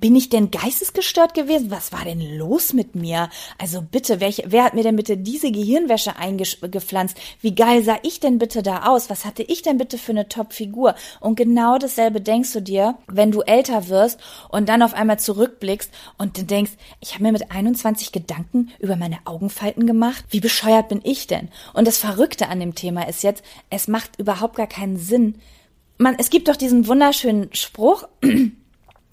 bin 0.00 0.14
ich 0.14 0.28
denn 0.28 0.50
geistesgestört 0.50 1.34
gewesen? 1.34 1.70
Was 1.70 1.92
war 1.92 2.04
denn 2.04 2.20
los 2.38 2.72
mit 2.72 2.94
mir? 2.94 3.30
Also 3.58 3.82
bitte, 3.82 4.20
welche, 4.20 4.44
wer 4.46 4.64
hat 4.64 4.74
mir 4.74 4.82
denn 4.82 4.96
bitte 4.96 5.16
diese 5.16 5.50
Gehirnwäsche 5.50 6.16
eingepflanzt? 6.16 7.16
Wie 7.40 7.54
geil 7.54 7.82
sah 7.82 7.98
ich 8.02 8.20
denn 8.20 8.38
bitte 8.38 8.62
da 8.62 8.86
aus? 8.86 9.10
Was 9.10 9.24
hatte 9.24 9.42
ich 9.42 9.62
denn 9.62 9.78
bitte 9.78 9.98
für 9.98 10.12
eine 10.12 10.28
Top-Figur? 10.28 10.94
Und 11.20 11.36
genau 11.36 11.78
dasselbe 11.78 12.20
denkst 12.20 12.52
du 12.52 12.62
dir, 12.62 12.96
wenn 13.06 13.32
du 13.32 13.42
älter 13.42 13.88
wirst 13.88 14.20
und 14.48 14.68
dann 14.68 14.82
auf 14.82 14.94
einmal 14.94 15.18
zurückblickst 15.18 15.90
und 16.16 16.38
dann 16.38 16.46
denkst, 16.46 16.72
ich 17.00 17.14
habe 17.14 17.24
mir 17.24 17.32
mit 17.32 17.50
21 17.50 18.12
Gedanken 18.12 18.70
über 18.78 18.96
meine 18.96 19.18
Augenfalten 19.24 19.86
gemacht. 19.86 20.24
Wie 20.30 20.40
bescheuert 20.40 20.88
bin 20.88 21.00
ich 21.02 21.26
denn? 21.26 21.48
Und 21.74 21.86
das 21.86 21.98
Verrückte 21.98 22.48
an 22.48 22.60
dem 22.60 22.74
Thema 22.74 23.08
ist 23.08 23.22
jetzt, 23.22 23.42
es 23.70 23.88
macht 23.88 24.18
überhaupt 24.18 24.56
gar 24.56 24.66
keinen 24.66 24.96
Sinn. 24.96 25.36
Man, 25.98 26.16
es 26.18 26.30
gibt 26.30 26.48
doch 26.48 26.56
diesen 26.56 26.86
wunderschönen 26.86 27.48
Spruch, 27.54 28.06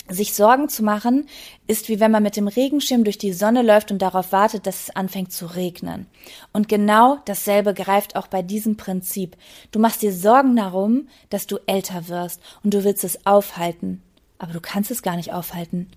sich 0.10 0.34
Sorgen 0.34 0.70
zu 0.70 0.84
machen, 0.84 1.28
ist 1.68 1.88
wie 1.88 2.00
wenn 2.00 2.12
man 2.12 2.24
mit 2.24 2.36
dem 2.36 2.48
Regenschirm 2.48 3.04
durch 3.04 3.18
die 3.18 3.34
Sonne 3.34 3.62
läuft 3.62 3.92
und 3.92 4.02
darauf 4.02 4.32
wartet, 4.32 4.68
dass 4.68 4.84
es 4.84 4.96
anfängt 4.96 5.32
zu 5.32 5.46
regnen. 5.46 6.08
Und 6.52 6.68
genau 6.68 7.20
dasselbe 7.26 7.74
greift 7.74 8.16
auch 8.16 8.28
bei 8.28 8.42
diesem 8.42 8.76
Prinzip. 8.76 9.38
Du 9.72 9.80
machst 9.80 10.02
dir 10.02 10.14
Sorgen 10.14 10.56
darum, 10.56 11.08
dass 11.30 11.48
du 11.48 11.58
älter 11.66 12.08
wirst 12.10 12.42
und 12.64 12.74
du 12.74 12.84
willst 12.84 13.04
es 13.04 13.26
aufhalten. 13.26 14.02
Aber 14.38 14.54
du 14.54 14.60
kannst 14.60 14.92
es 14.92 15.04
gar 15.04 15.16
nicht 15.16 15.32
aufhalten. 15.32 15.90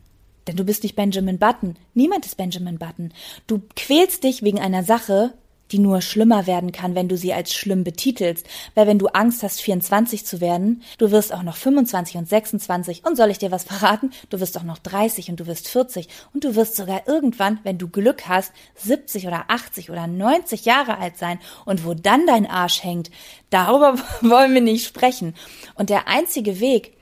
Denn 0.47 0.57
du 0.57 0.65
bist 0.65 0.85
nicht 0.85 0.95
Benjamin 0.95 1.39
Button. 1.39 1.77
Niemand 1.95 2.25
ist 2.25 2.37
Benjamin 2.37 2.79
Button. 2.79 3.13
Du 3.49 3.63
quälst 3.75 4.23
dich 4.23 4.43
wegen 4.43 4.61
einer 4.61 4.85
Sache, 4.85 5.35
die 5.73 5.79
nur 5.79 6.01
schlimmer 6.01 6.47
werden 6.47 6.73
kann, 6.73 6.95
wenn 6.95 7.09
du 7.09 7.17
sie 7.17 7.33
als 7.33 7.53
schlimm 7.55 7.85
betitelst. 7.85 8.47
Weil 8.75 8.87
wenn 8.87 8.99
du 8.99 9.09
Angst 9.09 9.43
hast, 9.43 9.61
24 9.61 10.25
zu 10.25 10.41
werden, 10.41 10.83
du 10.99 11.11
wirst 11.11 11.33
auch 11.33 11.43
noch 11.43 11.57
25 11.57 12.17
und 12.17 12.29
26 12.29 13.05
und 13.05 13.17
soll 13.17 13.31
ich 13.31 13.39
dir 13.39 13.51
was 13.51 13.65
verraten? 13.65 14.11
Du 14.31 14.41
wirst 14.41 14.57
auch 14.59 14.63
noch 14.63 14.79
30 14.79 15.31
und 15.31 15.41
du 15.41 15.47
wirst 15.47 15.69
40 15.69 16.09
und 16.35 16.45
du 16.45 16.55
wirst 16.55 16.77
sogar 16.77 17.07
irgendwann, 17.07 17.59
wenn 17.65 17.79
du 17.79 17.89
Glück 17.89 18.29
hast, 18.29 18.53
70 18.77 19.27
oder 19.27 19.45
80 19.49 19.91
oder 19.91 20.07
90 20.07 20.65
Jahre 20.65 20.99
alt 20.99 21.17
sein 21.17 21.39
und 21.65 21.85
wo 21.85 21.95
dann 21.95 22.27
dein 22.27 22.47
Arsch 22.47 22.83
hängt, 22.83 23.11
darüber 23.51 23.97
wollen 24.21 24.55
wir 24.55 24.61
nicht 24.61 24.87
sprechen. 24.87 25.35
Und 25.75 25.91
der 25.91 26.09
einzige 26.09 26.61
Weg, 26.61 26.93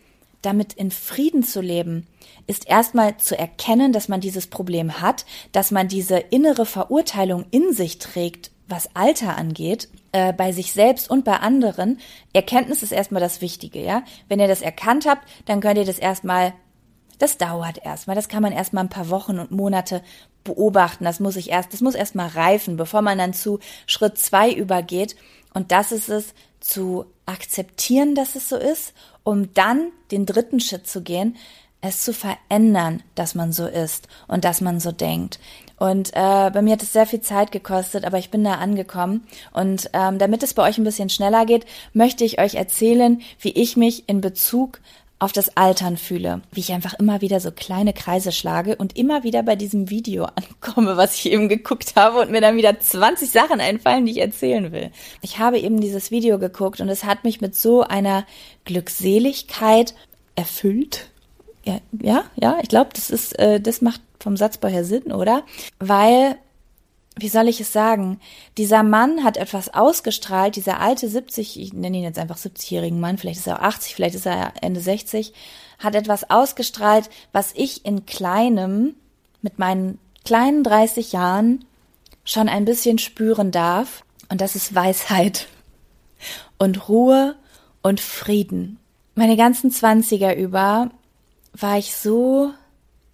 damit 0.43 0.75
in 0.75 0.91
Frieden 0.91 1.43
zu 1.43 1.61
leben, 1.61 2.07
ist 2.47 2.69
erstmal 2.69 3.17
zu 3.17 3.39
erkennen, 3.39 3.93
dass 3.93 4.09
man 4.09 4.21
dieses 4.21 4.47
Problem 4.47 5.01
hat, 5.01 5.25
dass 5.53 5.71
man 5.71 5.89
diese 5.89 6.19
innere 6.19 6.67
Verurteilung 6.67 7.47
in 7.51 7.73
sich 7.73 7.99
trägt 7.99 8.51
was 8.67 8.95
Alter 8.95 9.37
angeht, 9.37 9.89
äh, 10.13 10.33
bei 10.33 10.53
sich 10.53 10.73
selbst 10.73 11.11
und 11.11 11.25
bei 11.25 11.37
anderen, 11.37 11.99
Erkenntnis 12.33 12.83
ist 12.83 12.93
erstmal 12.93 13.21
das 13.21 13.41
Wichtige, 13.41 13.83
ja. 13.83 14.03
Wenn 14.29 14.41
ihr 14.41 14.49
das 14.49 14.63
erkannt 14.63 15.07
habt, 15.07 15.29
dann 15.47 15.61
könnt 15.61 15.79
ihr 15.79 15.85
das 15.85 15.99
erstmal, 15.99 16.55
das 17.19 17.37
dauert 17.39 17.85
erstmal, 17.85 18.17
das 18.17 18.29
kann 18.29 18.43
man 18.43 18.53
erstmal 18.53 18.85
ein 18.85 18.91
paar 18.91 19.11
Wochen 19.11 19.39
und 19.39 19.51
Monate 19.51 20.03
beobachten, 20.45 21.05
das 21.05 21.21
muss 21.21 21.37
ich 21.37 21.51
erst, 21.51 21.73
das 21.73 21.81
muss 21.81 21.95
erstmal 21.95 22.29
reifen, 22.29 22.77
bevor 22.77 23.03
man 23.03 23.19
dann 23.19 23.35
zu 23.35 23.59
Schritt 23.87 24.19
zwei 24.19 24.53
übergeht. 24.53 25.17
Und 25.53 25.71
das 25.73 25.93
ist 25.93 26.09
es, 26.09 26.35
zu 26.61 27.05
akzeptieren, 27.27 28.15
dass 28.15 28.37
es 28.37 28.49
so 28.49 28.57
ist, 28.57 28.95
um 29.23 29.53
dann 29.53 29.93
den 30.11 30.27
dritten 30.27 30.61
Schritt 30.61 30.87
zu 30.87 31.03
gehen, 31.03 31.37
es 31.83 32.03
zu 32.03 32.15
verändern, 32.15 33.03
dass 33.15 33.35
man 33.35 33.53
so 33.53 33.67
ist 33.67 34.09
und 34.27 34.45
dass 34.45 34.63
man 34.63 34.81
so 34.81 34.91
denkt. 34.91 35.39
Und 35.85 36.15
äh, 36.15 36.51
bei 36.51 36.63
mir 36.63 36.73
hat 36.73 36.83
es 36.83 36.95
sehr 36.95 37.05
viel 37.05 37.21
Zeit 37.21 37.53
gekostet, 37.53 38.07
aber 38.07 38.17
ich 38.17 38.31
bin 38.31 38.43
da 38.43 38.55
angekommen. 38.55 39.27
Und 39.53 39.91
ähm, 39.93 40.19
damit 40.19 40.43
es 40.43 40.55
bei 40.55 40.67
euch 40.67 40.79
ein 40.79 40.85
bisschen 40.85 41.11
schneller 41.11 41.45
geht, 41.45 41.67
möchte 41.93 42.25
ich 42.25 42.41
euch 42.41 42.55
erzählen, 42.55 43.21
wie 43.39 43.51
ich 43.51 43.77
mich 43.77 44.09
in 44.09 44.23
Bezug 44.23 44.81
auf 45.19 45.33
das 45.33 45.59
Altern 45.59 45.99
fühle, 45.99 46.41
wie 46.53 46.61
ich 46.61 46.73
einfach 46.73 46.95
immer 46.95 47.21
wieder 47.21 47.39
so 47.39 47.51
kleine 47.51 47.93
Kreise 47.93 48.33
schlage 48.33 48.77
und 48.77 48.97
immer 48.97 49.25
wieder 49.25 49.43
bei 49.43 49.57
diesem 49.57 49.91
Video 49.91 50.25
ankomme, 50.35 50.97
was 50.97 51.17
ich 51.17 51.31
eben 51.31 51.51
geguckt 51.51 51.97
habe 51.97 52.21
und 52.21 52.31
mir 52.31 52.41
dann 52.41 52.57
wieder 52.57 52.81
20 52.81 53.31
Sachen 53.31 53.61
einfallen, 53.61 54.07
die 54.07 54.13
ich 54.13 54.23
erzählen 54.23 54.73
will. 54.73 54.91
Ich 55.21 55.39
habe 55.39 55.59
eben 55.59 55.83
dieses 55.83 56.11
Video 56.11 56.39
geguckt 56.39 56.81
und 56.81 56.89
es 56.89 57.05
hat 57.05 57.25
mich 57.25 57.43
mit 57.43 57.57
so 57.57 57.83
einer 57.83 58.25
Glückseligkeit 58.65 59.95
erfüllt, 60.35 61.11
ja, 61.65 61.81
ja, 62.01 62.25
ja, 62.37 62.59
ich 62.63 62.69
glaube, 62.69 62.91
das 62.95 63.11
ist, 63.11 63.39
äh, 63.39 63.61
das 63.61 63.81
macht 63.81 64.01
vom 64.21 64.37
Satzbau 64.37 64.69
her 64.69 64.85
Sinn, 64.85 65.13
oder? 65.13 65.43
Weil, 65.79 66.37
wie 67.17 67.29
soll 67.29 67.49
ich 67.49 67.61
es 67.61 67.73
sagen? 67.73 68.21
Dieser 68.59 68.83
Mann 68.83 69.25
hat 69.25 69.37
etwas 69.37 69.73
ausgestrahlt, 69.73 70.57
dieser 70.57 70.81
alte 70.81 71.09
70, 71.09 71.61
ich 71.61 71.73
nenne 71.73 71.99
ihn 71.99 72.05
jetzt 72.05 72.19
einfach 72.19 72.37
70-jährigen 72.37 73.01
Mann, 73.01 73.19
vielleicht 73.19 73.41
ist 73.41 73.47
er 73.47 73.61
auch 73.61 73.65
80, 73.65 73.95
vielleicht 73.95 74.15
ist 74.15 74.27
er 74.27 74.53
Ende 74.61 74.81
60, 74.81 75.33
hat 75.79 75.95
etwas 75.95 76.31
ausgestrahlt, 76.31 77.11
was 77.33 77.53
ich 77.55 77.85
in 77.85 78.07
kleinem, 78.07 78.95
mit 79.43 79.59
meinen 79.59 79.99
kleinen 80.25 80.65
30 80.65 81.13
Jahren 81.13 81.65
schon 82.25 82.49
ein 82.49 82.65
bisschen 82.65 82.99
spüren 82.99 83.51
darf. 83.51 84.05
Und 84.31 84.41
das 84.41 84.57
ist 84.57 84.75
Weisheit 84.75 85.47
und 86.59 86.89
Ruhe 86.89 87.37
und 87.83 88.01
Frieden. 88.01 88.79
Meine 89.15 89.37
ganzen 89.37 89.71
Zwanziger 89.71 90.35
über 90.35 90.91
war 91.55 91.79
ich 91.79 91.95
so, 91.95 92.53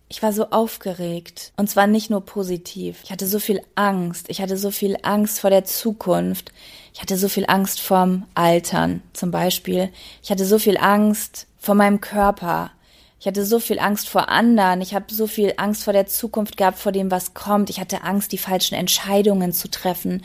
ich 0.08 0.22
war 0.22 0.32
so 0.32 0.50
aufgeregt. 0.50 1.52
Und 1.56 1.70
zwar 1.70 1.86
nicht 1.86 2.10
nur 2.10 2.24
positiv. 2.24 3.00
Ich 3.04 3.12
hatte 3.12 3.26
so 3.26 3.38
viel 3.38 3.60
Angst. 3.74 4.26
Ich 4.28 4.40
hatte 4.40 4.56
so 4.56 4.70
viel 4.70 4.96
Angst 5.02 5.40
vor 5.40 5.50
der 5.50 5.64
Zukunft. 5.64 6.52
Ich 6.92 7.00
hatte 7.00 7.16
so 7.16 7.28
viel 7.28 7.44
Angst 7.46 7.80
vorm 7.80 8.26
Altern 8.34 9.02
zum 9.12 9.30
Beispiel. 9.30 9.90
Ich 10.22 10.30
hatte 10.30 10.44
so 10.44 10.58
viel 10.58 10.78
Angst 10.78 11.46
vor 11.58 11.74
meinem 11.74 12.00
Körper. 12.00 12.72
Ich 13.20 13.26
hatte 13.26 13.44
so 13.44 13.60
viel 13.60 13.78
Angst 13.78 14.08
vor 14.08 14.30
anderen. 14.30 14.80
Ich 14.80 14.94
habe 14.94 15.12
so 15.12 15.26
viel 15.26 15.52
Angst 15.58 15.84
vor 15.84 15.92
der 15.92 16.06
Zukunft 16.06 16.56
gehabt, 16.56 16.78
vor 16.78 16.90
dem, 16.90 17.10
was 17.10 17.34
kommt. 17.34 17.68
Ich 17.68 17.78
hatte 17.78 18.02
Angst, 18.02 18.32
die 18.32 18.38
falschen 18.38 18.74
Entscheidungen 18.74 19.52
zu 19.52 19.70
treffen. 19.70 20.22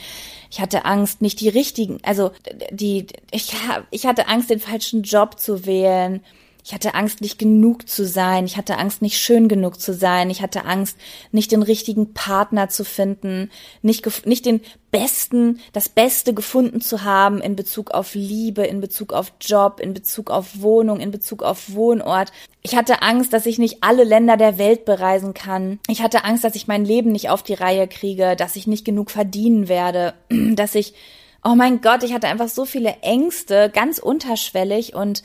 Ich 0.49 0.61
hatte 0.61 0.85
Angst, 0.85 1.21
nicht 1.21 1.41
die 1.41 1.49
richtigen, 1.49 1.99
also 2.03 2.31
die, 2.71 3.07
ich, 3.31 3.53
ich 3.91 4.05
hatte 4.05 4.29
Angst, 4.29 4.49
den 4.49 4.61
falschen 4.61 5.03
Job 5.03 5.39
zu 5.41 5.65
wählen. 5.65 6.23
Ich 6.67 6.73
hatte 6.73 6.95
Angst, 6.95 7.21
nicht 7.21 7.37
genug 7.37 7.87
zu 7.87 8.07
sein. 8.07 8.47
Ich 8.47 8.57
hatte 8.57 8.79
Angst, 8.79 9.03
nicht 9.03 9.19
schön 9.19 9.47
genug 9.47 9.79
zu 9.79 9.93
sein. 9.93 10.31
Ich 10.31 10.41
hatte 10.41 10.65
Angst, 10.65 10.97
nicht 11.31 11.51
den 11.51 11.61
richtigen 11.61 12.15
Partner 12.15 12.69
zu 12.69 12.83
finden, 12.83 13.51
nicht, 13.83 14.25
nicht 14.25 14.47
den 14.47 14.61
besten, 14.89 15.59
das 15.73 15.89
Beste 15.89 16.33
gefunden 16.33 16.81
zu 16.81 17.03
haben 17.03 17.39
in 17.39 17.55
Bezug 17.55 17.91
auf 17.91 18.15
Liebe, 18.15 18.63
in 18.63 18.81
Bezug 18.81 19.13
auf 19.13 19.33
Job, 19.39 19.79
in 19.79 19.93
Bezug 19.93 20.31
auf 20.31 20.59
Wohnung, 20.59 20.99
in 20.99 21.11
Bezug 21.11 21.43
auf 21.43 21.75
Wohnort. 21.75 22.31
Ich 22.63 22.75
hatte 22.75 23.03
Angst, 23.03 23.31
dass 23.31 23.45
ich 23.45 23.59
nicht 23.59 23.83
alle 23.83 24.03
Länder 24.03 24.35
der 24.35 24.57
Welt 24.57 24.85
bereisen 24.85 25.35
kann. 25.35 25.79
Ich 25.87 26.01
hatte 26.01 26.23
Angst, 26.23 26.43
dass 26.43 26.55
ich 26.55 26.67
mein 26.67 26.83
Leben 26.83 27.11
nicht 27.11 27.29
auf 27.29 27.43
die 27.43 27.53
Reihe 27.53 27.87
kriege, 27.87 28.35
dass 28.35 28.55
ich 28.55 28.65
nicht 28.65 28.85
genug 28.85 29.11
verdienen 29.11 29.67
werde, 29.67 30.15
dass 30.29 30.73
ich, 30.73 30.95
oh 31.43 31.53
mein 31.53 31.81
Gott, 31.81 32.01
ich 32.01 32.13
hatte 32.13 32.27
einfach 32.27 32.49
so 32.49 32.65
viele 32.65 32.95
Ängste, 33.03 33.69
ganz 33.71 33.99
unterschwellig 33.99 34.95
und 34.95 35.21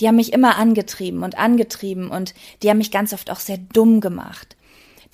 die 0.00 0.08
haben 0.08 0.16
mich 0.16 0.32
immer 0.32 0.56
angetrieben 0.56 1.22
und 1.22 1.38
angetrieben 1.38 2.10
und 2.10 2.34
die 2.62 2.70
haben 2.70 2.78
mich 2.78 2.90
ganz 2.90 3.12
oft 3.12 3.30
auch 3.30 3.40
sehr 3.40 3.58
dumm 3.58 4.00
gemacht. 4.00 4.56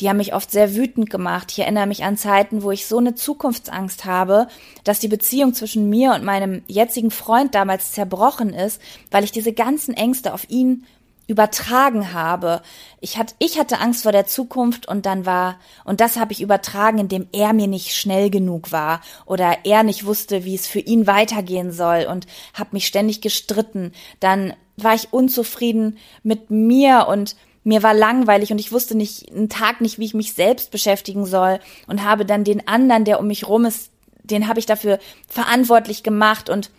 Die 0.00 0.08
haben 0.08 0.16
mich 0.16 0.34
oft 0.34 0.50
sehr 0.50 0.74
wütend 0.74 1.08
gemacht. 1.08 1.52
Ich 1.52 1.60
erinnere 1.60 1.86
mich 1.86 2.02
an 2.02 2.16
Zeiten, 2.16 2.62
wo 2.62 2.72
ich 2.72 2.86
so 2.86 2.98
eine 2.98 3.14
Zukunftsangst 3.14 4.04
habe, 4.04 4.48
dass 4.82 4.98
die 4.98 5.08
Beziehung 5.08 5.54
zwischen 5.54 5.88
mir 5.88 6.14
und 6.14 6.24
meinem 6.24 6.62
jetzigen 6.66 7.12
Freund 7.12 7.54
damals 7.54 7.92
zerbrochen 7.92 8.52
ist, 8.52 8.80
weil 9.10 9.22
ich 9.22 9.30
diese 9.30 9.52
ganzen 9.52 9.94
Ängste 9.94 10.34
auf 10.34 10.50
ihn 10.50 10.84
übertragen 11.26 12.12
habe. 12.12 12.60
Ich 13.00 13.16
hatte, 13.16 13.34
ich 13.38 13.58
hatte 13.58 13.80
Angst 13.80 14.02
vor 14.02 14.12
der 14.12 14.26
Zukunft 14.26 14.86
und 14.86 15.06
dann 15.06 15.24
war, 15.24 15.58
und 15.84 16.00
das 16.00 16.16
habe 16.16 16.32
ich 16.32 16.42
übertragen, 16.42 16.98
indem 16.98 17.28
er 17.32 17.52
mir 17.54 17.66
nicht 17.66 17.96
schnell 17.96 18.28
genug 18.28 18.72
war 18.72 19.00
oder 19.24 19.58
er 19.64 19.84
nicht 19.84 20.04
wusste, 20.04 20.44
wie 20.44 20.54
es 20.54 20.66
für 20.66 20.80
ihn 20.80 21.06
weitergehen 21.06 21.72
soll 21.72 22.06
und 22.10 22.26
habe 22.52 22.70
mich 22.72 22.86
ständig 22.86 23.22
gestritten. 23.22 23.92
Dann 24.20 24.54
war 24.76 24.94
ich 24.94 25.12
unzufrieden 25.12 25.98
mit 26.22 26.50
mir 26.50 27.06
und 27.08 27.36
mir 27.62 27.82
war 27.82 27.94
langweilig 27.94 28.52
und 28.52 28.58
ich 28.58 28.72
wusste 28.72 28.94
nicht, 28.94 29.30
einen 29.32 29.48
Tag 29.48 29.80
nicht, 29.80 29.98
wie 29.98 30.04
ich 30.04 30.14
mich 30.14 30.34
selbst 30.34 30.70
beschäftigen 30.70 31.24
soll 31.24 31.60
und 31.86 32.04
habe 32.04 32.26
dann 32.26 32.44
den 32.44 32.68
anderen, 32.68 33.04
der 33.04 33.18
um 33.20 33.26
mich 33.26 33.48
rum 33.48 33.64
ist, 33.64 33.90
den 34.22 34.48
habe 34.48 34.58
ich 34.58 34.66
dafür 34.66 34.98
verantwortlich 35.28 36.02
gemacht 36.02 36.50
und 36.50 36.70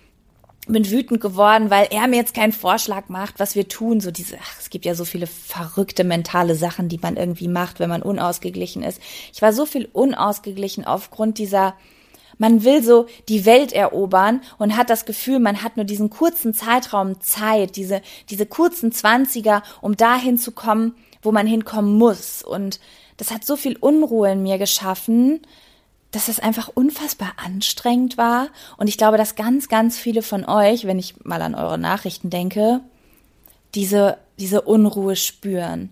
bin 0.68 0.90
wütend 0.90 1.22
geworden, 1.22 1.70
weil 1.70 1.88
er 1.92 2.08
mir 2.08 2.16
jetzt 2.16 2.34
keinen 2.34 2.52
Vorschlag 2.52 3.08
macht, 3.08 3.40
was 3.40 3.56
wir 3.56 3.68
tun. 3.68 4.00
So 4.00 4.12
diese, 4.12 4.38
ach, 4.42 4.60
es 4.60 4.70
gibt 4.70 4.86
ja 4.86 4.96
so 4.96 5.06
viele 5.06 5.28
verrückte 5.28 6.04
mentale 6.04 6.56
Sachen, 6.56 6.90
die 6.90 6.98
man 6.98 7.18
irgendwie 7.18 7.48
macht, 7.48 7.80
wenn 7.80 7.90
man 7.90 8.02
unausgeglichen 8.02 8.84
ist. 8.84 9.00
Ich 9.32 9.42
war 9.42 9.54
so 9.54 9.66
viel 9.66 9.88
unausgeglichen 9.92 10.86
aufgrund 10.86 11.38
dieser, 11.38 11.76
man 12.38 12.64
will 12.64 12.84
so 12.84 13.08
die 13.30 13.46
Welt 13.46 13.74
erobern 13.74 14.42
und 14.58 14.78
hat 14.78 14.90
das 14.90 15.06
Gefühl, 15.06 15.40
man 15.40 15.64
hat 15.64 15.78
nur 15.78 15.86
diesen 15.86 16.10
kurzen 16.10 16.54
Zeitraum 16.54 17.22
Zeit, 17.22 17.76
diese, 17.76 18.02
diese 18.30 18.46
kurzen 18.46 18.92
Zwanziger, 18.92 19.64
um 19.82 19.96
dahin 19.98 20.38
zu 20.38 20.52
kommen, 20.52 20.96
wo 21.22 21.32
man 21.32 21.48
hinkommen 21.48 21.98
muss. 21.98 22.44
Und 22.44 22.80
das 23.18 23.32
hat 23.32 23.46
so 23.46 23.56
viel 23.56 23.78
Unruhe 23.78 24.32
in 24.32 24.44
mir 24.44 24.58
geschaffen, 24.58 25.42
dass 26.12 26.28
es 26.30 26.40
einfach 26.40 26.70
unfassbar 26.74 27.34
anstrengend 27.44 28.18
war. 28.18 28.48
Und 28.78 28.88
ich 28.88 28.98
glaube, 28.98 29.18
dass 29.18 29.36
ganz, 29.36 29.68
ganz 29.68 29.98
viele 29.98 30.22
von 30.22 30.46
euch, 30.46 30.86
wenn 30.86 31.00
ich 31.00 31.26
mal 31.26 31.42
an 31.42 31.56
eure 31.56 31.78
Nachrichten 31.78 32.30
denke, 32.30 32.82
diese, 33.74 34.18
diese 34.40 34.62
Unruhe 34.62 35.16
spüren, 35.16 35.90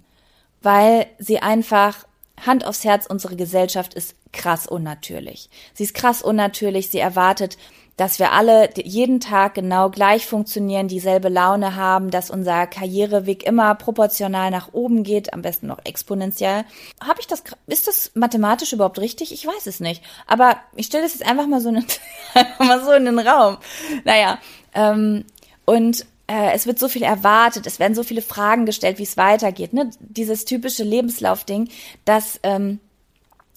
weil 0.62 1.08
sie 1.20 1.40
einfach 1.40 2.06
Hand 2.46 2.66
aufs 2.66 2.84
Herz, 2.84 3.06
unsere 3.08 3.36
Gesellschaft 3.36 3.94
ist 3.94 4.16
krass 4.32 4.68
unnatürlich. 4.68 5.50
Sie 5.74 5.84
ist 5.84 5.94
krass 5.94 6.22
unnatürlich, 6.22 6.90
sie 6.90 7.00
erwartet 7.00 7.58
dass 7.98 8.18
wir 8.18 8.32
alle 8.32 8.70
jeden 8.76 9.20
Tag 9.20 9.54
genau 9.54 9.90
gleich 9.90 10.26
funktionieren, 10.26 10.88
dieselbe 10.88 11.30
Laune 11.30 11.76
haben, 11.76 12.10
dass 12.10 12.32
unser 12.32 12.66
Karriereweg 12.66 13.44
immer 13.44 13.76
proportional 13.76 14.50
nach 14.50 14.74
oben 14.74 15.04
geht, 15.04 15.34
am 15.34 15.44
besten 15.44 15.68
noch 15.68 15.80
exponentiell. 15.84 16.66
Habe 17.00 17.20
ich 17.20 17.28
das, 17.28 17.44
ist 17.68 17.88
das 17.88 18.12
mathematisch 18.16 18.74
überhaupt 18.74 19.00
richtig? 19.00 19.32
Ich 19.32 19.46
weiß 19.46 19.68
es 19.68 19.80
nicht. 19.80 20.04
Aber 20.26 20.58
ich 20.76 20.88
stelle 20.88 21.04
das 21.04 21.14
jetzt 21.14 21.26
einfach 21.26 21.46
mal 21.46 21.62
so, 21.62 21.70
in, 21.70 21.78
einfach 22.34 22.66
mal 22.66 22.84
so 22.84 22.92
in 22.94 23.06
den 23.06 23.20
Raum. 23.20 23.58
Naja, 24.06 24.40
ähm, 24.74 25.26
und 25.66 26.06
äh, 26.34 26.52
es 26.54 26.66
wird 26.66 26.80
so 26.80 26.88
viel 26.88 27.04
erwartet, 27.04 27.68
es 27.68 27.80
werden 27.80 27.94
so 27.94 28.02
viele 28.02 28.24
Fragen 28.24 28.66
gestellt, 28.66 28.98
wie 28.98 29.04
es 29.04 29.18
weitergeht. 29.18 29.74
Ne? 29.74 29.92
Dieses 30.00 30.46
typische 30.46 30.84
Lebenslaufding, 30.84 31.70
dass 32.06 32.40
ähm, 32.42 32.80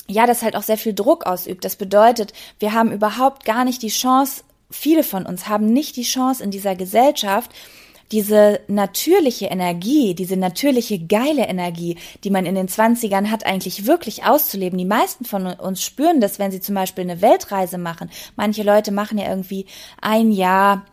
ja, 0.06 0.26
das 0.26 0.42
halt 0.42 0.56
auch 0.56 0.62
sehr 0.62 0.76
viel 0.76 0.92
Druck 0.92 1.24
ausübt. 1.24 1.64
Das 1.64 1.76
bedeutet, 1.76 2.34
wir 2.58 2.74
haben 2.74 2.92
überhaupt 2.92 3.44
gar 3.46 3.64
nicht 3.64 3.82
die 3.82 3.88
Chance, 3.88 4.44
viele 4.70 5.02
von 5.02 5.24
uns 5.24 5.48
haben 5.48 5.72
nicht 5.72 5.96
die 5.96 6.02
Chance 6.02 6.44
in 6.44 6.50
dieser 6.50 6.76
Gesellschaft, 6.76 7.50
diese 8.12 8.60
natürliche 8.68 9.46
Energie, 9.46 10.14
diese 10.14 10.36
natürliche 10.36 10.98
geile 10.98 11.46
Energie, 11.46 11.96
die 12.22 12.30
man 12.30 12.46
in 12.46 12.54
den 12.54 12.68
Zwanzigern 12.68 13.32
hat, 13.32 13.44
eigentlich 13.46 13.86
wirklich 13.86 14.24
auszuleben. 14.24 14.78
Die 14.78 14.84
meisten 14.84 15.24
von 15.24 15.46
uns 15.46 15.82
spüren 15.82 16.20
das, 16.20 16.38
wenn 16.38 16.52
sie 16.52 16.60
zum 16.60 16.76
Beispiel 16.76 17.02
eine 17.02 17.20
Weltreise 17.20 17.78
machen. 17.78 18.10
Manche 18.36 18.62
Leute 18.62 18.92
machen 18.92 19.18
ja 19.18 19.28
irgendwie 19.28 19.66
ein 20.00 20.30
Jahr 20.30 20.84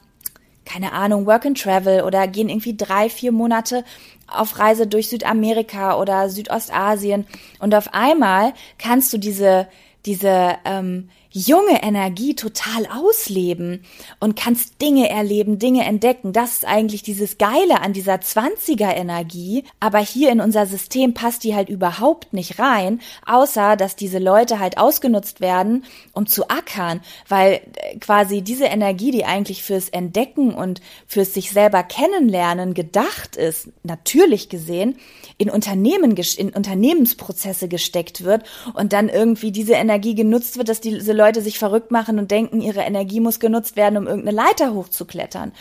keine 0.66 0.94
Ahnung, 0.94 1.26
Work 1.26 1.46
and 1.46 1.62
Travel 1.62 2.04
oder 2.04 2.28
gehen 2.28 2.50
irgendwie 2.50 2.76
drei, 2.76 3.10
vier 3.10 3.32
Monate 3.32 3.84
auf 4.28 4.60
Reise 4.60 4.88
durch 4.88 5.10
Südamerika 5.10 6.00
oder 6.00 6.30
Südostasien. 6.30 7.26
Und 7.60 7.76
auf 7.76 7.94
einmal 7.94 8.54
kannst 8.78 9.14
du 9.14 9.18
diese, 9.18 9.68
diese 10.06 10.56
ähm, 10.66 11.10
junge 11.34 11.82
Energie 11.82 12.36
total 12.36 12.86
ausleben 12.86 13.84
und 14.20 14.36
kannst 14.36 14.82
Dinge 14.82 15.10
erleben, 15.10 15.58
Dinge 15.58 15.84
entdecken. 15.84 16.32
Das 16.32 16.54
ist 16.54 16.66
eigentlich 16.66 17.02
dieses 17.02 17.40
Geile 17.40 17.82
an 17.82 17.92
dieser 17.92 18.16
20er 18.16 18.94
Energie. 18.96 19.64
Aber 19.80 19.98
hier 19.98 20.32
in 20.32 20.40
unser 20.40 20.68
System 20.68 21.16
passt 21.16 21.44
die 21.44 21.56
halt 21.56 21.70
überhaupt 21.70 22.34
nicht 22.34 22.60
rein, 22.60 23.02
außer 23.26 23.76
dass 23.76 23.96
diese 23.96 24.20
Leute 24.20 24.60
halt 24.60 24.78
ausgenutzt 24.78 25.42
werden, 25.42 25.86
um 26.14 26.28
zu 26.28 26.50
ackern, 26.50 27.02
weil 27.28 27.62
äh, 27.78 27.98
quasi 27.98 28.44
diese 28.44 28.66
Energie, 28.66 29.10
die 29.10 29.26
eigentlich 29.26 29.64
fürs 29.64 29.90
Entdecken 29.90 30.54
und 30.54 30.82
fürs 31.08 31.34
sich 31.34 31.52
selber 31.52 31.82
kennenlernen 31.82 32.76
gedacht 32.76 33.36
ist, 33.36 33.70
natürlich 33.82 34.50
gesehen, 34.50 34.98
in 35.40 35.50
Unternehmen, 35.50 36.16
in 36.38 36.50
Unternehmensprozesse 36.52 37.68
gesteckt 37.68 38.24
wird 38.24 38.44
und 38.76 38.94
dann 38.94 39.10
irgendwie 39.10 39.52
diese 39.52 39.74
Energie 39.74 40.14
genutzt 40.14 40.58
wird, 40.58 40.70
dass 40.70 40.80
diese 40.80 41.12
Leute 41.12 41.23
sich 41.42 41.60
verrückt 41.60 41.92
machen 41.92 42.20
und 42.20 42.32
denken, 42.32 42.62
ihre 42.62 42.82
Energie 42.82 43.20
muss 43.20 43.40
genutzt 43.40 43.76
werden, 43.76 43.98
um 43.98 44.08
irgendeine 44.08 44.36
Leiter 44.36 44.74
hochzuklettern. 44.74 45.54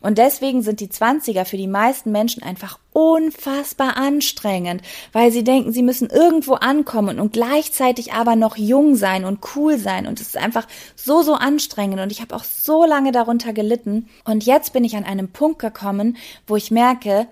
Und 0.00 0.18
deswegen 0.18 0.62
sind 0.62 0.80
die 0.80 0.88
Zwanziger 0.88 1.44
für 1.44 1.56
die 1.56 1.66
meisten 1.66 2.12
Menschen 2.12 2.42
einfach 2.42 2.78
unfassbar 2.92 3.96
anstrengend, 3.96 4.82
weil 5.12 5.32
sie 5.32 5.42
denken, 5.42 5.72
sie 5.72 5.82
müssen 5.82 6.08
irgendwo 6.08 6.54
ankommen 6.54 7.18
und 7.18 7.32
gleichzeitig 7.32 8.12
aber 8.12 8.36
noch 8.36 8.56
jung 8.56 8.94
sein 8.94 9.24
und 9.24 9.40
cool 9.56 9.78
sein. 9.78 10.06
Und 10.06 10.20
es 10.20 10.28
ist 10.28 10.36
einfach 10.36 10.68
so, 10.94 11.22
so 11.22 11.34
anstrengend. 11.34 12.00
Und 12.00 12.12
ich 12.12 12.20
habe 12.20 12.36
auch 12.36 12.44
so 12.44 12.84
lange 12.84 13.12
darunter 13.12 13.52
gelitten. 13.52 14.08
Und 14.24 14.46
jetzt 14.46 14.72
bin 14.72 14.84
ich 14.84 14.96
an 14.96 15.04
einem 15.04 15.28
Punkt 15.30 15.58
gekommen, 15.58 16.16
wo 16.46 16.54
ich 16.54 16.70
merke, 16.70 17.26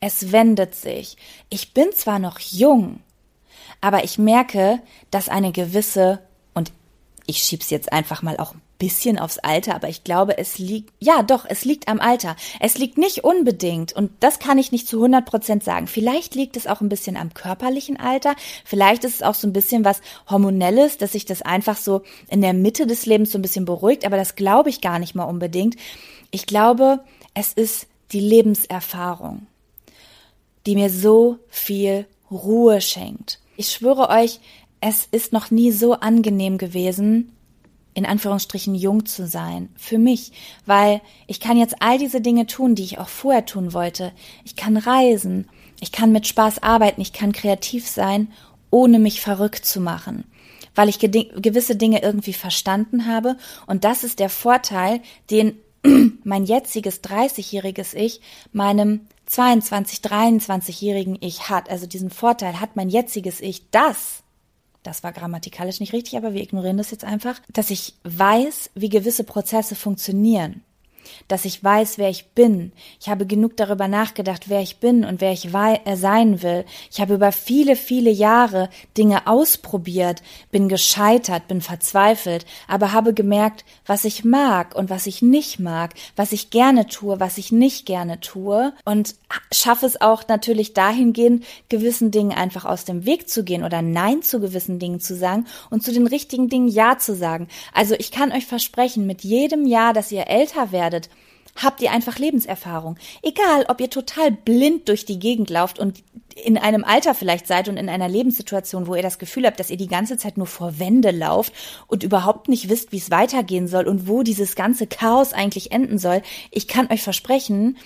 es 0.00 0.32
wendet 0.32 0.74
sich. 0.74 1.16
Ich 1.48 1.74
bin 1.74 1.92
zwar 1.92 2.18
noch 2.18 2.38
jung, 2.38 3.00
aber 3.80 4.04
ich 4.04 4.18
merke, 4.18 4.80
dass 5.10 5.28
eine 5.28 5.52
gewisse 5.52 6.20
ich 7.26 7.38
schieb's 7.38 7.70
jetzt 7.70 7.92
einfach 7.92 8.22
mal 8.22 8.36
auch 8.38 8.54
ein 8.54 8.60
bisschen 8.78 9.16
aufs 9.18 9.38
Alter, 9.38 9.76
aber 9.76 9.88
ich 9.88 10.02
glaube, 10.02 10.38
es 10.38 10.58
liegt, 10.58 10.92
ja 10.98 11.22
doch, 11.22 11.44
es 11.48 11.64
liegt 11.64 11.86
am 11.86 12.00
Alter. 12.00 12.34
Es 12.58 12.78
liegt 12.78 12.98
nicht 12.98 13.22
unbedingt, 13.22 13.92
und 13.92 14.10
das 14.18 14.40
kann 14.40 14.58
ich 14.58 14.72
nicht 14.72 14.88
zu 14.88 14.96
100 14.96 15.24
Prozent 15.24 15.62
sagen. 15.62 15.86
Vielleicht 15.86 16.34
liegt 16.34 16.56
es 16.56 16.66
auch 16.66 16.80
ein 16.80 16.88
bisschen 16.88 17.16
am 17.16 17.32
körperlichen 17.32 17.96
Alter, 17.96 18.34
vielleicht 18.64 19.04
ist 19.04 19.16
es 19.16 19.22
auch 19.22 19.34
so 19.34 19.46
ein 19.46 19.52
bisschen 19.52 19.84
was 19.84 20.00
Hormonelles, 20.28 20.98
dass 20.98 21.12
sich 21.12 21.24
das 21.24 21.42
einfach 21.42 21.76
so 21.76 22.02
in 22.28 22.40
der 22.40 22.54
Mitte 22.54 22.86
des 22.86 23.06
Lebens 23.06 23.30
so 23.30 23.38
ein 23.38 23.42
bisschen 23.42 23.64
beruhigt, 23.64 24.04
aber 24.04 24.16
das 24.16 24.34
glaube 24.34 24.70
ich 24.70 24.80
gar 24.80 24.98
nicht 24.98 25.14
mal 25.14 25.24
unbedingt. 25.24 25.76
Ich 26.32 26.46
glaube, 26.46 27.00
es 27.34 27.52
ist 27.52 27.86
die 28.10 28.20
Lebenserfahrung, 28.20 29.46
die 30.66 30.74
mir 30.74 30.90
so 30.90 31.38
viel 31.48 32.06
Ruhe 32.32 32.80
schenkt. 32.80 33.38
Ich 33.56 33.70
schwöre 33.70 34.08
euch, 34.08 34.40
es 34.82 35.06
ist 35.10 35.32
noch 35.32 35.52
nie 35.52 35.70
so 35.70 35.94
angenehm 35.94 36.58
gewesen, 36.58 37.32
in 37.94 38.04
Anführungsstrichen 38.04 38.74
jung 38.74 39.06
zu 39.06 39.28
sein, 39.28 39.68
für 39.76 39.96
mich, 39.96 40.32
weil 40.66 41.00
ich 41.28 41.38
kann 41.38 41.56
jetzt 41.56 41.76
all 41.80 41.98
diese 41.98 42.20
Dinge 42.20 42.46
tun, 42.46 42.74
die 42.74 42.82
ich 42.82 42.98
auch 42.98 43.08
vorher 43.08 43.46
tun 43.46 43.74
wollte. 43.74 44.12
Ich 44.44 44.56
kann 44.56 44.76
reisen, 44.76 45.48
ich 45.80 45.92
kann 45.92 46.10
mit 46.10 46.26
Spaß 46.26 46.64
arbeiten, 46.64 47.00
ich 47.00 47.12
kann 47.12 47.32
kreativ 47.32 47.88
sein, 47.88 48.32
ohne 48.70 48.98
mich 48.98 49.20
verrückt 49.20 49.64
zu 49.64 49.80
machen, 49.80 50.24
weil 50.74 50.88
ich 50.88 50.98
gewisse 50.98 51.76
Dinge 51.76 52.02
irgendwie 52.02 52.32
verstanden 52.32 53.06
habe 53.06 53.36
und 53.68 53.84
das 53.84 54.02
ist 54.02 54.18
der 54.18 54.30
Vorteil, 54.30 55.00
den 55.30 55.54
mein 56.24 56.44
jetziges 56.44 57.04
30-jähriges 57.04 57.94
Ich 57.94 58.20
meinem 58.52 59.02
22, 59.26 60.00
23-jährigen 60.00 61.18
Ich 61.20 61.48
hat, 61.48 61.70
also 61.70 61.86
diesen 61.86 62.10
Vorteil 62.10 62.60
hat 62.60 62.74
mein 62.74 62.88
jetziges 62.88 63.40
Ich, 63.40 63.70
das, 63.70 64.21
das 64.82 65.02
war 65.02 65.12
grammatikalisch 65.12 65.80
nicht 65.80 65.92
richtig, 65.92 66.16
aber 66.16 66.34
wir 66.34 66.42
ignorieren 66.42 66.76
das 66.76 66.90
jetzt 66.90 67.04
einfach, 67.04 67.40
dass 67.52 67.70
ich 67.70 67.94
weiß, 68.04 68.70
wie 68.74 68.88
gewisse 68.88 69.24
Prozesse 69.24 69.74
funktionieren 69.74 70.62
dass 71.28 71.44
ich 71.44 71.62
weiß, 71.62 71.98
wer 71.98 72.08
ich 72.08 72.30
bin. 72.30 72.72
Ich 73.00 73.08
habe 73.08 73.26
genug 73.26 73.56
darüber 73.56 73.88
nachgedacht, 73.88 74.48
wer 74.48 74.60
ich 74.60 74.78
bin 74.78 75.04
und 75.04 75.20
wer 75.20 75.32
ich 75.32 75.52
äh, 75.54 75.96
sein 75.96 76.42
will. 76.42 76.64
Ich 76.90 77.00
habe 77.00 77.14
über 77.14 77.32
viele, 77.32 77.76
viele 77.76 78.10
Jahre 78.10 78.68
Dinge 78.96 79.26
ausprobiert, 79.26 80.22
bin 80.50 80.68
gescheitert, 80.68 81.48
bin 81.48 81.60
verzweifelt, 81.60 82.46
aber 82.68 82.92
habe 82.92 83.14
gemerkt, 83.14 83.64
was 83.86 84.04
ich 84.04 84.24
mag 84.24 84.74
und 84.74 84.90
was 84.90 85.06
ich 85.06 85.22
nicht 85.22 85.58
mag, 85.58 85.94
was 86.16 86.32
ich 86.32 86.50
gerne 86.50 86.86
tue, 86.86 87.20
was 87.20 87.38
ich 87.38 87.52
nicht 87.52 87.86
gerne 87.86 88.20
tue 88.20 88.72
und 88.84 89.14
schaffe 89.52 89.86
es 89.86 90.00
auch 90.00 90.26
natürlich 90.28 90.74
dahingehend, 90.74 91.44
gewissen 91.68 92.10
Dingen 92.10 92.32
einfach 92.32 92.64
aus 92.64 92.84
dem 92.84 93.04
Weg 93.06 93.28
zu 93.28 93.44
gehen 93.44 93.64
oder 93.64 93.82
Nein 93.82 94.22
zu 94.22 94.40
gewissen 94.40 94.78
Dingen 94.78 95.00
zu 95.00 95.14
sagen 95.16 95.46
und 95.70 95.82
zu 95.82 95.92
den 95.92 96.06
richtigen 96.06 96.48
Dingen 96.48 96.68
Ja 96.68 96.98
zu 96.98 97.14
sagen. 97.14 97.48
Also 97.72 97.94
ich 97.98 98.10
kann 98.10 98.32
euch 98.32 98.46
versprechen, 98.46 99.06
mit 99.06 99.22
jedem 99.22 99.66
Jahr, 99.66 99.92
dass 99.92 100.12
ihr 100.12 100.28
älter 100.28 100.72
werdet, 100.72 100.91
werdet, 100.92 101.10
habt 101.56 101.82
ihr 101.82 101.90
einfach 101.90 102.18
Lebenserfahrung. 102.18 102.96
Egal, 103.22 103.66
ob 103.68 103.80
ihr 103.80 103.90
total 103.90 104.30
blind 104.30 104.88
durch 104.88 105.04
die 105.04 105.18
Gegend 105.18 105.50
lauft 105.50 105.78
und 105.78 106.02
in 106.34 106.56
einem 106.56 106.82
Alter 106.82 107.14
vielleicht 107.14 107.46
seid 107.46 107.68
und 107.68 107.76
in 107.76 107.90
einer 107.90 108.08
Lebenssituation, 108.08 108.86
wo 108.86 108.94
ihr 108.94 109.02
das 109.02 109.18
Gefühl 109.18 109.46
habt, 109.46 109.60
dass 109.60 109.70
ihr 109.70 109.76
die 109.76 109.88
ganze 109.88 110.16
Zeit 110.16 110.38
nur 110.38 110.46
vor 110.46 110.78
Wände 110.78 111.10
lauft 111.10 111.52
und 111.88 112.02
überhaupt 112.02 112.48
nicht 112.48 112.70
wisst, 112.70 112.92
wie 112.92 112.96
es 112.98 113.10
weitergehen 113.10 113.68
soll 113.68 113.86
und 113.86 114.08
wo 114.08 114.22
dieses 114.22 114.54
ganze 114.54 114.86
Chaos 114.86 115.34
eigentlich 115.34 115.72
enden 115.72 115.98
soll. 115.98 116.22
Ich 116.50 116.68
kann 116.68 116.90
euch 116.90 117.02
versprechen, 117.02 117.76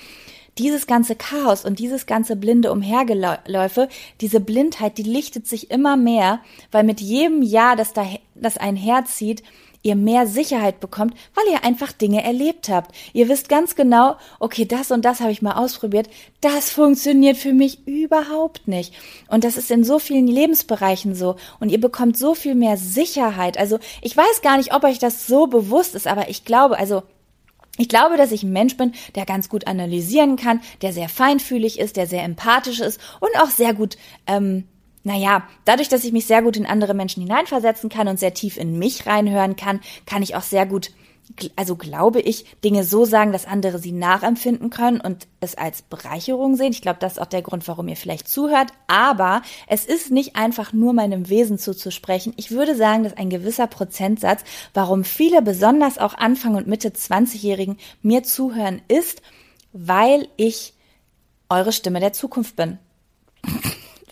dieses 0.59 0.86
ganze 0.86 1.16
Chaos 1.16 1.64
und 1.64 1.80
dieses 1.80 2.07
ganze 2.07 2.36
blinde 2.36 2.72
Umhergeläufe, 2.72 3.88
diese 4.20 4.40
Blindheit, 4.40 4.96
die 4.96 5.02
lichtet 5.02 5.46
sich 5.46 5.70
immer 5.70 5.96
mehr, 5.96 6.40
weil 6.70 6.84
mit 6.84 7.00
jedem 7.00 7.42
Jahr, 7.42 7.76
das 7.76 7.92
da, 7.92 8.07
das 8.34 8.57
einherzieht, 8.57 9.42
ihr 9.87 9.95
mehr 9.95 10.26
Sicherheit 10.26 10.80
bekommt, 10.80 11.14
weil 11.34 11.53
ihr 11.53 11.64
einfach 11.64 11.93
Dinge 11.93 12.24
erlebt 12.24 12.68
habt. 12.68 12.95
Ihr 13.12 13.28
wisst 13.28 13.49
ganz 13.49 13.76
genau, 13.76 14.16
okay, 14.41 14.64
das 14.64 14.91
und 14.91 15.05
das 15.05 15.20
habe 15.20 15.30
ich 15.30 15.43
mal 15.43 15.53
ausprobiert, 15.53 16.11
das 16.41 16.70
funktioniert 16.70 17.37
für 17.37 17.53
mich 17.53 17.87
überhaupt 17.87 18.66
nicht. 18.66 18.93
Und 19.28 19.45
das 19.45 19.57
ist 19.57 19.70
in 19.70 19.84
so 19.84 19.99
vielen 19.99 20.26
Lebensbereichen 20.26 21.14
so. 21.14 21.37
Und 21.61 21.70
ihr 21.70 21.80
bekommt 21.80 22.18
so 22.18 22.34
viel 22.34 22.57
mehr 22.57 22.76
Sicherheit. 22.76 23.59
Also 23.59 23.78
ich 24.03 24.16
weiß 24.16 24.43
gar 24.43 24.57
nicht, 24.57 24.74
ob 24.74 24.82
euch 24.84 24.99
das 24.99 25.26
so 25.26 25.47
bewusst 25.47 25.95
ist, 25.95 26.09
aber 26.09 26.28
ich 26.28 26.45
glaube, 26.45 26.78
also 26.78 27.05
ich 27.78 27.89
glaube, 27.89 28.16
dass 28.16 28.32
ich 28.32 28.43
ein 28.43 28.53
Mensch 28.53 28.76
bin, 28.76 28.93
der 29.14 29.26
ganz 29.26 29.49
gut 29.49 29.66
analysieren 29.66 30.37
kann, 30.37 30.61
der 30.82 30.93
sehr 30.93 31.09
feinfühlig 31.09 31.78
ist, 31.78 31.97
der 31.97 32.07
sehr 32.07 32.24
empathisch 32.24 32.80
ist 32.80 33.01
und 33.20 33.30
auch 33.41 33.51
sehr 33.51 33.74
gut 33.74 33.97
ähm, 34.26 34.64
naja, 35.07 35.46
dadurch, 35.64 35.88
dass 35.88 36.02
ich 36.02 36.11
mich 36.11 36.26
sehr 36.26 36.42
gut 36.42 36.57
in 36.57 36.66
andere 36.66 36.92
Menschen 36.92 37.22
hineinversetzen 37.22 37.88
kann 37.88 38.09
und 38.09 38.18
sehr 38.18 38.34
tief 38.34 38.57
in 38.57 38.76
mich 38.76 39.07
reinhören 39.07 39.54
kann, 39.54 39.78
kann 40.04 40.20
ich 40.20 40.34
auch 40.34 40.42
sehr 40.42 40.66
gut, 40.66 40.90
also 41.54 41.76
glaube 41.76 42.20
ich, 42.20 42.44
Dinge 42.64 42.82
so 42.82 43.04
sagen, 43.04 43.30
dass 43.30 43.46
andere 43.46 43.78
sie 43.78 43.92
nachempfinden 43.92 44.68
können 44.68 45.00
und 45.00 45.28
es 45.38 45.54
als 45.54 45.82
Bereicherung 45.82 46.57
sehen. 46.57 46.72
Ich 46.72 46.82
glaube, 46.82 46.98
das 46.98 47.12
ist 47.12 47.18
auch 47.20 47.26
der 47.26 47.42
Grund, 47.42 47.68
warum 47.68 47.86
ihr 47.86 47.94
vielleicht 47.94 48.26
zuhört. 48.26 48.72
Aber 48.88 49.42
es 49.68 49.86
ist 49.86 50.11
nicht 50.11 50.34
einfach 50.34 50.72
nur 50.72 50.92
meinem 50.92 51.28
Wesen 51.28 51.57
zuzusprechen. 51.57 52.34
Ich 52.36 52.50
würde 52.50 52.74
sagen, 52.74 53.04
dass 53.04 53.16
ein 53.16 53.30
gewisser 53.30 53.68
Prozentsatz, 53.68 54.42
warum 54.74 55.04
viele, 55.04 55.40
besonders 55.40 55.98
auch 55.98 56.14
Anfang 56.14 56.57
und 56.57 56.66
Mitte 56.66 56.88
20-Jährigen, 56.88 57.78
mir 58.02 58.24
zuhören, 58.24 58.82
ist, 58.88 59.22
weil 59.72 60.26
ich 60.36 60.74
eure 61.48 61.70
Stimme 61.70 62.00
der 62.00 62.12
Zukunft 62.12 62.57
bin. 62.57 62.80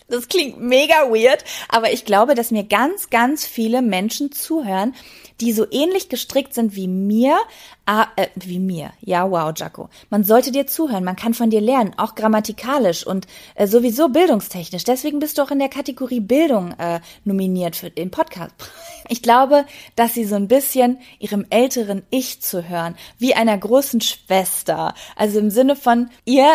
Das 0.07 0.27
klingt 0.27 0.59
mega 0.59 1.09
weird, 1.09 1.43
aber 1.67 1.91
ich 1.91 2.05
glaube, 2.05 2.35
dass 2.35 2.51
mir 2.51 2.63
ganz, 2.63 3.09
ganz 3.09 3.45
viele 3.45 3.81
Menschen 3.81 4.31
zuhören, 4.31 4.93
die 5.41 5.51
so 5.51 5.65
ähnlich 5.69 6.09
gestrickt 6.09 6.53
sind 6.53 6.75
wie 6.75 6.87
mir, 6.87 7.37
ah, 7.85 8.07
äh, 8.15 8.27
wie 8.35 8.59
mir. 8.59 8.91
Ja, 9.01 9.29
wow, 9.29 9.51
Jaco. 9.55 9.89
Man 10.09 10.23
sollte 10.23 10.51
dir 10.51 10.67
zuhören, 10.67 11.03
man 11.03 11.15
kann 11.15 11.33
von 11.33 11.49
dir 11.49 11.59
lernen, 11.59 11.93
auch 11.97 12.15
grammatikalisch 12.15 13.05
und 13.05 13.27
äh, 13.55 13.67
sowieso 13.67 14.09
bildungstechnisch. 14.09 14.83
Deswegen 14.83 15.19
bist 15.19 15.37
du 15.37 15.41
auch 15.41 15.51
in 15.51 15.59
der 15.59 15.69
Kategorie 15.69 16.21
Bildung 16.21 16.71
äh, 16.77 16.99
nominiert 17.23 17.75
für 17.75 17.89
den 17.89 18.11
Podcast. 18.11 18.53
Ich 19.07 19.21
glaube, 19.21 19.65
dass 19.95 20.15
sie 20.15 20.25
so 20.25 20.33
ein 20.33 20.47
bisschen 20.47 20.97
ihrem 21.19 21.45
älteren 21.51 22.01
Ich 22.09 22.41
zuhören, 22.41 22.95
wie 23.19 23.35
einer 23.35 23.55
großen 23.55 24.01
Schwester. 24.01 24.95
Also 25.15 25.37
im 25.37 25.51
Sinne 25.51 25.75
von, 25.75 26.09
ihr 26.25 26.47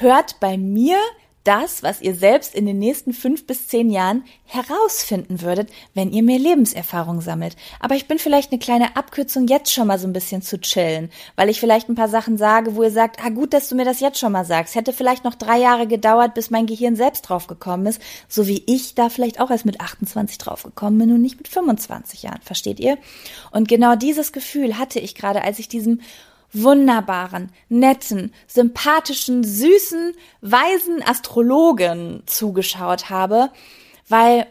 hört 0.00 0.38
bei 0.38 0.58
mir 0.58 0.98
das, 1.44 1.82
was 1.82 2.00
ihr 2.00 2.14
selbst 2.14 2.54
in 2.54 2.66
den 2.66 2.78
nächsten 2.78 3.12
fünf 3.12 3.46
bis 3.46 3.68
zehn 3.68 3.90
Jahren 3.90 4.24
herausfinden 4.46 5.42
würdet, 5.42 5.70
wenn 5.92 6.10
ihr 6.10 6.22
mehr 6.22 6.38
Lebenserfahrung 6.38 7.20
sammelt. 7.20 7.56
Aber 7.80 7.94
ich 7.94 8.08
bin 8.08 8.18
vielleicht 8.18 8.50
eine 8.50 8.58
kleine 8.58 8.96
Abkürzung, 8.96 9.46
jetzt 9.46 9.72
schon 9.72 9.86
mal 9.86 9.98
so 9.98 10.06
ein 10.06 10.12
bisschen 10.12 10.42
zu 10.42 10.58
chillen, 10.60 11.10
weil 11.36 11.50
ich 11.50 11.60
vielleicht 11.60 11.88
ein 11.88 11.94
paar 11.94 12.08
Sachen 12.08 12.38
sage, 12.38 12.76
wo 12.76 12.82
ihr 12.82 12.90
sagt, 12.90 13.24
ah 13.24 13.28
gut, 13.28 13.52
dass 13.52 13.68
du 13.68 13.74
mir 13.74 13.84
das 13.84 14.00
jetzt 14.00 14.18
schon 14.18 14.32
mal 14.32 14.44
sagst. 14.44 14.74
Hätte 14.74 14.92
vielleicht 14.92 15.24
noch 15.24 15.34
drei 15.34 15.58
Jahre 15.58 15.86
gedauert, 15.86 16.34
bis 16.34 16.50
mein 16.50 16.66
Gehirn 16.66 16.96
selbst 16.96 17.22
draufgekommen 17.22 17.86
ist, 17.86 18.00
so 18.28 18.46
wie 18.46 18.62
ich 18.66 18.94
da 18.94 19.08
vielleicht 19.10 19.40
auch 19.40 19.50
erst 19.50 19.66
mit 19.66 19.80
28 19.80 20.38
draufgekommen 20.38 20.98
bin 20.98 21.12
und 21.12 21.22
nicht 21.22 21.36
mit 21.36 21.48
25 21.48 22.22
Jahren. 22.22 22.40
Versteht 22.42 22.80
ihr? 22.80 22.96
Und 23.50 23.68
genau 23.68 23.96
dieses 23.96 24.32
Gefühl 24.32 24.78
hatte 24.78 24.98
ich 24.98 25.14
gerade, 25.14 25.42
als 25.42 25.58
ich 25.58 25.68
diesem 25.68 26.00
wunderbaren, 26.54 27.50
netten, 27.68 28.32
sympathischen, 28.46 29.44
süßen, 29.44 30.14
weisen 30.40 31.02
Astrologen 31.02 32.22
zugeschaut 32.26 33.10
habe, 33.10 33.50
weil 34.08 34.46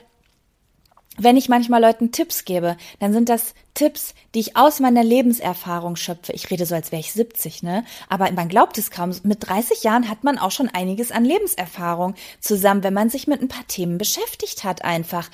wenn 1.17 1.37
ich 1.37 1.49
manchmal 1.49 1.81
Leuten 1.81 2.11
Tipps 2.11 2.43
gebe, 2.43 2.75
dann 2.99 3.13
sind 3.13 3.29
das 3.29 3.53
Tipps, 3.73 4.13
die 4.33 4.39
ich 4.39 4.55
aus 4.55 4.79
meiner 4.79 5.03
Lebenserfahrung 5.03 5.95
schöpfe. 5.95 6.33
Ich 6.33 6.49
rede 6.49 6.65
so, 6.65 6.75
als 6.75 6.91
wäre 6.91 6.99
ich 6.99 7.13
70, 7.13 7.63
ne? 7.63 7.83
Aber 8.09 8.31
man 8.31 8.49
glaubt 8.49 8.77
es 8.77 8.91
kaum. 8.91 9.11
Mit 9.23 9.47
30 9.47 9.83
Jahren 9.83 10.09
hat 10.09 10.23
man 10.23 10.37
auch 10.37 10.51
schon 10.51 10.69
einiges 10.69 11.11
an 11.11 11.25
Lebenserfahrung 11.25 12.15
zusammen, 12.39 12.83
wenn 12.83 12.93
man 12.93 13.09
sich 13.09 13.27
mit 13.27 13.41
ein 13.41 13.47
paar 13.47 13.67
Themen 13.67 13.97
beschäftigt 13.97 14.63
hat 14.63 14.83
einfach. 14.83 15.29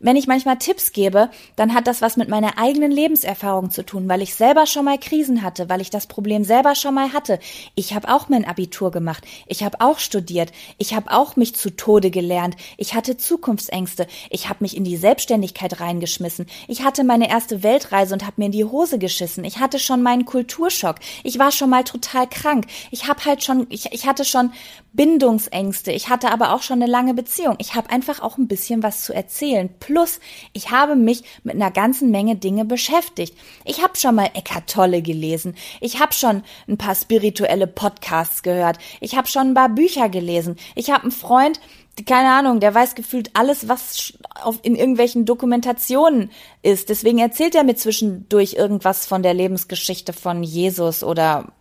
Wenn 0.00 0.14
ich 0.14 0.28
manchmal 0.28 0.58
Tipps 0.58 0.92
gebe, 0.92 1.28
dann 1.56 1.74
hat 1.74 1.88
das 1.88 2.02
was 2.02 2.16
mit 2.16 2.28
meiner 2.28 2.56
eigenen 2.56 2.92
Lebenserfahrung 2.92 3.70
zu 3.70 3.84
tun, 3.84 4.08
weil 4.08 4.22
ich 4.22 4.32
selber 4.32 4.66
schon 4.66 4.84
mal 4.84 4.96
Krisen 4.96 5.42
hatte, 5.42 5.68
weil 5.68 5.80
ich 5.80 5.90
das 5.90 6.06
Problem 6.06 6.44
selber 6.44 6.76
schon 6.76 6.94
mal 6.94 7.12
hatte. 7.12 7.40
Ich 7.74 7.94
habe 7.94 8.14
auch 8.14 8.28
mein 8.28 8.44
Abitur 8.44 8.92
gemacht, 8.92 9.24
ich 9.48 9.64
habe 9.64 9.80
auch 9.80 9.98
studiert, 9.98 10.52
ich 10.78 10.94
habe 10.94 11.10
auch 11.10 11.34
mich 11.34 11.56
zu 11.56 11.74
Tode 11.74 12.12
gelernt, 12.12 12.54
ich 12.76 12.94
hatte 12.94 13.16
Zukunftsängste, 13.16 14.06
ich 14.30 14.48
habe 14.48 14.62
mich 14.62 14.76
in 14.76 14.84
die 14.84 14.96
Selbstständigkeit 14.96 15.80
reingeschmissen, 15.80 16.46
ich 16.68 16.84
hatte 16.84 17.02
meine 17.02 17.28
erste 17.28 17.64
Weltreise 17.78 18.14
und 18.14 18.24
habe 18.24 18.34
mir 18.38 18.46
in 18.46 18.52
die 18.52 18.64
Hose 18.64 18.98
geschissen, 18.98 19.44
ich 19.44 19.58
hatte 19.58 19.78
schon 19.78 20.02
meinen 20.02 20.24
Kulturschock, 20.24 20.96
ich 21.22 21.38
war 21.38 21.52
schon 21.52 21.70
mal 21.70 21.84
total 21.84 22.28
krank, 22.28 22.66
ich 22.90 23.06
habe 23.06 23.24
halt 23.24 23.44
schon, 23.44 23.66
ich, 23.70 23.92
ich 23.92 24.06
hatte 24.06 24.24
schon 24.24 24.52
Bindungsängste, 24.92 25.92
ich 25.92 26.08
hatte 26.08 26.30
aber 26.30 26.52
auch 26.52 26.62
schon 26.62 26.82
eine 26.82 26.90
lange 26.90 27.14
Beziehung, 27.14 27.54
ich 27.58 27.74
habe 27.74 27.90
einfach 27.90 28.20
auch 28.20 28.36
ein 28.36 28.48
bisschen 28.48 28.82
was 28.82 29.02
zu 29.02 29.14
erzählen 29.14 29.68
Plus, 29.78 30.18
ich 30.52 30.70
habe 30.70 30.96
mich 30.96 31.22
mit 31.44 31.54
einer 31.54 31.70
ganzen 31.70 32.10
Menge 32.10 32.36
Dinge 32.36 32.64
beschäftigt. 32.64 33.36
Ich 33.64 33.82
habe 33.82 33.96
schon 33.96 34.14
mal 34.14 34.30
Eckart 34.34 34.68
Tolle 34.68 35.02
gelesen. 35.02 35.54
Ich 35.80 36.00
habe 36.00 36.12
schon 36.12 36.42
ein 36.66 36.78
paar 36.78 36.94
spirituelle 36.94 37.66
Podcasts 37.66 38.42
gehört. 38.42 38.78
Ich 39.00 39.16
habe 39.16 39.28
schon 39.28 39.48
ein 39.48 39.54
paar 39.54 39.68
Bücher 39.68 40.08
gelesen. 40.08 40.56
Ich 40.74 40.90
habe 40.90 41.04
einen 41.04 41.12
Freund, 41.12 41.60
keine 42.06 42.30
Ahnung, 42.30 42.60
der 42.60 42.74
weiß 42.74 42.94
gefühlt 42.94 43.30
alles, 43.34 43.68
was 43.68 44.12
auf, 44.42 44.58
in 44.62 44.76
irgendwelchen 44.76 45.24
Dokumentationen 45.24 46.30
ist. 46.62 46.88
Deswegen 46.88 47.18
erzählt 47.18 47.54
er 47.54 47.64
mir 47.64 47.76
zwischendurch 47.76 48.54
irgendwas 48.54 49.06
von 49.06 49.22
der 49.22 49.34
Lebensgeschichte 49.34 50.12
von 50.12 50.42
Jesus 50.42 51.02
oder 51.02 51.52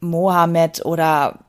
Mohammed 0.00 0.84
oder 0.84 1.40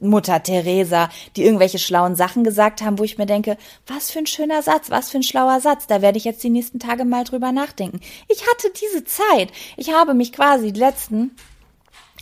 Mutter 0.00 0.42
Teresa, 0.42 1.08
die 1.36 1.44
irgendwelche 1.44 1.78
schlauen 1.78 2.16
Sachen 2.16 2.42
gesagt 2.44 2.82
haben, 2.82 2.98
wo 2.98 3.04
ich 3.04 3.18
mir 3.18 3.26
denke, 3.26 3.56
was 3.86 4.10
für 4.10 4.18
ein 4.18 4.26
schöner 4.26 4.62
Satz, 4.62 4.90
was 4.90 5.10
für 5.10 5.18
ein 5.18 5.22
schlauer 5.22 5.60
Satz, 5.60 5.86
da 5.86 6.02
werde 6.02 6.18
ich 6.18 6.24
jetzt 6.24 6.42
die 6.42 6.50
nächsten 6.50 6.80
Tage 6.80 7.04
mal 7.04 7.24
drüber 7.24 7.52
nachdenken. 7.52 8.00
Ich 8.28 8.42
hatte 8.42 8.72
diese 8.80 9.04
Zeit. 9.04 9.50
Ich 9.76 9.92
habe 9.92 10.14
mich 10.14 10.32
quasi 10.32 10.72
die 10.72 10.80
letzten, 10.80 11.36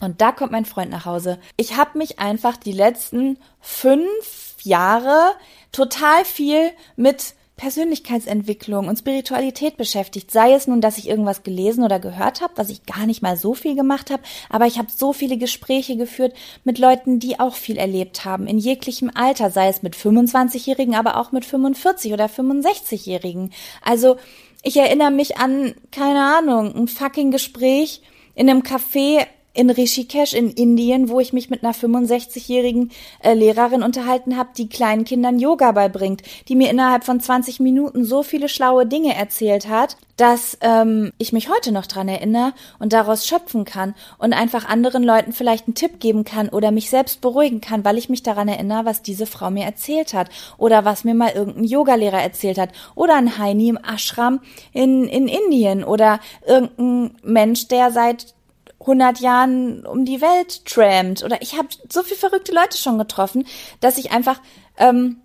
und 0.01 0.21
da 0.21 0.33
kommt 0.33 0.53
mein 0.53 0.65
Freund 0.65 0.91
nach 0.91 1.05
Hause, 1.05 1.39
ich 1.57 1.77
habe 1.77 1.99
mich 1.99 2.19
einfach 2.19 2.57
die 2.57 2.73
letzten 2.73 3.39
fünf 3.61 4.57
Jahre 4.63 5.33
total 5.73 6.25
viel 6.25 6.71
mit 6.97 7.35
Persönlichkeitsentwicklung 7.61 8.89
und 8.89 8.99
Spiritualität 8.99 9.77
beschäftigt. 9.77 10.31
Sei 10.31 10.55
es 10.55 10.67
nun, 10.67 10.81
dass 10.81 10.97
ich 10.97 11.07
irgendwas 11.07 11.43
gelesen 11.43 11.85
oder 11.85 12.01
gehört 12.01 12.41
habe, 12.41 12.55
was 12.57 12.71
ich 12.71 12.87
gar 12.87 13.05
nicht 13.05 13.21
mal 13.21 13.37
so 13.37 13.53
viel 13.53 13.77
gemacht 13.77 14.11
habe, 14.11 14.23
aber 14.49 14.67
ich 14.67 14.79
habe 14.79 14.89
so 14.91 15.13
viele 15.13 15.37
Gespräche 15.37 15.99
geführt 15.99 16.33
mit 16.65 16.79
Leuten, 16.79 17.19
die 17.19 17.39
auch 17.39 17.55
viel 17.55 17.77
erlebt 17.77 18.25
haben, 18.25 18.47
in 18.47 18.57
jeglichem 18.57 19.11
Alter, 19.15 19.51
sei 19.51 19.69
es 19.69 19.83
mit 19.83 19.95
25-Jährigen, 19.95 20.95
aber 20.95 21.19
auch 21.19 21.33
mit 21.33 21.45
45 21.45 22.15
oder 22.15 22.27
65-Jährigen. 22.27 23.53
Also 23.83 24.17
ich 24.63 24.79
erinnere 24.79 25.11
mich 25.11 25.37
an, 25.37 25.75
keine 25.93 26.39
Ahnung, 26.39 26.75
ein 26.75 26.89
fucking 26.89 27.31
Gespräch 27.31 28.01
in 28.35 28.49
einem 28.49 28.63
Café 28.63 29.27
in 29.53 29.71
Rishikesh 29.71 30.33
in 30.33 30.51
Indien, 30.51 31.09
wo 31.09 31.21
ich 31.21 31.33
mich 31.33 31.51
mit 31.51 31.65
einer 31.65 31.75
65-jährigen 31.75 32.91
äh, 33.23 33.35
Lehrerin 33.35 33.83
unterhalten 33.83 34.37
habe, 34.37 34.51
die 34.57 34.69
kleinen 34.69 35.05
Kindern 35.05 35.39
Yoga 35.39 35.73
beibringt, 35.73 36.23
die 36.49 36.55
mir 36.55 36.71
innerhalb 36.71 37.05
von 37.05 37.21
20 37.21 37.61
Minuten 37.61 38.05
so 38.05 38.23
viele 38.23 38.49
schlaue 38.49 38.87
Dinge 38.87 39.15
erzählt 39.15 39.69
hat, 39.69 39.97
dass 40.17 40.59
ähm, 40.61 41.13
ich 41.19 41.33
mich 41.33 41.49
heute 41.49 41.73
noch 41.73 41.87
dran 41.87 42.07
erinnere 42.07 42.53
und 42.79 42.93
daraus 42.93 43.27
schöpfen 43.27 43.65
kann 43.65 43.95
und 44.19 44.35
einfach 44.35 44.69
anderen 44.69 45.03
Leuten 45.03 45.33
vielleicht 45.33 45.67
einen 45.67 45.75
Tipp 45.75 45.99
geben 45.99 46.25
kann 46.25 46.51
oder 46.51 46.71
mich 46.71 46.91
selbst 46.91 47.21
beruhigen 47.21 47.61
kann, 47.61 47.85
weil 47.85 47.99
ich 47.99 48.09
mich 48.09 48.23
daran 48.23 48.47
erinnere, 48.47 48.85
was 48.85 49.03
diese 49.03 49.27
Frau 49.27 49.51
mir 49.51 49.65
erzählt 49.65 50.13
hat 50.13 50.29
oder 50.59 50.85
was 50.85 51.05
mir 51.05 51.15
mal 51.15 51.33
irgendein 51.35 51.65
Yogalehrer 51.65 52.21
erzählt 52.21 52.59
hat 52.59 52.71
oder 52.95 53.17
ein 53.17 53.39
Heini 53.39 53.71
im 53.71 53.79
Ashram 53.79 54.41
in, 54.73 55.05
in 55.05 55.27
Indien 55.27 55.85
oder 55.85 56.21
irgendein 56.47 57.17
Mensch, 57.23 57.69
der 57.69 57.91
seit 57.91 58.35
100 58.81 59.21
Jahren 59.21 59.85
um 59.87 60.05
die 60.05 60.21
Welt 60.21 60.65
trampt. 60.65 61.23
Oder 61.23 61.43
ich 61.43 61.57
habe 61.57 61.69
so 61.89 62.03
viele 62.03 62.17
verrückte 62.17 62.53
Leute 62.53 62.79
schon 62.79 62.99
getroffen, 62.99 63.47
dass 63.81 63.99
ich 63.99 64.11
einfach, 64.11 64.41
ähm, 64.79 65.19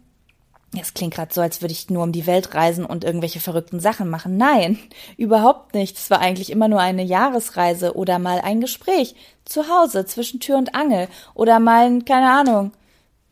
es 0.79 0.93
klingt 0.93 1.13
gerade 1.13 1.33
so, 1.33 1.39
als 1.39 1.61
würde 1.61 1.71
ich 1.71 1.89
nur 1.89 2.03
um 2.03 2.11
die 2.11 2.27
Welt 2.27 2.53
reisen 2.53 2.85
und 2.85 3.05
irgendwelche 3.05 3.39
verrückten 3.39 3.79
Sachen 3.79 4.09
machen. 4.09 4.35
Nein, 4.37 4.77
überhaupt 5.17 5.73
nicht. 5.73 5.97
Es 5.97 6.09
war 6.09 6.19
eigentlich 6.19 6.51
immer 6.51 6.67
nur 6.67 6.81
eine 6.81 7.03
Jahresreise 7.03 7.95
oder 7.95 8.19
mal 8.19 8.41
ein 8.41 8.59
Gespräch 8.59 9.15
zu 9.45 9.69
Hause 9.69 10.05
zwischen 10.05 10.39
Tür 10.39 10.57
und 10.57 10.75
Angel 10.75 11.07
oder 11.33 11.59
mal, 11.59 11.85
ein, 11.85 12.05
keine 12.05 12.31
Ahnung, 12.31 12.71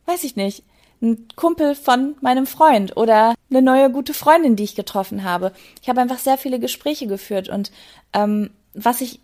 weiß 0.06 0.24
ich 0.24 0.36
nicht, 0.36 0.64
ein 1.02 1.28
Kumpel 1.36 1.74
von 1.74 2.16
meinem 2.22 2.46
Freund 2.46 2.96
oder 2.96 3.34
eine 3.50 3.60
neue 3.60 3.90
gute 3.90 4.14
Freundin, 4.14 4.56
die 4.56 4.64
ich 4.64 4.74
getroffen 4.74 5.22
habe. 5.22 5.52
Ich 5.82 5.88
habe 5.90 6.00
einfach 6.00 6.18
sehr 6.18 6.38
viele 6.38 6.58
Gespräche 6.58 7.06
geführt 7.06 7.50
und 7.50 7.70
ähm, 8.14 8.50
was 8.72 9.02
ich 9.02 9.20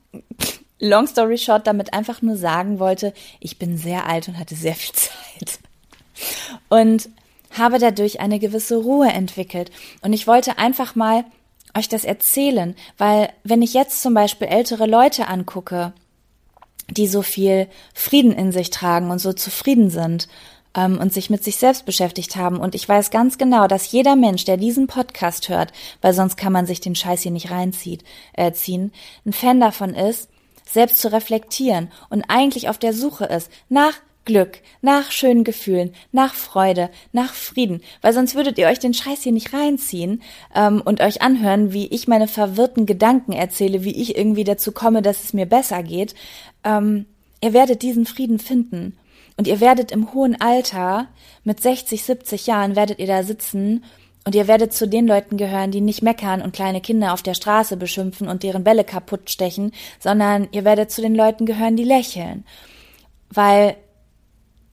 long 0.81 1.07
story 1.07 1.39
short 1.39 1.67
damit 1.67 1.93
einfach 1.93 2.23
nur 2.23 2.37
sagen 2.37 2.79
wollte, 2.79 3.13
ich 3.39 3.59
bin 3.59 3.77
sehr 3.77 4.07
alt 4.07 4.29
und 4.29 4.39
hatte 4.39 4.55
sehr 4.55 4.75
viel 4.75 4.95
Zeit. 4.95 5.61
Und 6.69 7.09
habe 7.51 7.79
dadurch 7.79 8.21
eine 8.21 8.39
gewisse 8.39 8.77
Ruhe 8.77 9.09
entwickelt. 9.09 9.71
Und 10.03 10.13
ich 10.13 10.27
wollte 10.27 10.59
einfach 10.59 10.95
mal 10.95 11.25
euch 11.77 11.89
das 11.89 12.05
erzählen, 12.05 12.75
weil 12.99 13.31
wenn 13.45 13.63
ich 13.63 13.75
jetzt 13.75 14.03
zum 14.03 14.15
Beispiel 14.15 14.49
ältere 14.49 14.87
Leute 14.87 15.29
angucke, 15.29 15.93
die 16.89 17.07
so 17.07 17.23
viel 17.23 17.69
Frieden 17.95 18.33
in 18.33 18.51
sich 18.51 18.71
tragen 18.71 19.11
und 19.11 19.21
so 19.21 19.33
zufrieden 19.33 19.91
sind 19.91 20.27
ähm, 20.75 20.99
und 20.99 21.13
sich 21.13 21.31
mit 21.31 21.45
sich 21.45 21.57
selbst 21.57 21.87
beschäftigt 21.87 22.35
haben. 22.35 22.59
Und 22.59 22.75
ich 22.75 22.89
weiß 22.89 23.11
ganz 23.11 23.39
genau, 23.39 23.69
dass 23.69 23.93
jeder 23.93 24.17
Mensch, 24.17 24.45
der 24.45 24.57
diesen 24.57 24.89
Podcast 24.89 25.49
hört, 25.49 25.73
weil 26.01 26.13
sonst 26.13 26.37
kann 26.37 26.53
man 26.53 26.67
sich 26.67 26.81
den 26.81 26.97
Scheiß 26.97 27.23
hier 27.23 27.33
nicht 27.33 27.51
reinziehen, 27.51 28.03
äh, 28.33 28.51
ein 29.25 29.33
Fan 29.33 29.61
davon 29.61 29.95
ist, 29.95 30.29
selbst 30.73 31.01
zu 31.01 31.13
reflektieren 31.13 31.91
und 32.09 32.25
eigentlich 32.29 32.69
auf 32.69 32.79
der 32.79 32.93
Suche 32.93 33.25
ist 33.25 33.51
nach 33.69 33.95
Glück, 34.25 34.59
nach 34.83 35.11
schönen 35.11 35.45
Gefühlen, 35.45 35.95
nach 36.13 36.35
Freude, 36.35 36.91
nach 37.13 37.33
Frieden, 37.33 37.83
weil 38.03 38.13
sonst 38.13 38.35
würdet 38.35 38.59
ihr 38.59 38.69
euch 38.69 38.79
den 38.79 38.95
Scheiß 38.95 39.23
hier 39.23 39.33
nicht 39.33 39.53
reinziehen 39.53 40.23
ähm, 40.55 40.83
und 40.85 41.01
euch 41.01 41.23
anhören, 41.23 41.73
wie 41.73 41.89
ich 41.89 42.07
meine 42.07 42.29
verwirrten 42.29 42.87
Gedanken 42.87 43.33
erzähle, 43.33 43.83
wie 43.83 44.01
ich 44.01 44.17
irgendwie 44.17 44.45
dazu 44.45 44.73
komme, 44.73 45.03
dass 45.03 45.25
es 45.25 45.33
mir 45.33 45.47
besser 45.47 45.83
geht. 45.83 46.15
Ähm, 46.65 47.07
ihr 47.41 47.53
werdet 47.55 47.83
diesen 47.83 48.07
Frieden 48.07 48.39
finden 48.39 48.97
und 49.37 49.49
ihr 49.49 49.61
werdet 49.61 49.91
im 49.91 50.13
hohen 50.13 50.41
Alter 50.41 51.09
mit 51.43 51.61
60, 51.61 52.05
70 52.05 52.47
Jahren 52.47 52.77
werdet 52.77 52.99
ihr 52.99 53.07
da 53.07 53.23
sitzen 53.23 53.85
und 54.31 54.37
ihr 54.37 54.47
werdet 54.47 54.73
zu 54.73 54.87
den 54.87 55.09
Leuten 55.09 55.39
gehören, 55.39 55.73
die 55.73 55.81
nicht 55.81 56.03
meckern 56.03 56.41
und 56.41 56.53
kleine 56.53 56.81
Kinder 56.81 57.15
auf 57.15 57.21
der 57.21 57.35
Straße 57.35 57.77
beschimpfen 57.77 58.29
und 58.29 58.45
deren 58.45 58.63
Bälle 58.63 58.85
kaputt 58.85 59.29
stechen, 59.29 59.73
sondern 59.99 60.47
ihr 60.53 60.65
werdet 60.65 60.93
zu 60.93 61.03
den 61.03 61.17
Leuten 61.17 61.47
gehören, 61.47 61.75
die 61.75 61.83
lächeln. 61.83 62.45
Weil 63.29 63.75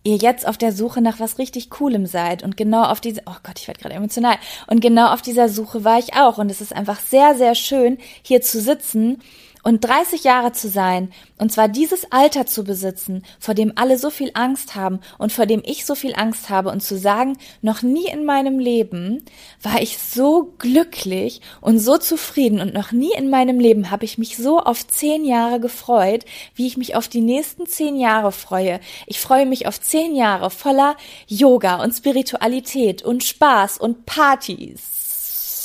ihr 0.03 0.17
jetzt 0.17 0.47
auf 0.47 0.59
der 0.59 0.71
Suche 0.71 1.01
nach 1.01 1.19
was 1.19 1.39
richtig 1.39 1.71
Coolem 1.71 2.05
seid 2.05 2.43
und 2.43 2.55
genau 2.55 2.83
auf 2.83 3.01
diese, 3.01 3.23
oh 3.25 3.37
Gott, 3.41 3.57
ich 3.57 3.67
werde 3.67 3.81
gerade 3.81 3.95
emotional. 3.95 4.35
Und 4.67 4.79
genau 4.79 5.11
auf 5.11 5.23
dieser 5.23 5.49
Suche 5.49 5.83
war 5.83 5.97
ich 5.97 6.13
auch 6.13 6.37
und 6.37 6.51
es 6.51 6.61
ist 6.61 6.75
einfach 6.75 6.99
sehr, 6.99 7.33
sehr 7.33 7.55
schön, 7.55 7.97
hier 8.21 8.43
zu 8.43 8.61
sitzen 8.61 9.23
und 9.63 9.83
30 9.83 10.23
Jahre 10.23 10.51
zu 10.51 10.69
sein, 10.69 11.11
und 11.37 11.51
zwar 11.51 11.67
dieses 11.67 12.11
Alter 12.11 12.45
zu 12.45 12.63
besitzen, 12.63 13.23
vor 13.39 13.53
dem 13.53 13.73
alle 13.75 13.97
so 13.97 14.09
viel 14.09 14.31
Angst 14.33 14.75
haben 14.75 14.99
und 15.17 15.31
vor 15.31 15.45
dem 15.45 15.61
ich 15.65 15.85
so 15.85 15.95
viel 15.95 16.15
Angst 16.15 16.49
habe 16.49 16.69
und 16.69 16.81
zu 16.81 16.97
sagen, 16.97 17.37
noch 17.61 17.81
nie 17.81 18.07
in 18.07 18.25
meinem 18.25 18.59
Leben 18.59 19.23
war 19.61 19.81
ich 19.81 19.97
so 19.97 20.53
glücklich 20.57 21.41
und 21.61 21.79
so 21.79 21.97
zufrieden 21.97 22.59
und 22.59 22.73
noch 22.73 22.91
nie 22.91 23.13
in 23.17 23.29
meinem 23.29 23.59
Leben 23.59 23.91
habe 23.91 24.05
ich 24.05 24.17
mich 24.17 24.37
so 24.37 24.59
auf 24.59 24.87
zehn 24.87 25.25
Jahre 25.25 25.59
gefreut, 25.59 26.25
wie 26.55 26.67
ich 26.67 26.77
mich 26.77 26.95
auf 26.95 27.07
die 27.07 27.21
nächsten 27.21 27.65
zehn 27.67 27.95
Jahre 27.95 28.31
freue. 28.31 28.79
Ich 29.05 29.19
freue 29.19 29.45
mich 29.45 29.67
auf 29.67 29.79
zehn 29.79 30.15
Jahre 30.15 30.49
voller 30.49 30.95
Yoga 31.27 31.83
und 31.83 31.93
Spiritualität 31.93 33.03
und 33.03 33.23
Spaß 33.23 33.77
und 33.77 34.05
Partys 34.05 35.06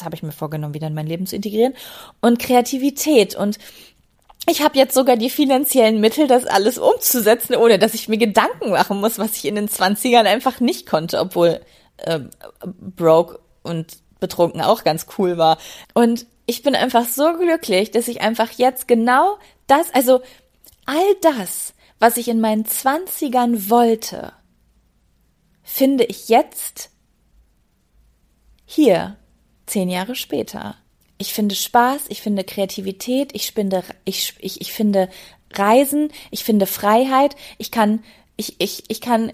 habe 0.05 0.15
ich 0.15 0.23
mir 0.23 0.33
vorgenommen, 0.33 0.75
wieder 0.75 0.87
in 0.87 0.95
mein 0.95 1.07
Leben 1.07 1.27
zu 1.27 1.37
integrieren. 1.37 1.75
Und 2.21 2.39
Kreativität 2.39 3.35
und 3.35 3.59
ich 4.49 4.63
habe 4.63 4.77
jetzt 4.77 4.95
sogar 4.95 5.17
die 5.17 5.31
finanziellen 5.31 6.01
Mittel, 6.01 6.27
das 6.27 6.47
alles 6.47 6.77
umzusetzen, 6.77 7.55
ohne 7.55 7.79
dass 7.79 7.95
ich 7.95 8.09
mir 8.09 8.19
Gedanken 8.19 8.71
machen 8.71 8.99
muss, 8.99 9.19
was 9.19 9.37
ich 9.37 9.45
in 9.45 9.55
den 9.55 9.69
Zwanzigern 9.69 10.27
einfach 10.27 10.59
nicht 10.59 10.87
konnte, 10.87 11.21
obwohl 11.21 11.61
äh, 11.99 12.21
broke 12.67 13.39
und 13.63 13.99
betrunken 14.19 14.61
auch 14.61 14.83
ganz 14.83 15.07
cool 15.17 15.39
war. 15.39 15.59
Und 15.95 16.27
ich 16.47 16.63
bin 16.63 16.75
einfach 16.75 17.07
so 17.07 17.35
glücklich, 17.35 17.93
dass 17.93 18.09
ich 18.09 18.21
einfach 18.21 18.51
jetzt 18.53 18.89
genau 18.89 19.39
das, 19.69 19.95
also 19.95 20.23
all 20.87 21.15
das, 21.21 21.75
was 22.01 22.17
ich 22.17 22.29
in 22.29 22.41
meinen 22.41 22.65
Zwanzigern 22.65 23.71
wollte, 23.71 24.33
finde 25.63 26.05
ich 26.05 26.29
jetzt 26.29 26.91
hier, 28.65 29.17
zehn 29.73 29.89
Jahre 29.89 30.15
später. 30.15 30.77
Ich 31.19 31.33
finde 31.33 31.55
Spaß, 31.55 32.03
ich 32.09 32.21
finde 32.21 32.45
Kreativität, 32.45 33.31
ich 33.33 33.53
finde, 33.53 33.83
ich, 34.05 34.35
ich, 34.41 34.61
ich 34.61 34.73
finde 34.73 35.09
Reisen, 35.55 36.11
ich 36.31 36.45
finde 36.45 36.67
Freiheit, 36.67 37.37
ich 37.59 37.71
kann, 37.71 38.03
ich, 38.37 38.57
ich, 38.61 38.85
ich 38.89 39.01
kann 39.01 39.33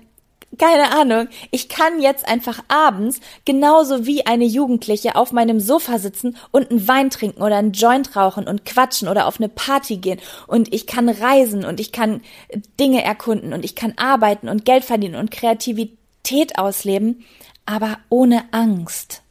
keine 0.56 0.92
Ahnung, 0.98 1.28
ich 1.50 1.68
kann 1.68 2.00
jetzt 2.00 2.26
einfach 2.26 2.64
abends 2.68 3.20
genauso 3.44 4.06
wie 4.06 4.26
eine 4.26 4.46
Jugendliche 4.46 5.14
auf 5.14 5.30
meinem 5.30 5.60
Sofa 5.60 5.98
sitzen 5.98 6.36
und 6.52 6.70
einen 6.70 6.88
Wein 6.88 7.10
trinken 7.10 7.42
oder 7.42 7.56
einen 7.56 7.72
Joint 7.72 8.16
rauchen 8.16 8.48
und 8.48 8.64
quatschen 8.64 9.08
oder 9.08 9.26
auf 9.26 9.38
eine 9.38 9.50
Party 9.50 9.98
gehen 9.98 10.20
und 10.46 10.72
ich 10.72 10.86
kann 10.86 11.08
reisen 11.08 11.64
und 11.64 11.80
ich 11.80 11.92
kann 11.92 12.22
Dinge 12.80 13.04
erkunden 13.04 13.52
und 13.52 13.64
ich 13.64 13.74
kann 13.74 13.92
arbeiten 13.96 14.48
und 14.48 14.64
Geld 14.64 14.84
verdienen 14.84 15.16
und 15.16 15.30
Kreativität 15.30 16.58
ausleben, 16.58 17.24
aber 17.66 17.98
ohne 18.08 18.44
Angst. 18.52 19.22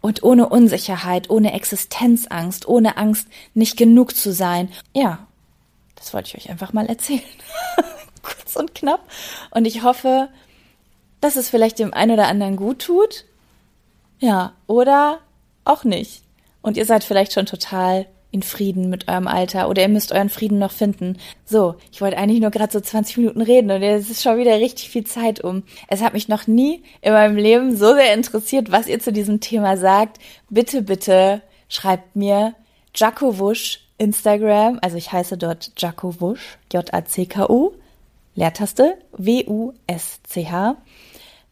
Und 0.00 0.22
ohne 0.22 0.48
Unsicherheit, 0.48 1.28
ohne 1.28 1.52
Existenzangst, 1.52 2.66
ohne 2.66 2.96
Angst, 2.96 3.28
nicht 3.54 3.76
genug 3.76 4.16
zu 4.16 4.32
sein. 4.32 4.70
Ja, 4.94 5.26
das 5.96 6.14
wollte 6.14 6.28
ich 6.28 6.44
euch 6.44 6.50
einfach 6.50 6.72
mal 6.72 6.86
erzählen. 6.86 7.22
Kurz 8.22 8.56
und 8.56 8.74
knapp. 8.74 9.06
Und 9.50 9.66
ich 9.66 9.82
hoffe, 9.82 10.28
dass 11.20 11.36
es 11.36 11.50
vielleicht 11.50 11.78
dem 11.78 11.92
einen 11.92 12.12
oder 12.12 12.28
anderen 12.28 12.56
gut 12.56 12.80
tut. 12.80 13.24
Ja, 14.18 14.54
oder 14.66 15.20
auch 15.64 15.84
nicht. 15.84 16.22
Und 16.62 16.76
ihr 16.76 16.86
seid 16.86 17.04
vielleicht 17.04 17.32
schon 17.32 17.46
total 17.46 18.06
in 18.32 18.42
Frieden 18.42 18.88
mit 18.88 19.08
eurem 19.08 19.26
Alter 19.26 19.68
oder 19.68 19.82
ihr 19.82 19.88
müsst 19.88 20.12
euren 20.12 20.28
Frieden 20.28 20.58
noch 20.58 20.72
finden. 20.72 21.18
So, 21.44 21.74
ich 21.92 22.00
wollte 22.00 22.16
eigentlich 22.16 22.40
nur 22.40 22.50
gerade 22.50 22.72
so 22.72 22.80
20 22.80 23.16
Minuten 23.18 23.42
reden 23.42 23.70
und 23.70 23.82
es 23.82 24.10
ist 24.10 24.22
schon 24.22 24.38
wieder 24.38 24.56
richtig 24.58 24.88
viel 24.90 25.04
Zeit 25.04 25.40
um. 25.42 25.64
Es 25.88 26.02
hat 26.02 26.12
mich 26.12 26.28
noch 26.28 26.46
nie 26.46 26.82
in 27.00 27.12
meinem 27.12 27.36
Leben 27.36 27.76
so 27.76 27.94
sehr 27.94 28.14
interessiert, 28.14 28.70
was 28.70 28.86
ihr 28.86 29.00
zu 29.00 29.12
diesem 29.12 29.40
Thema 29.40 29.76
sagt. 29.76 30.18
Bitte, 30.48 30.82
bitte 30.82 31.42
schreibt 31.68 32.14
mir 32.14 32.54
Jaco 32.94 33.38
Wusch 33.38 33.80
Instagram, 33.98 34.78
also 34.80 34.96
ich 34.96 35.12
heiße 35.12 35.36
dort 35.36 35.72
Jaco 35.76 36.20
Wusch, 36.20 36.58
J-A-C-K-U, 36.72 37.72
Leertaste, 38.34 38.96
W-U-S-C-H. 39.16 40.76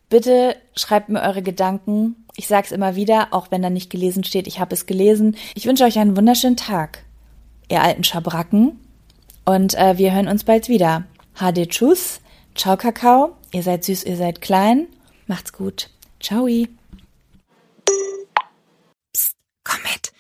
Bitte 0.09 0.57
schreibt 0.75 1.09
mir 1.09 1.21
eure 1.23 1.43
Gedanken. 1.43 2.25
Ich 2.37 2.47
sag's 2.47 2.73
immer 2.73 2.95
wieder, 2.97 3.29
auch 3.33 3.51
wenn 3.51 3.63
da 3.63 3.71
nicht 3.71 3.91
gelesen 3.91 4.25
steht, 4.25 4.47
ich 4.47 4.61
habe 4.61 4.75
es 4.75 4.87
gelesen. 4.87 5.37
Ich 5.55 5.67
wünsche 5.67 5.85
euch 5.85 5.99
einen 5.99 6.17
wunderschönen 6.17 6.57
Tag, 6.57 7.05
ihr 7.69 7.83
alten 7.83 8.05
Schabracken. 8.05 8.81
Und 9.45 9.75
äh, 9.75 9.99
wir 9.99 10.15
hören 10.15 10.29
uns 10.29 10.45
bald 10.45 10.69
wieder. 10.69 11.05
Hade 11.35 11.69
Tschüss. 11.69 12.21
Ciao, 12.55 12.77
Kakao. 12.77 13.37
Ihr 13.53 13.63
seid 13.63 13.85
süß, 13.85 14.05
ihr 14.05 14.17
seid 14.17 14.41
klein. 14.41 14.89
Macht's 15.27 15.53
gut. 15.53 15.91
Ciao. 16.21 16.47
Psst, 19.13 19.37
komm 19.65 19.81
mit. 19.83 20.13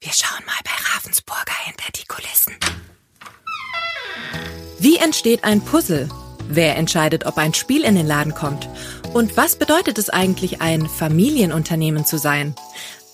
Wir 0.00 0.12
schauen 0.12 0.44
mal 0.46 0.60
bei 0.64 0.70
Ravensburger 0.94 1.54
hinter 1.64 1.92
die 1.94 2.06
Kulissen. 2.06 2.54
Wie 4.78 4.96
entsteht 4.96 5.44
ein 5.44 5.60
Puzzle? 5.60 6.08
Wer 6.48 6.76
entscheidet, 6.76 7.26
ob 7.26 7.38
ein 7.38 7.54
Spiel 7.54 7.84
in 7.84 7.94
den 7.94 8.06
Laden 8.06 8.34
kommt? 8.34 8.68
Und 9.12 9.36
was 9.36 9.56
bedeutet 9.56 9.98
es 9.98 10.10
eigentlich, 10.10 10.60
ein 10.60 10.88
Familienunternehmen 10.88 12.04
zu 12.04 12.18
sein? 12.18 12.54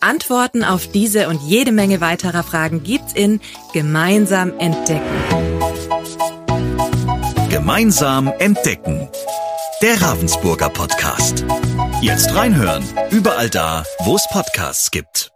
Antworten 0.01 0.64
auf 0.64 0.87
diese 0.87 1.28
und 1.28 1.43
jede 1.43 1.72
Menge 1.72 2.01
weiterer 2.01 2.43
Fragen 2.43 2.83
gibt's 2.83 3.12
in 3.12 3.41
Gemeinsam 3.72 4.59
entdecken. 4.59 5.05
Gemeinsam 7.51 8.33
entdecken. 8.39 9.09
Der 9.83 10.01
Ravensburger 10.01 10.70
Podcast. 10.70 11.45
Jetzt 12.01 12.35
reinhören. 12.35 12.85
Überall 13.11 13.51
da, 13.51 13.85
wo 14.01 14.16
es 14.16 14.26
Podcasts 14.31 14.91
gibt. 14.91 15.31